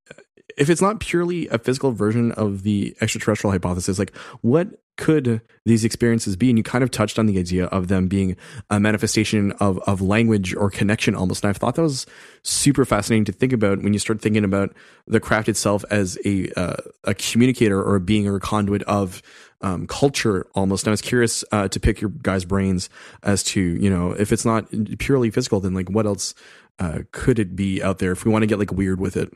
[0.57, 5.85] if it's not purely a physical version of the extraterrestrial hypothesis, like what could these
[5.85, 6.51] experiences be?
[6.51, 8.37] And you kind of touched on the idea of them being
[8.71, 11.45] a manifestation of, of language or connection almost.
[11.45, 12.07] And I've thought that was
[12.43, 14.75] super fascinating to think about when you start thinking about
[15.07, 19.23] the craft itself as a, uh, a communicator or a being or a conduit of
[19.63, 20.85] um, culture almost.
[20.85, 22.91] And I was curious uh, to pick your guys' brains
[23.23, 24.67] as to, you know, if it's not
[24.99, 26.35] purely physical, then like what else
[26.79, 29.33] uh, could it be out there if we want to get like weird with it?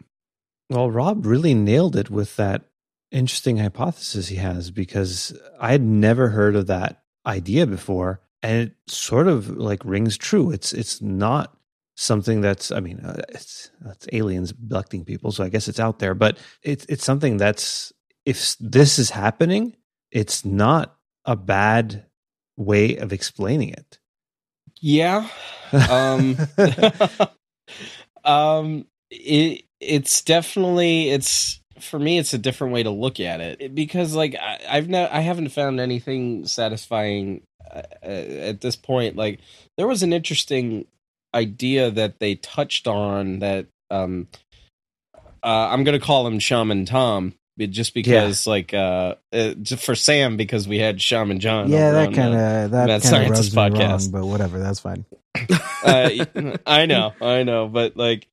[0.69, 2.65] Well, Rob really nailed it with that
[3.11, 8.77] interesting hypothesis he has because I had never heard of that idea before, and it
[8.87, 10.51] sort of like rings true.
[10.51, 11.57] It's it's not
[11.97, 15.99] something that's I mean uh, it's it's aliens abducting people, so I guess it's out
[15.99, 17.93] there, but it's it's something that's
[18.25, 19.77] if this is happening,
[20.11, 22.07] it's not a bad
[22.57, 23.99] way of explaining it.
[24.81, 25.29] yeah
[25.91, 26.37] um
[28.25, 33.61] um it it's definitely it's for me it's a different way to look at it
[33.61, 38.77] It- because like I, i've not i haven't found anything satisfying uh, uh, at this
[38.77, 39.17] point.
[39.17, 39.41] Like
[39.77, 40.87] there was an interesting
[41.35, 44.29] idea that they touched on that um
[45.43, 50.37] uh, i'm gonna call him shaman tom just because like uh, uh just for sam
[50.37, 53.57] because we had shaman john yeah, that kind uh, of that Mad kind of Scientist
[53.57, 55.05] me wrong, but whatever, that's fine.
[55.83, 58.29] uh, I know, I know, but like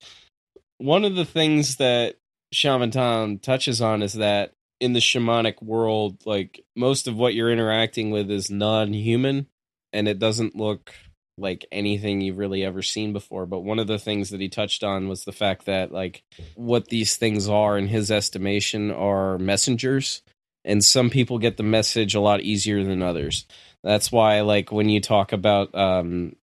[0.78, 2.16] one of the things that
[2.54, 7.52] Shaman Tom touches on is that in the shamanic world, like most of what you're
[7.52, 9.48] interacting with is non-human,
[9.92, 10.94] and it doesn't look
[11.38, 13.46] like anything you've really ever seen before.
[13.46, 16.24] But one of the things that he touched on was the fact that like
[16.56, 20.22] what these things are, in his estimation, are messengers,
[20.64, 23.46] and some people get the message a lot easier than others.
[23.84, 26.36] That's why, like, when you talk about um,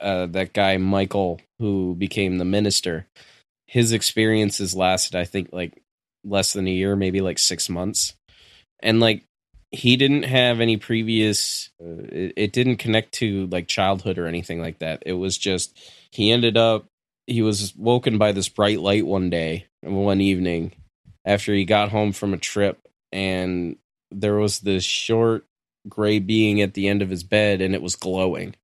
[0.00, 3.06] uh, that guy Michael who became the minister.
[3.72, 5.82] His experiences lasted, I think, like
[6.24, 8.12] less than a year, maybe like six months,
[8.80, 9.24] and like
[9.70, 11.70] he didn't have any previous.
[11.82, 15.02] Uh, it, it didn't connect to like childhood or anything like that.
[15.06, 15.74] It was just
[16.10, 16.84] he ended up
[17.26, 20.72] he was woken by this bright light one day, one evening,
[21.24, 22.78] after he got home from a trip,
[23.10, 23.76] and
[24.10, 25.46] there was this short
[25.88, 28.54] gray being at the end of his bed, and it was glowing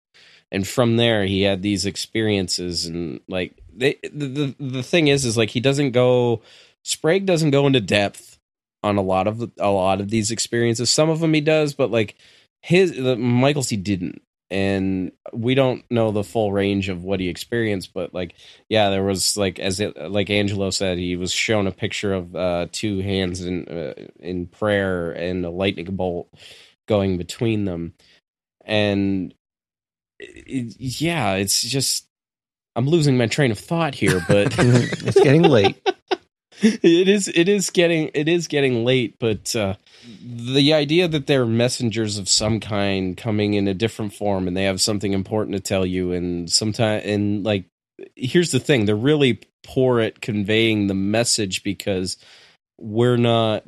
[0.51, 5.25] and from there he had these experiences and like they the, the the thing is
[5.25, 6.43] is like he doesn't go
[6.83, 8.39] sprague doesn't go into depth
[8.83, 10.91] on a lot of a lot of these experiences.
[10.91, 12.17] Some of them he does but like
[12.63, 14.23] his the michael's he didn't.
[14.51, 18.35] And we don't know the full range of what he experienced but like
[18.71, 22.35] yeah there was like as it like angelo said he was shown a picture of
[22.35, 26.33] uh two hands in uh, in prayer and a lightning bolt
[26.89, 27.95] going between them.
[28.65, 29.35] And
[30.19, 32.07] it, yeah, it's just
[32.77, 35.77] I'm losing my train of thought here, but it's getting late.
[36.63, 39.75] it is it is getting it is getting late, but uh,
[40.23, 44.65] the idea that they're messengers of some kind coming in a different form and they
[44.65, 47.65] have something important to tell you and sometimes and like
[48.17, 52.17] here's the thing, they're really poor at conveying the message because
[52.79, 53.65] we're not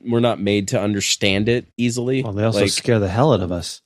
[0.00, 2.22] we're not made to understand it easily.
[2.22, 3.80] Well, they also like, scare the hell out of us.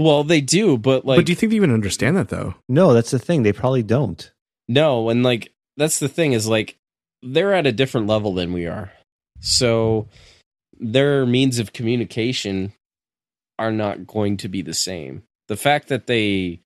[0.00, 2.54] Well, they do, but like but do you think they even understand that though?
[2.68, 3.42] No, that's the thing.
[3.42, 4.30] They probably don't.
[4.68, 6.78] No, and like that's the thing is like
[7.22, 8.92] they're at a different level than we are.
[9.40, 10.08] So
[10.78, 12.72] their means of communication
[13.58, 15.22] are not going to be the same.
[15.48, 16.62] The fact that they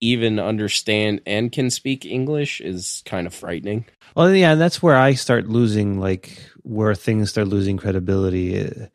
[0.00, 3.84] even understand and can speak English is kind of frightening.
[4.16, 8.86] Well, yeah, that's where I start losing, like, where things start losing credibility uh,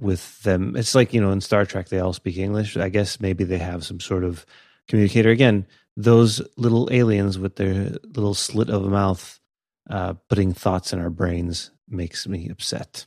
[0.00, 0.74] with them.
[0.76, 2.76] It's like, you know, in Star Trek, they all speak English.
[2.76, 4.44] I guess maybe they have some sort of
[4.88, 5.30] communicator.
[5.30, 5.66] Again,
[5.96, 9.38] those little aliens with their little slit of a mouth
[9.90, 13.06] uh, putting thoughts in our brains makes me upset.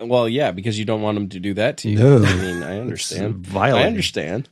[0.00, 1.98] Well, yeah, because you don't want them to do that to you.
[1.98, 2.16] No.
[2.24, 3.36] I mean, I understand.
[3.40, 3.84] It's violent.
[3.84, 4.48] I understand.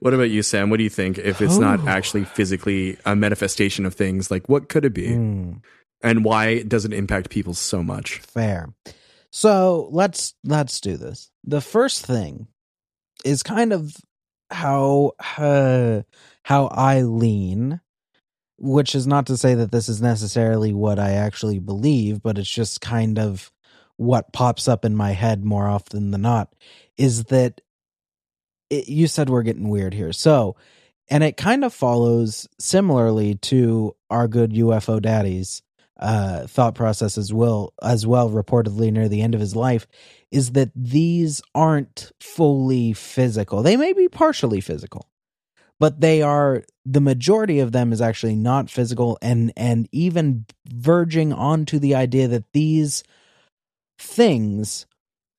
[0.00, 0.70] What about you, Sam?
[0.70, 1.88] What do you think if it's not Oh.
[1.88, 4.28] actually physically a manifestation of things?
[4.30, 5.52] Like, what could it be, Hmm.
[6.02, 8.18] and why does it impact people so much?
[8.18, 8.70] Fair.
[9.30, 11.30] So let's let's do this.
[11.44, 12.48] The first thing
[13.24, 13.94] is kind of
[14.50, 16.02] how uh,
[16.44, 17.80] how I lean,
[18.56, 22.48] which is not to say that this is necessarily what I actually believe, but it's
[22.48, 23.52] just kind of
[23.96, 26.54] what pops up in my head more often than not.
[26.96, 27.60] Is that
[28.70, 30.56] it, you said we're getting weird here, so
[31.10, 35.62] and it kind of follows similarly to our good UFO daddies
[35.98, 39.86] uh, thought process as well as well reportedly near the end of his life
[40.30, 45.08] is that these aren't fully physical they may be partially physical
[45.80, 51.32] but they are the majority of them is actually not physical and and even verging
[51.32, 53.02] onto the idea that these
[53.98, 54.86] things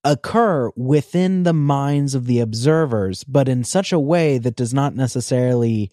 [0.04, 4.96] occur within the minds of the observers but in such a way that does not
[4.96, 5.92] necessarily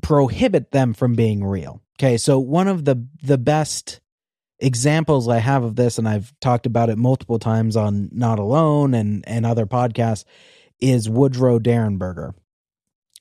[0.00, 1.80] prohibit them from being real.
[1.98, 4.00] Okay, so one of the the best
[4.58, 8.94] examples I have of this, and I've talked about it multiple times on Not Alone
[8.94, 10.24] and and other podcasts,
[10.80, 12.34] is Woodrow Derenberger,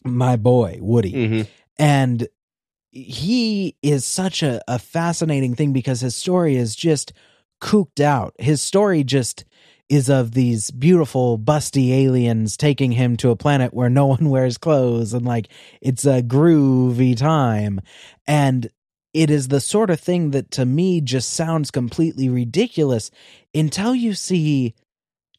[0.04, 1.42] my boy Woody, hmm
[1.80, 2.28] and
[2.92, 7.12] he is such a, a fascinating thing because his story is just
[7.60, 8.36] cooked out.
[8.38, 9.46] His story just
[9.90, 14.58] is of these beautiful busty aliens taking him to a planet where no one wears
[14.58, 15.50] clothes and like
[15.82, 17.80] it's a groovy time
[18.28, 18.70] and
[19.14, 23.12] it is the sort of thing that to me just sounds completely ridiculous
[23.54, 24.74] until you see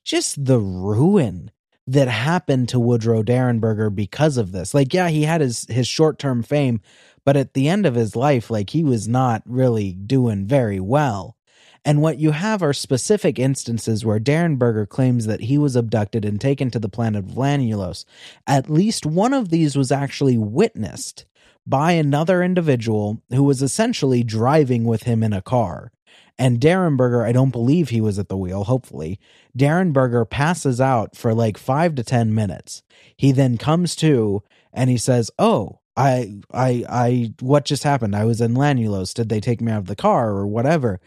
[0.04, 1.50] just the ruin
[1.86, 4.72] that happened to Woodrow Derenberger because of this.
[4.74, 6.80] Like yeah, he had his his short-term fame,
[7.24, 11.33] but at the end of his life like he was not really doing very well.
[11.84, 16.40] And what you have are specific instances where Derenberger claims that he was abducted and
[16.40, 18.04] taken to the planet Lanulos.
[18.46, 21.26] At least one of these was actually witnessed
[21.66, 25.92] by another individual who was essentially driving with him in a car.
[26.38, 29.20] And Derenberger, I don't believe he was at the wheel, hopefully.
[29.56, 32.82] Derenberger passes out for like five to 10 minutes.
[33.16, 34.42] He then comes to
[34.72, 38.16] and he says, Oh, I, I, I, what just happened?
[38.16, 39.14] I was in Lanulos.
[39.14, 41.00] Did they take me out of the car or whatever?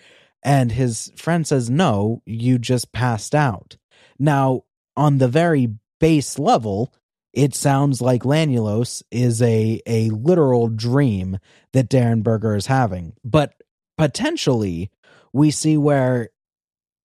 [0.43, 3.77] And his friend says, No, you just passed out.
[4.19, 4.63] Now,
[4.95, 6.93] on the very base level,
[7.33, 11.37] it sounds like Lanulos is a, a literal dream
[11.73, 13.13] that Derenberger is having.
[13.23, 13.53] But
[13.97, 14.89] potentially,
[15.33, 16.29] we see where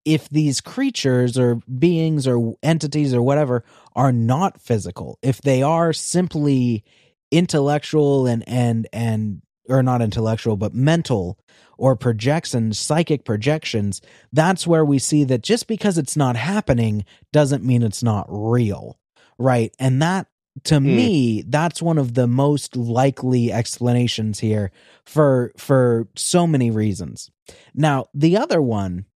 [0.04, 3.64] if these creatures or beings or entities or whatever
[3.94, 6.84] are not physical, if they are simply
[7.30, 11.39] intellectual and and and or not intellectual but mental
[11.78, 14.01] or projections psychic projections
[14.32, 18.98] that's where we see that just because it's not happening doesn't mean it's not real
[19.39, 20.26] right and that
[20.64, 20.94] to Hmm.
[20.97, 24.70] me that's one of the most likely explanations here
[25.05, 27.30] for for so many reasons
[27.74, 29.06] now the other one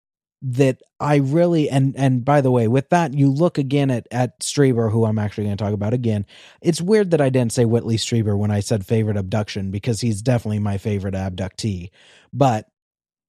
[0.42, 4.40] that I really and and by the way, with that, you look again at at
[4.40, 6.26] Strieber, who I'm actually going to talk about again.
[6.60, 10.22] It's weird that I didn't say Whitley Strieber when I said favorite abduction because he's
[10.22, 11.90] definitely my favorite abductee.
[12.32, 12.68] But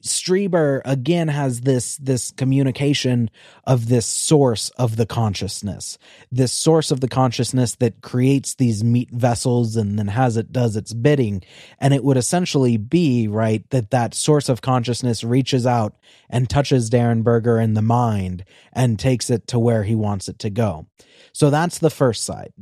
[0.03, 3.31] Strieber again has this this communication
[3.65, 5.97] of this source of the consciousness,
[6.31, 10.75] this source of the consciousness that creates these meat vessels and then has it does
[10.75, 11.41] its bidding,
[11.79, 15.95] and it would essentially be right that that source of consciousness reaches out
[16.29, 20.51] and touches Derenberger in the mind and takes it to where he wants it to
[20.51, 20.85] go.
[21.33, 22.53] So that's the first side.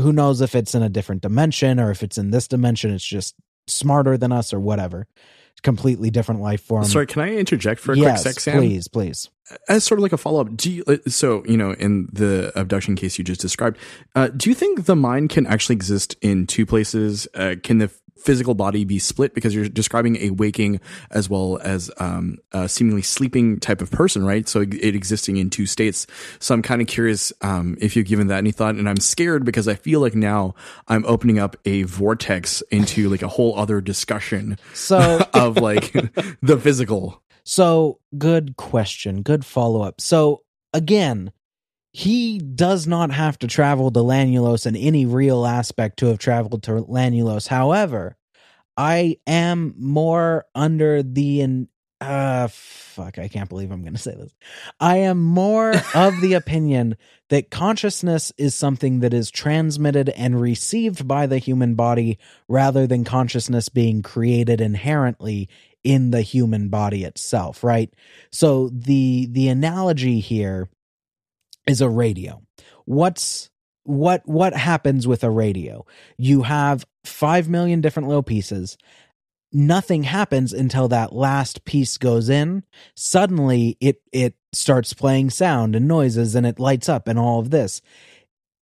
[0.00, 3.04] Who knows if it's in a different dimension or if it's in this dimension, it's
[3.04, 3.36] just
[3.68, 5.06] smarter than us or whatever.
[5.62, 6.84] Completely different life form.
[6.84, 8.58] Sorry, can I interject for a yes, quick sec, Sam?
[8.58, 9.30] please, please.
[9.68, 12.52] as sort of like a follow up, do you, uh, so you know in the
[12.56, 13.78] abduction case you just described,
[14.14, 17.28] uh, do you think the mind can actually exist in two places?
[17.34, 17.90] Uh, can the
[18.22, 20.80] physical body be split because you're describing a waking
[21.10, 24.48] as well as um, a seemingly sleeping type of person, right?
[24.48, 26.06] So it existing in two states.
[26.38, 29.44] So I'm kind of curious um, if you've given that any thought, and I'm scared
[29.44, 30.54] because I feel like now
[30.88, 35.92] I'm opening up a vortex into like a whole other discussion So of like
[36.42, 37.22] the physical.
[37.44, 39.22] So, good question.
[39.22, 40.00] Good follow up.
[40.00, 40.42] So,
[40.72, 41.32] again,
[41.92, 46.62] he does not have to travel to Lanulos in any real aspect to have traveled
[46.64, 47.46] to Lanulos.
[47.46, 48.16] However,
[48.76, 51.68] I am more under the in
[52.00, 54.34] uh fuck, I can't believe I'm going to say this.
[54.80, 56.96] I am more of the opinion
[57.28, 63.04] that consciousness is something that is transmitted and received by the human body rather than
[63.04, 65.48] consciousness being created inherently
[65.84, 67.92] in the human body itself, right?
[68.30, 70.68] So the the analogy here
[71.66, 72.42] is a radio.
[72.84, 73.50] What's
[73.84, 75.84] what what happens with a radio?
[76.16, 78.76] You have 5 million different little pieces.
[79.52, 82.64] Nothing happens until that last piece goes in.
[82.94, 87.50] Suddenly it it starts playing sound and noises and it lights up and all of
[87.50, 87.82] this.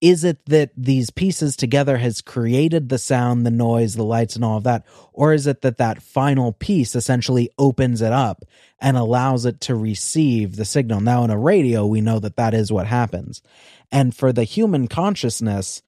[0.00, 4.44] Is it that these pieces together has created the sound, the noise, the lights and
[4.44, 4.84] all of that
[5.20, 8.42] or is it that that final piece essentially opens it up
[8.80, 11.00] and allows it to receive the signal?
[11.02, 13.42] Now in a radio we know that that is what happens.
[13.92, 15.82] And for the human consciousness,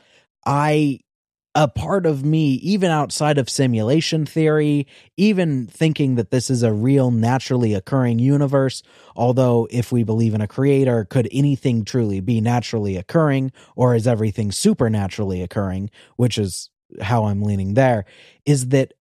[0.44, 1.00] I
[1.54, 6.72] a part of me, even outside of simulation theory, even thinking that this is a
[6.72, 8.82] real naturally occurring universe.
[9.14, 14.06] Although, if we believe in a creator, could anything truly be naturally occurring, or is
[14.06, 15.90] everything supernaturally occurring?
[16.16, 16.70] Which is
[17.00, 18.06] how I'm leaning there.
[18.46, 18.94] Is that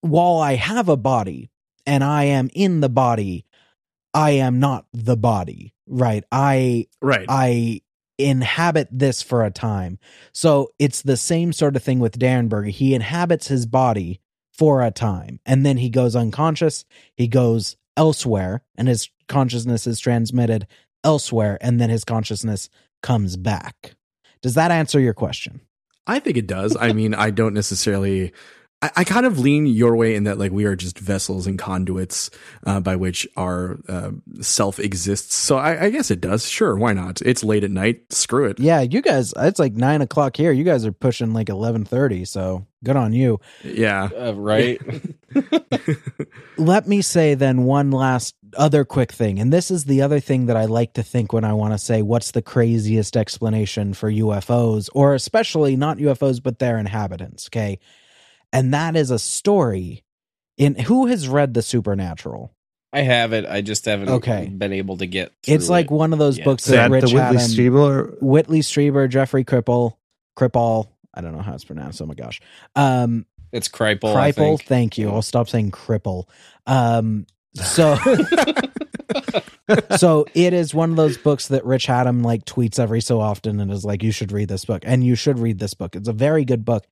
[0.00, 1.50] while I have a body
[1.84, 3.44] and I am in the body,
[4.14, 6.24] I am not the body, right?
[6.30, 7.26] I, Right.
[7.28, 7.80] I
[8.18, 9.98] inhabit this for a time.
[10.32, 12.70] So it's the same sort of thing with Darrenberg.
[12.70, 14.20] He inhabits his body
[14.52, 16.84] for a time and then he goes unconscious.
[17.14, 20.66] He goes elsewhere and his consciousness is transmitted
[21.04, 22.70] elsewhere and then his consciousness
[23.02, 23.94] comes back.
[24.42, 25.60] Does that answer your question?
[26.06, 26.76] I think it does.
[26.78, 28.32] I mean, I don't necessarily.
[28.86, 31.58] I, I kind of lean your way in that, like, we are just vessels and
[31.58, 32.30] conduits
[32.64, 34.10] uh, by which our uh,
[34.40, 35.34] self exists.
[35.34, 36.48] So I, I guess it does.
[36.48, 37.22] Sure, why not?
[37.22, 38.12] It's late at night.
[38.12, 38.58] Screw it.
[38.58, 40.52] Yeah, you guys, it's like nine o'clock here.
[40.52, 42.24] You guys are pushing like 1130.
[42.24, 43.40] So good on you.
[43.64, 44.08] Yeah.
[44.16, 44.80] Uh, right?
[46.56, 50.46] let me say then one last other quick thing and this is the other thing
[50.46, 54.10] that i like to think when i want to say what's the craziest explanation for
[54.10, 57.78] ufos or especially not ufos but their inhabitants okay
[58.56, 60.02] and that is a story
[60.58, 62.52] in who has read the supernatural
[62.92, 63.44] I have it.
[63.44, 64.46] I just haven't Okay.
[64.46, 65.32] been able to get.
[65.46, 65.90] it's like it.
[65.90, 66.44] one of those Yeah.
[66.44, 68.22] books that that rich the Whitley Haddam- Strieber?
[68.22, 69.96] whitley strieber jeffrey cripple
[70.38, 72.40] cripple i don't know how it's pronounced oh my gosh
[72.74, 74.14] um It's Kripal.
[74.14, 74.64] I think.
[74.64, 75.10] thank you.
[75.10, 76.24] I'll stop saying cripple.
[76.66, 77.96] Um, so,
[79.96, 83.60] so it is one of those books that Rich Haddam like tweets every so often
[83.60, 85.96] and is like, "You should read this book," and you should read this book.
[85.96, 86.86] It's a very good book.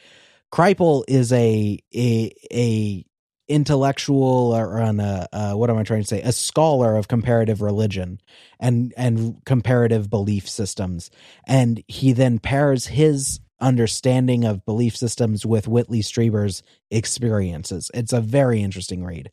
[0.54, 3.04] Kripal is a a a
[3.48, 6.22] intellectual or on a uh, what am I trying to say?
[6.22, 8.20] A scholar of comparative religion
[8.60, 11.10] and and comparative belief systems,
[11.44, 17.90] and he then pairs his understanding of belief systems with Whitley Strieber's experiences.
[17.92, 19.32] It's a very interesting read.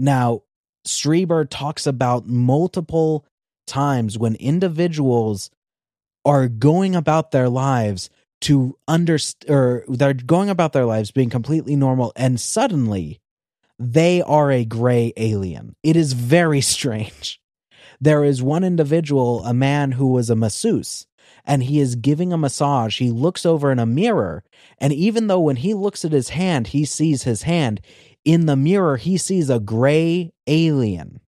[0.00, 0.42] Now,
[0.84, 3.24] Strieber talks about multiple
[3.68, 5.48] times when individuals
[6.24, 8.10] are going about their lives
[8.42, 13.20] to understand or they're going about their lives being completely normal and suddenly
[13.78, 15.76] they are a gray alien.
[15.82, 17.40] It is very strange.
[18.00, 21.06] There is one individual, a man who was a masseuse,
[21.44, 22.98] and he is giving a massage.
[22.98, 24.44] He looks over in a mirror,
[24.78, 27.80] and even though when he looks at his hand, he sees his hand,
[28.24, 31.20] in the mirror, he sees a gray alien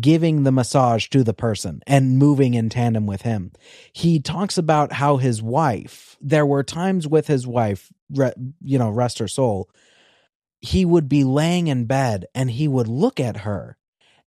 [0.00, 3.52] giving the massage to the person and moving in tandem with him.
[3.92, 9.18] He talks about how his wife, there were times with his wife, you know, rest
[9.18, 9.68] her soul,
[10.60, 13.76] he would be laying in bed and he would look at her.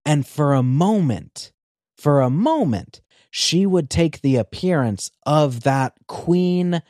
[0.04, 1.52] And for a moment,
[1.96, 3.00] for a moment,
[3.30, 6.82] she would take the appearance of that queen,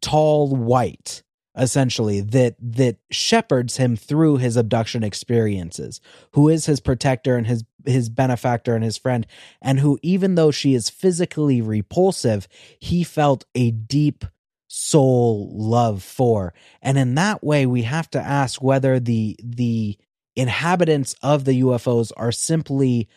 [0.00, 1.22] tall white,
[1.56, 6.00] essentially, that that shepherds him through his abduction experiences,
[6.32, 9.26] who is his protector and his his benefactor and his friend,
[9.60, 12.48] and who, even though she is physically repulsive,
[12.78, 14.24] he felt a deep
[14.68, 16.54] soul love for.
[16.80, 19.98] And in that way, we have to ask whether the the
[20.36, 23.08] inhabitants of the UFOs are simply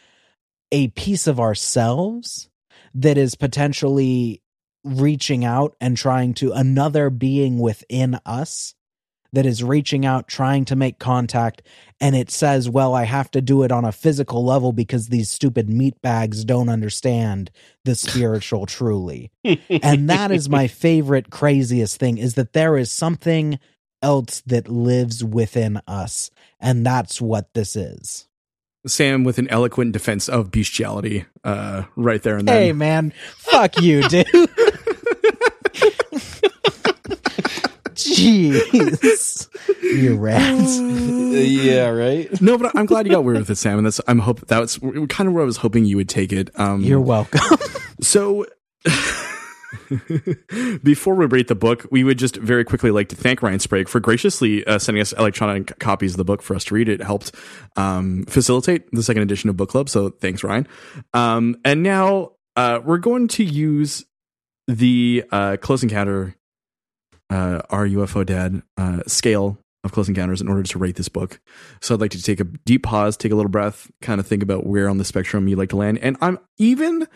[0.71, 2.49] a piece of ourselves
[2.95, 4.41] that is potentially
[4.83, 8.73] reaching out and trying to another being within us
[9.33, 11.61] that is reaching out trying to make contact
[11.99, 15.29] and it says well i have to do it on a physical level because these
[15.29, 17.51] stupid meat bags don't understand
[17.83, 19.31] the spiritual truly
[19.69, 23.59] and that is my favorite craziest thing is that there is something
[24.01, 28.27] else that lives within us and that's what this is
[28.85, 32.61] Sam with an eloquent defense of bestiality, uh, right there and then.
[32.61, 34.25] Hey man, fuck you, dude.
[38.23, 39.49] Jeez,
[39.81, 40.79] you rats.
[40.79, 42.41] yeah, right.
[42.41, 43.77] No, but I'm glad you got weird with it, Sam.
[43.77, 46.49] And that's I'm hope that's kind of where I was hoping you would take it.
[46.59, 47.41] Um, You're welcome.
[48.01, 48.45] So,
[50.83, 53.87] before we rate the book, we would just very quickly like to thank Ryan Sprague
[53.87, 56.89] for graciously uh, sending us electronic copies of the book for us to read.
[56.89, 57.33] It helped
[57.77, 59.87] um, facilitate the second edition of Book Club.
[59.87, 60.67] So, thanks, Ryan.
[61.13, 64.03] Um, and now uh, we're going to use
[64.67, 66.35] the uh, Close Encounter,
[67.33, 71.41] uh, our UFO Dad uh, scale of Close Encounters in order to rate this book.
[71.81, 74.43] So I'd like to take a deep pause, take a little breath, kind of think
[74.43, 75.97] about where on the spectrum you'd like to land.
[76.01, 77.07] And I'm even,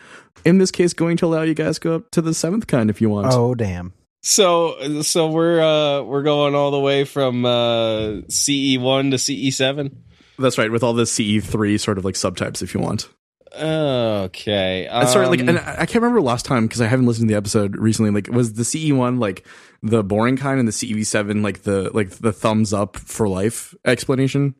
[0.44, 2.90] in this case, going to allow you guys to go up to the seventh kind
[2.90, 3.28] if you want.
[3.30, 3.92] Oh damn.
[4.22, 9.56] So so we're uh we're going all the way from uh CE one to CE
[9.56, 10.02] seven.
[10.38, 13.08] That's right, with all the CE3 sort of like subtypes if you want.
[13.56, 14.86] Okay.
[14.88, 17.28] Uh, sorry, like, um, and I I can't remember last time because I haven't listened
[17.28, 18.10] to the episode recently.
[18.10, 19.46] Like, was the CE1 like
[19.82, 24.54] the boring kind and the CEV7 like the like the thumbs up for life explanation?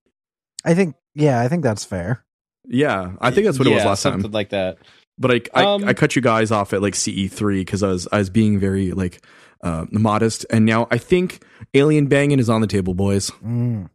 [0.64, 2.24] I think yeah, I think that's fair.
[2.66, 4.32] Yeah, I think that's what it was yeah, last something time.
[4.32, 4.78] like that.
[5.18, 8.06] But I I, Um, I cut you guys off at like CE3 because I was
[8.12, 9.24] I was being very like
[9.62, 11.42] uh, modest, and now I think
[11.74, 13.30] alien banging is on the table, boys.
[13.44, 13.88] Mm.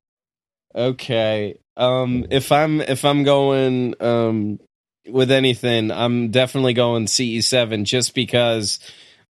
[0.76, 1.60] Okay.
[1.78, 4.60] Um if I'm if I'm going um
[5.08, 8.80] with anything, I'm definitely going CE7 just because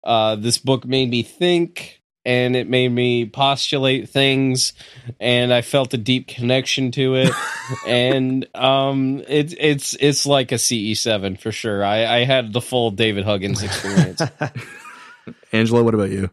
[0.04, 4.72] uh this book made me think and it made me postulate things
[5.20, 7.32] and I felt a deep connection to it
[7.86, 11.84] and um it's it's it's like a CE7 for sure.
[11.84, 14.22] I I had the full David Huggins experience.
[15.52, 16.30] Angelo, what about you?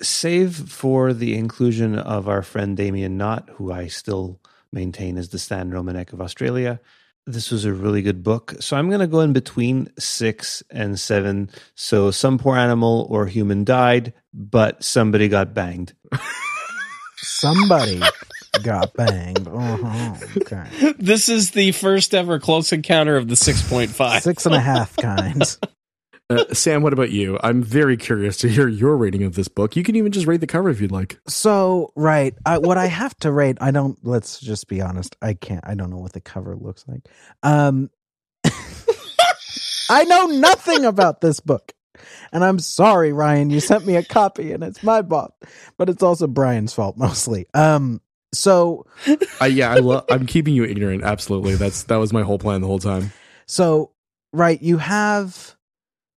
[0.00, 4.40] Save for the inclusion of our friend Damien Knott, who I still
[4.72, 6.80] maintain is the Stan Romanek of Australia.
[7.26, 8.56] This was a really good book.
[8.60, 11.50] So I'm going to go in between six and seven.
[11.74, 15.94] So some poor animal or human died, but somebody got banged.
[17.18, 18.02] Somebody
[18.62, 19.46] got banged.
[19.46, 20.14] Uh-huh.
[20.38, 20.94] Okay.
[20.98, 24.22] this is the first ever close encounter of the 6.5.
[24.22, 25.42] Six and a half kind.
[26.32, 27.38] Uh, Sam, what about you?
[27.42, 29.76] I'm very curious to hear your rating of this book.
[29.76, 31.18] You can even just rate the cover if you'd like.
[31.28, 33.98] So right, I, what I have to rate, I don't.
[34.04, 35.16] Let's just be honest.
[35.22, 35.64] I can't.
[35.66, 37.02] I don't know what the cover looks like.
[37.42, 37.90] Um,
[39.90, 41.72] I know nothing about this book,
[42.32, 43.50] and I'm sorry, Ryan.
[43.50, 45.34] You sent me a copy, and it's my fault,
[45.76, 47.46] but it's also Brian's fault mostly.
[47.54, 48.00] Um,
[48.32, 48.86] so
[49.40, 51.02] Uh, yeah, I lo- I'm keeping you ignorant.
[51.04, 53.12] Absolutely, that's that was my whole plan the whole time.
[53.46, 53.90] So,
[54.32, 55.56] right, you have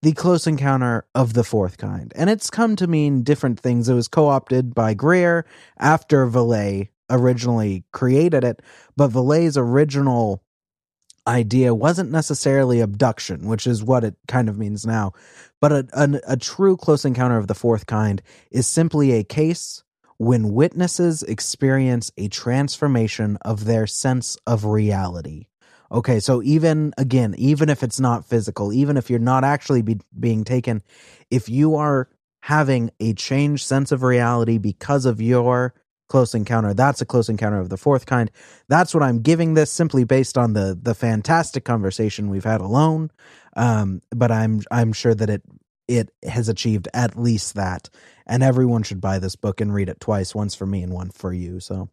[0.06, 3.90] the close encounter of the fourth kind, and it's come to mean different things.
[3.90, 5.48] It was co opted by Greer
[5.80, 8.62] after Vallée originally created it,
[8.96, 10.44] but Vallée's original
[11.26, 15.14] idea wasn't necessarily abduction, which is what it kind of means now.
[15.60, 18.22] But a, a, a true close encounter of the fourth kind
[18.52, 19.84] is simply a case
[20.18, 25.48] when witnesses experience a transformation of their sense of reality.
[25.96, 29.98] Okay, so even again, even if it's not physical, even if you're not actually be,
[30.20, 30.84] being taken,
[31.32, 32.10] if you are
[32.42, 35.74] having a changed sense of reality because of your
[36.10, 38.30] close encounter, that's a close encounter of the fourth kind.
[38.68, 43.10] That's what I'm giving this simply based on the the fantastic conversation we've had alone.
[43.56, 45.44] Um, but I'm I'm sure that it
[45.88, 47.90] it has achieved at least that,
[48.28, 51.10] and everyone should buy this book and read it twice, once for me and one
[51.12, 51.62] for you.
[51.62, 51.90] So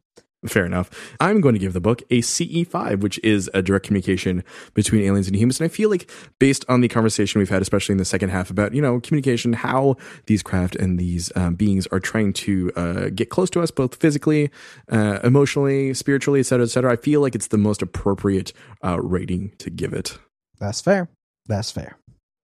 [0.47, 0.91] Fair enough.
[1.21, 4.43] I'm going to give the book a CE5, which is a direct communication
[4.75, 5.61] between aliens and humans.
[5.61, 6.11] And I feel like,
[6.41, 9.53] based on the conversation we've had, especially in the second half about, you know, communication,
[9.53, 9.97] how
[10.27, 13.95] these craft and these um, beings are trying to uh, get close to us, both
[13.97, 14.51] physically,
[14.91, 18.53] uh, emotionally, spiritually, et cetera, et cetera, I feel like it's the most appropriate
[18.85, 20.19] uh, rating to give it.
[20.59, 21.09] that's fair.
[21.47, 21.99] That's fair.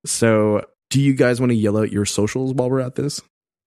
[0.07, 3.21] So, do you guys want to yell out your socials while we're at this?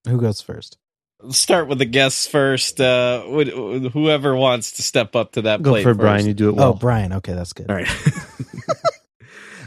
[0.08, 0.78] Who goes first?
[1.22, 2.80] Let's start with the guests first.
[2.80, 6.00] Uh, wh- whoever wants to step up to that Go plate for first.
[6.00, 6.26] Brian.
[6.26, 6.74] You do it Oh, well.
[6.74, 7.12] Brian.
[7.14, 7.70] Okay, that's good.
[7.70, 7.88] All right.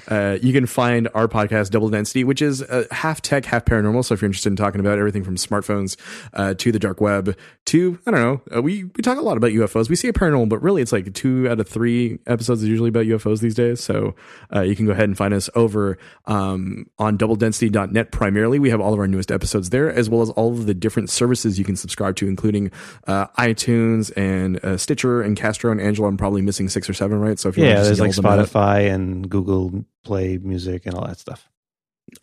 [0.07, 4.05] Uh, you can find our podcast, Double Density, which is uh, half tech, half paranormal.
[4.05, 5.97] So if you're interested in talking about everything from smartphones
[6.33, 9.37] uh, to the dark web to, I don't know, uh, we, we talk a lot
[9.37, 9.89] about UFOs.
[9.89, 13.05] We say paranormal, but really it's like two out of three episodes is usually about
[13.05, 13.81] UFOs these days.
[13.81, 14.15] So
[14.53, 18.59] uh, you can go ahead and find us over um, on doubledensity.net primarily.
[18.59, 21.09] We have all of our newest episodes there, as well as all of the different
[21.09, 22.71] services you can subscribe to, including
[23.07, 26.07] uh, iTunes and uh, Stitcher and Castro and Angelo.
[26.07, 27.39] I'm probably missing six or seven, right?
[27.39, 30.37] So if you yeah, want to there's like yell them out, Spotify and Google Play
[30.37, 31.49] Music and all that stuff.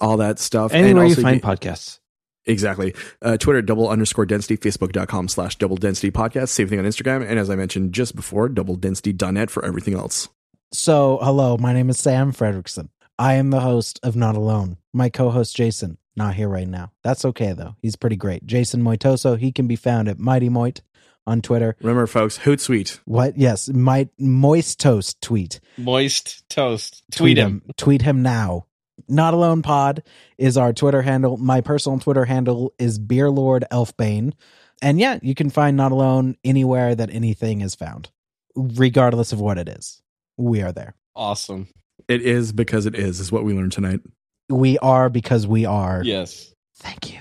[0.01, 0.73] all that stuff.
[0.73, 1.99] and Anywhere you find get- podcasts.
[2.47, 2.93] Exactly.
[3.21, 7.25] Uh, Twitter, double underscore density, facebook.com slash double density podcast, same thing on Instagram.
[7.29, 10.29] And as I mentioned just before, double density.net for everything else.
[10.73, 12.89] So, hello, my name is Sam Fredrickson.
[13.19, 14.79] I am the host of Not Alone.
[14.93, 16.91] My co host, Jason, not here right now.
[17.05, 17.77] That's okay, though.
[17.81, 18.45] He's pretty great.
[18.47, 20.81] Jason Moitoso, he can be found at Mighty Moit
[21.27, 21.77] on Twitter.
[21.81, 23.01] Remember, folks, Hootsuite.
[23.05, 23.37] What?
[23.37, 25.61] Yes, my Moist Toast tweet.
[25.79, 27.03] Moist Toast.
[27.13, 27.63] Tweet, him.
[27.77, 28.67] Tweet him now.
[29.09, 30.03] Not Alone Pod
[30.39, 31.37] is our Twitter handle.
[31.37, 34.33] My personal Twitter handle is Beerlord Elfbane.
[34.81, 38.11] And yeah, you can find Not Alone anywhere that anything is found,
[38.55, 40.03] regardless of what it is.
[40.37, 40.95] We are there.
[41.15, 41.69] Awesome.
[42.09, 44.01] It is because it is, is what we learned tonight.
[44.49, 46.03] We are because we are.
[46.05, 46.53] Yes.
[46.77, 47.21] Thank you.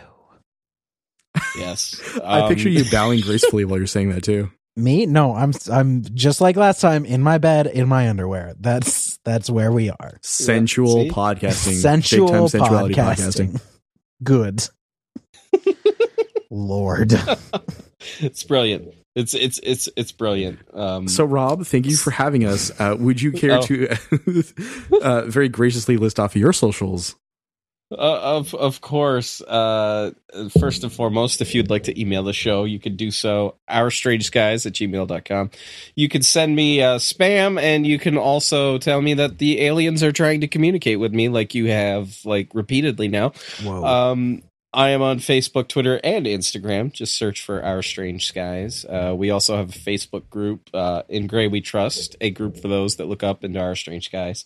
[1.58, 2.00] Yes.
[2.24, 4.52] I picture Um, you bowing gracefully while you're saying that too.
[4.78, 5.06] Me?
[5.06, 8.54] No, I'm I'm just like last time in my bed in my underwear.
[8.60, 10.18] That's that's where we are.
[10.22, 11.10] Sensual see?
[11.10, 11.74] podcasting.
[11.74, 13.62] Sensual Big time sensuality podcasting.
[14.24, 14.64] Good.
[16.50, 17.14] Lord.
[18.20, 18.94] it's brilliant.
[19.16, 20.60] It's it's it's it's brilliant.
[20.74, 22.72] Um, So, Rob, thank you for having us.
[22.80, 23.62] Uh, would you care Oh.
[23.64, 23.90] to
[25.02, 27.16] uh, very graciously list off your socials?
[27.92, 29.42] Uh, of of course.
[29.42, 30.12] Uh,
[30.60, 33.56] first and foremost, if you'd like to email the show, you could do so.
[33.68, 35.52] Our strange skies at gmail.com.
[35.96, 40.04] You can send me uh, spam, and you can also tell me that the aliens
[40.04, 43.34] are trying to communicate with me, like you have like repeatedly now.
[43.62, 43.84] Whoa.
[43.84, 44.44] Um,
[44.74, 46.94] I am on Facebook, Twitter, and Instagram.
[46.94, 48.86] Just search for Our Strange Skies.
[48.86, 52.70] Uh, we also have a Facebook group, uh, In Gray We Trust, a group for
[52.70, 54.46] those that look up into Our Strange Skies.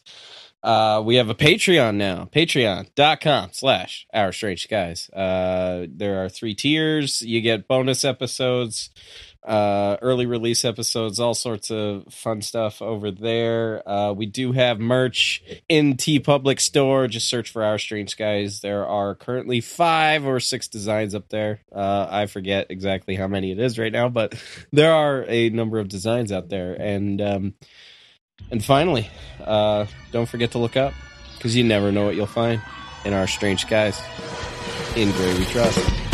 [0.66, 5.12] Uh, we have a Patreon now, patreon.com slash Our Strange Skies.
[5.12, 7.22] Uh, there are three tiers.
[7.22, 8.90] You get bonus episodes,
[9.44, 13.88] uh, early release episodes, all sorts of fun stuff over there.
[13.88, 17.08] Uh, we do have merch in TeePublic Store.
[17.08, 18.62] Just search for Our Strange Skies.
[18.62, 21.60] There are currently five or six designs up there.
[21.72, 24.34] Uh, I forget exactly how many it is right now, but
[24.72, 26.74] there are a number of designs out there.
[26.74, 27.54] And um,
[28.52, 29.10] and finally,
[29.44, 30.94] uh, don't forget to look up
[31.36, 32.62] because you never know what you'll find
[33.04, 34.02] in Our Strange Skies.
[34.96, 36.05] In Gray We Trust.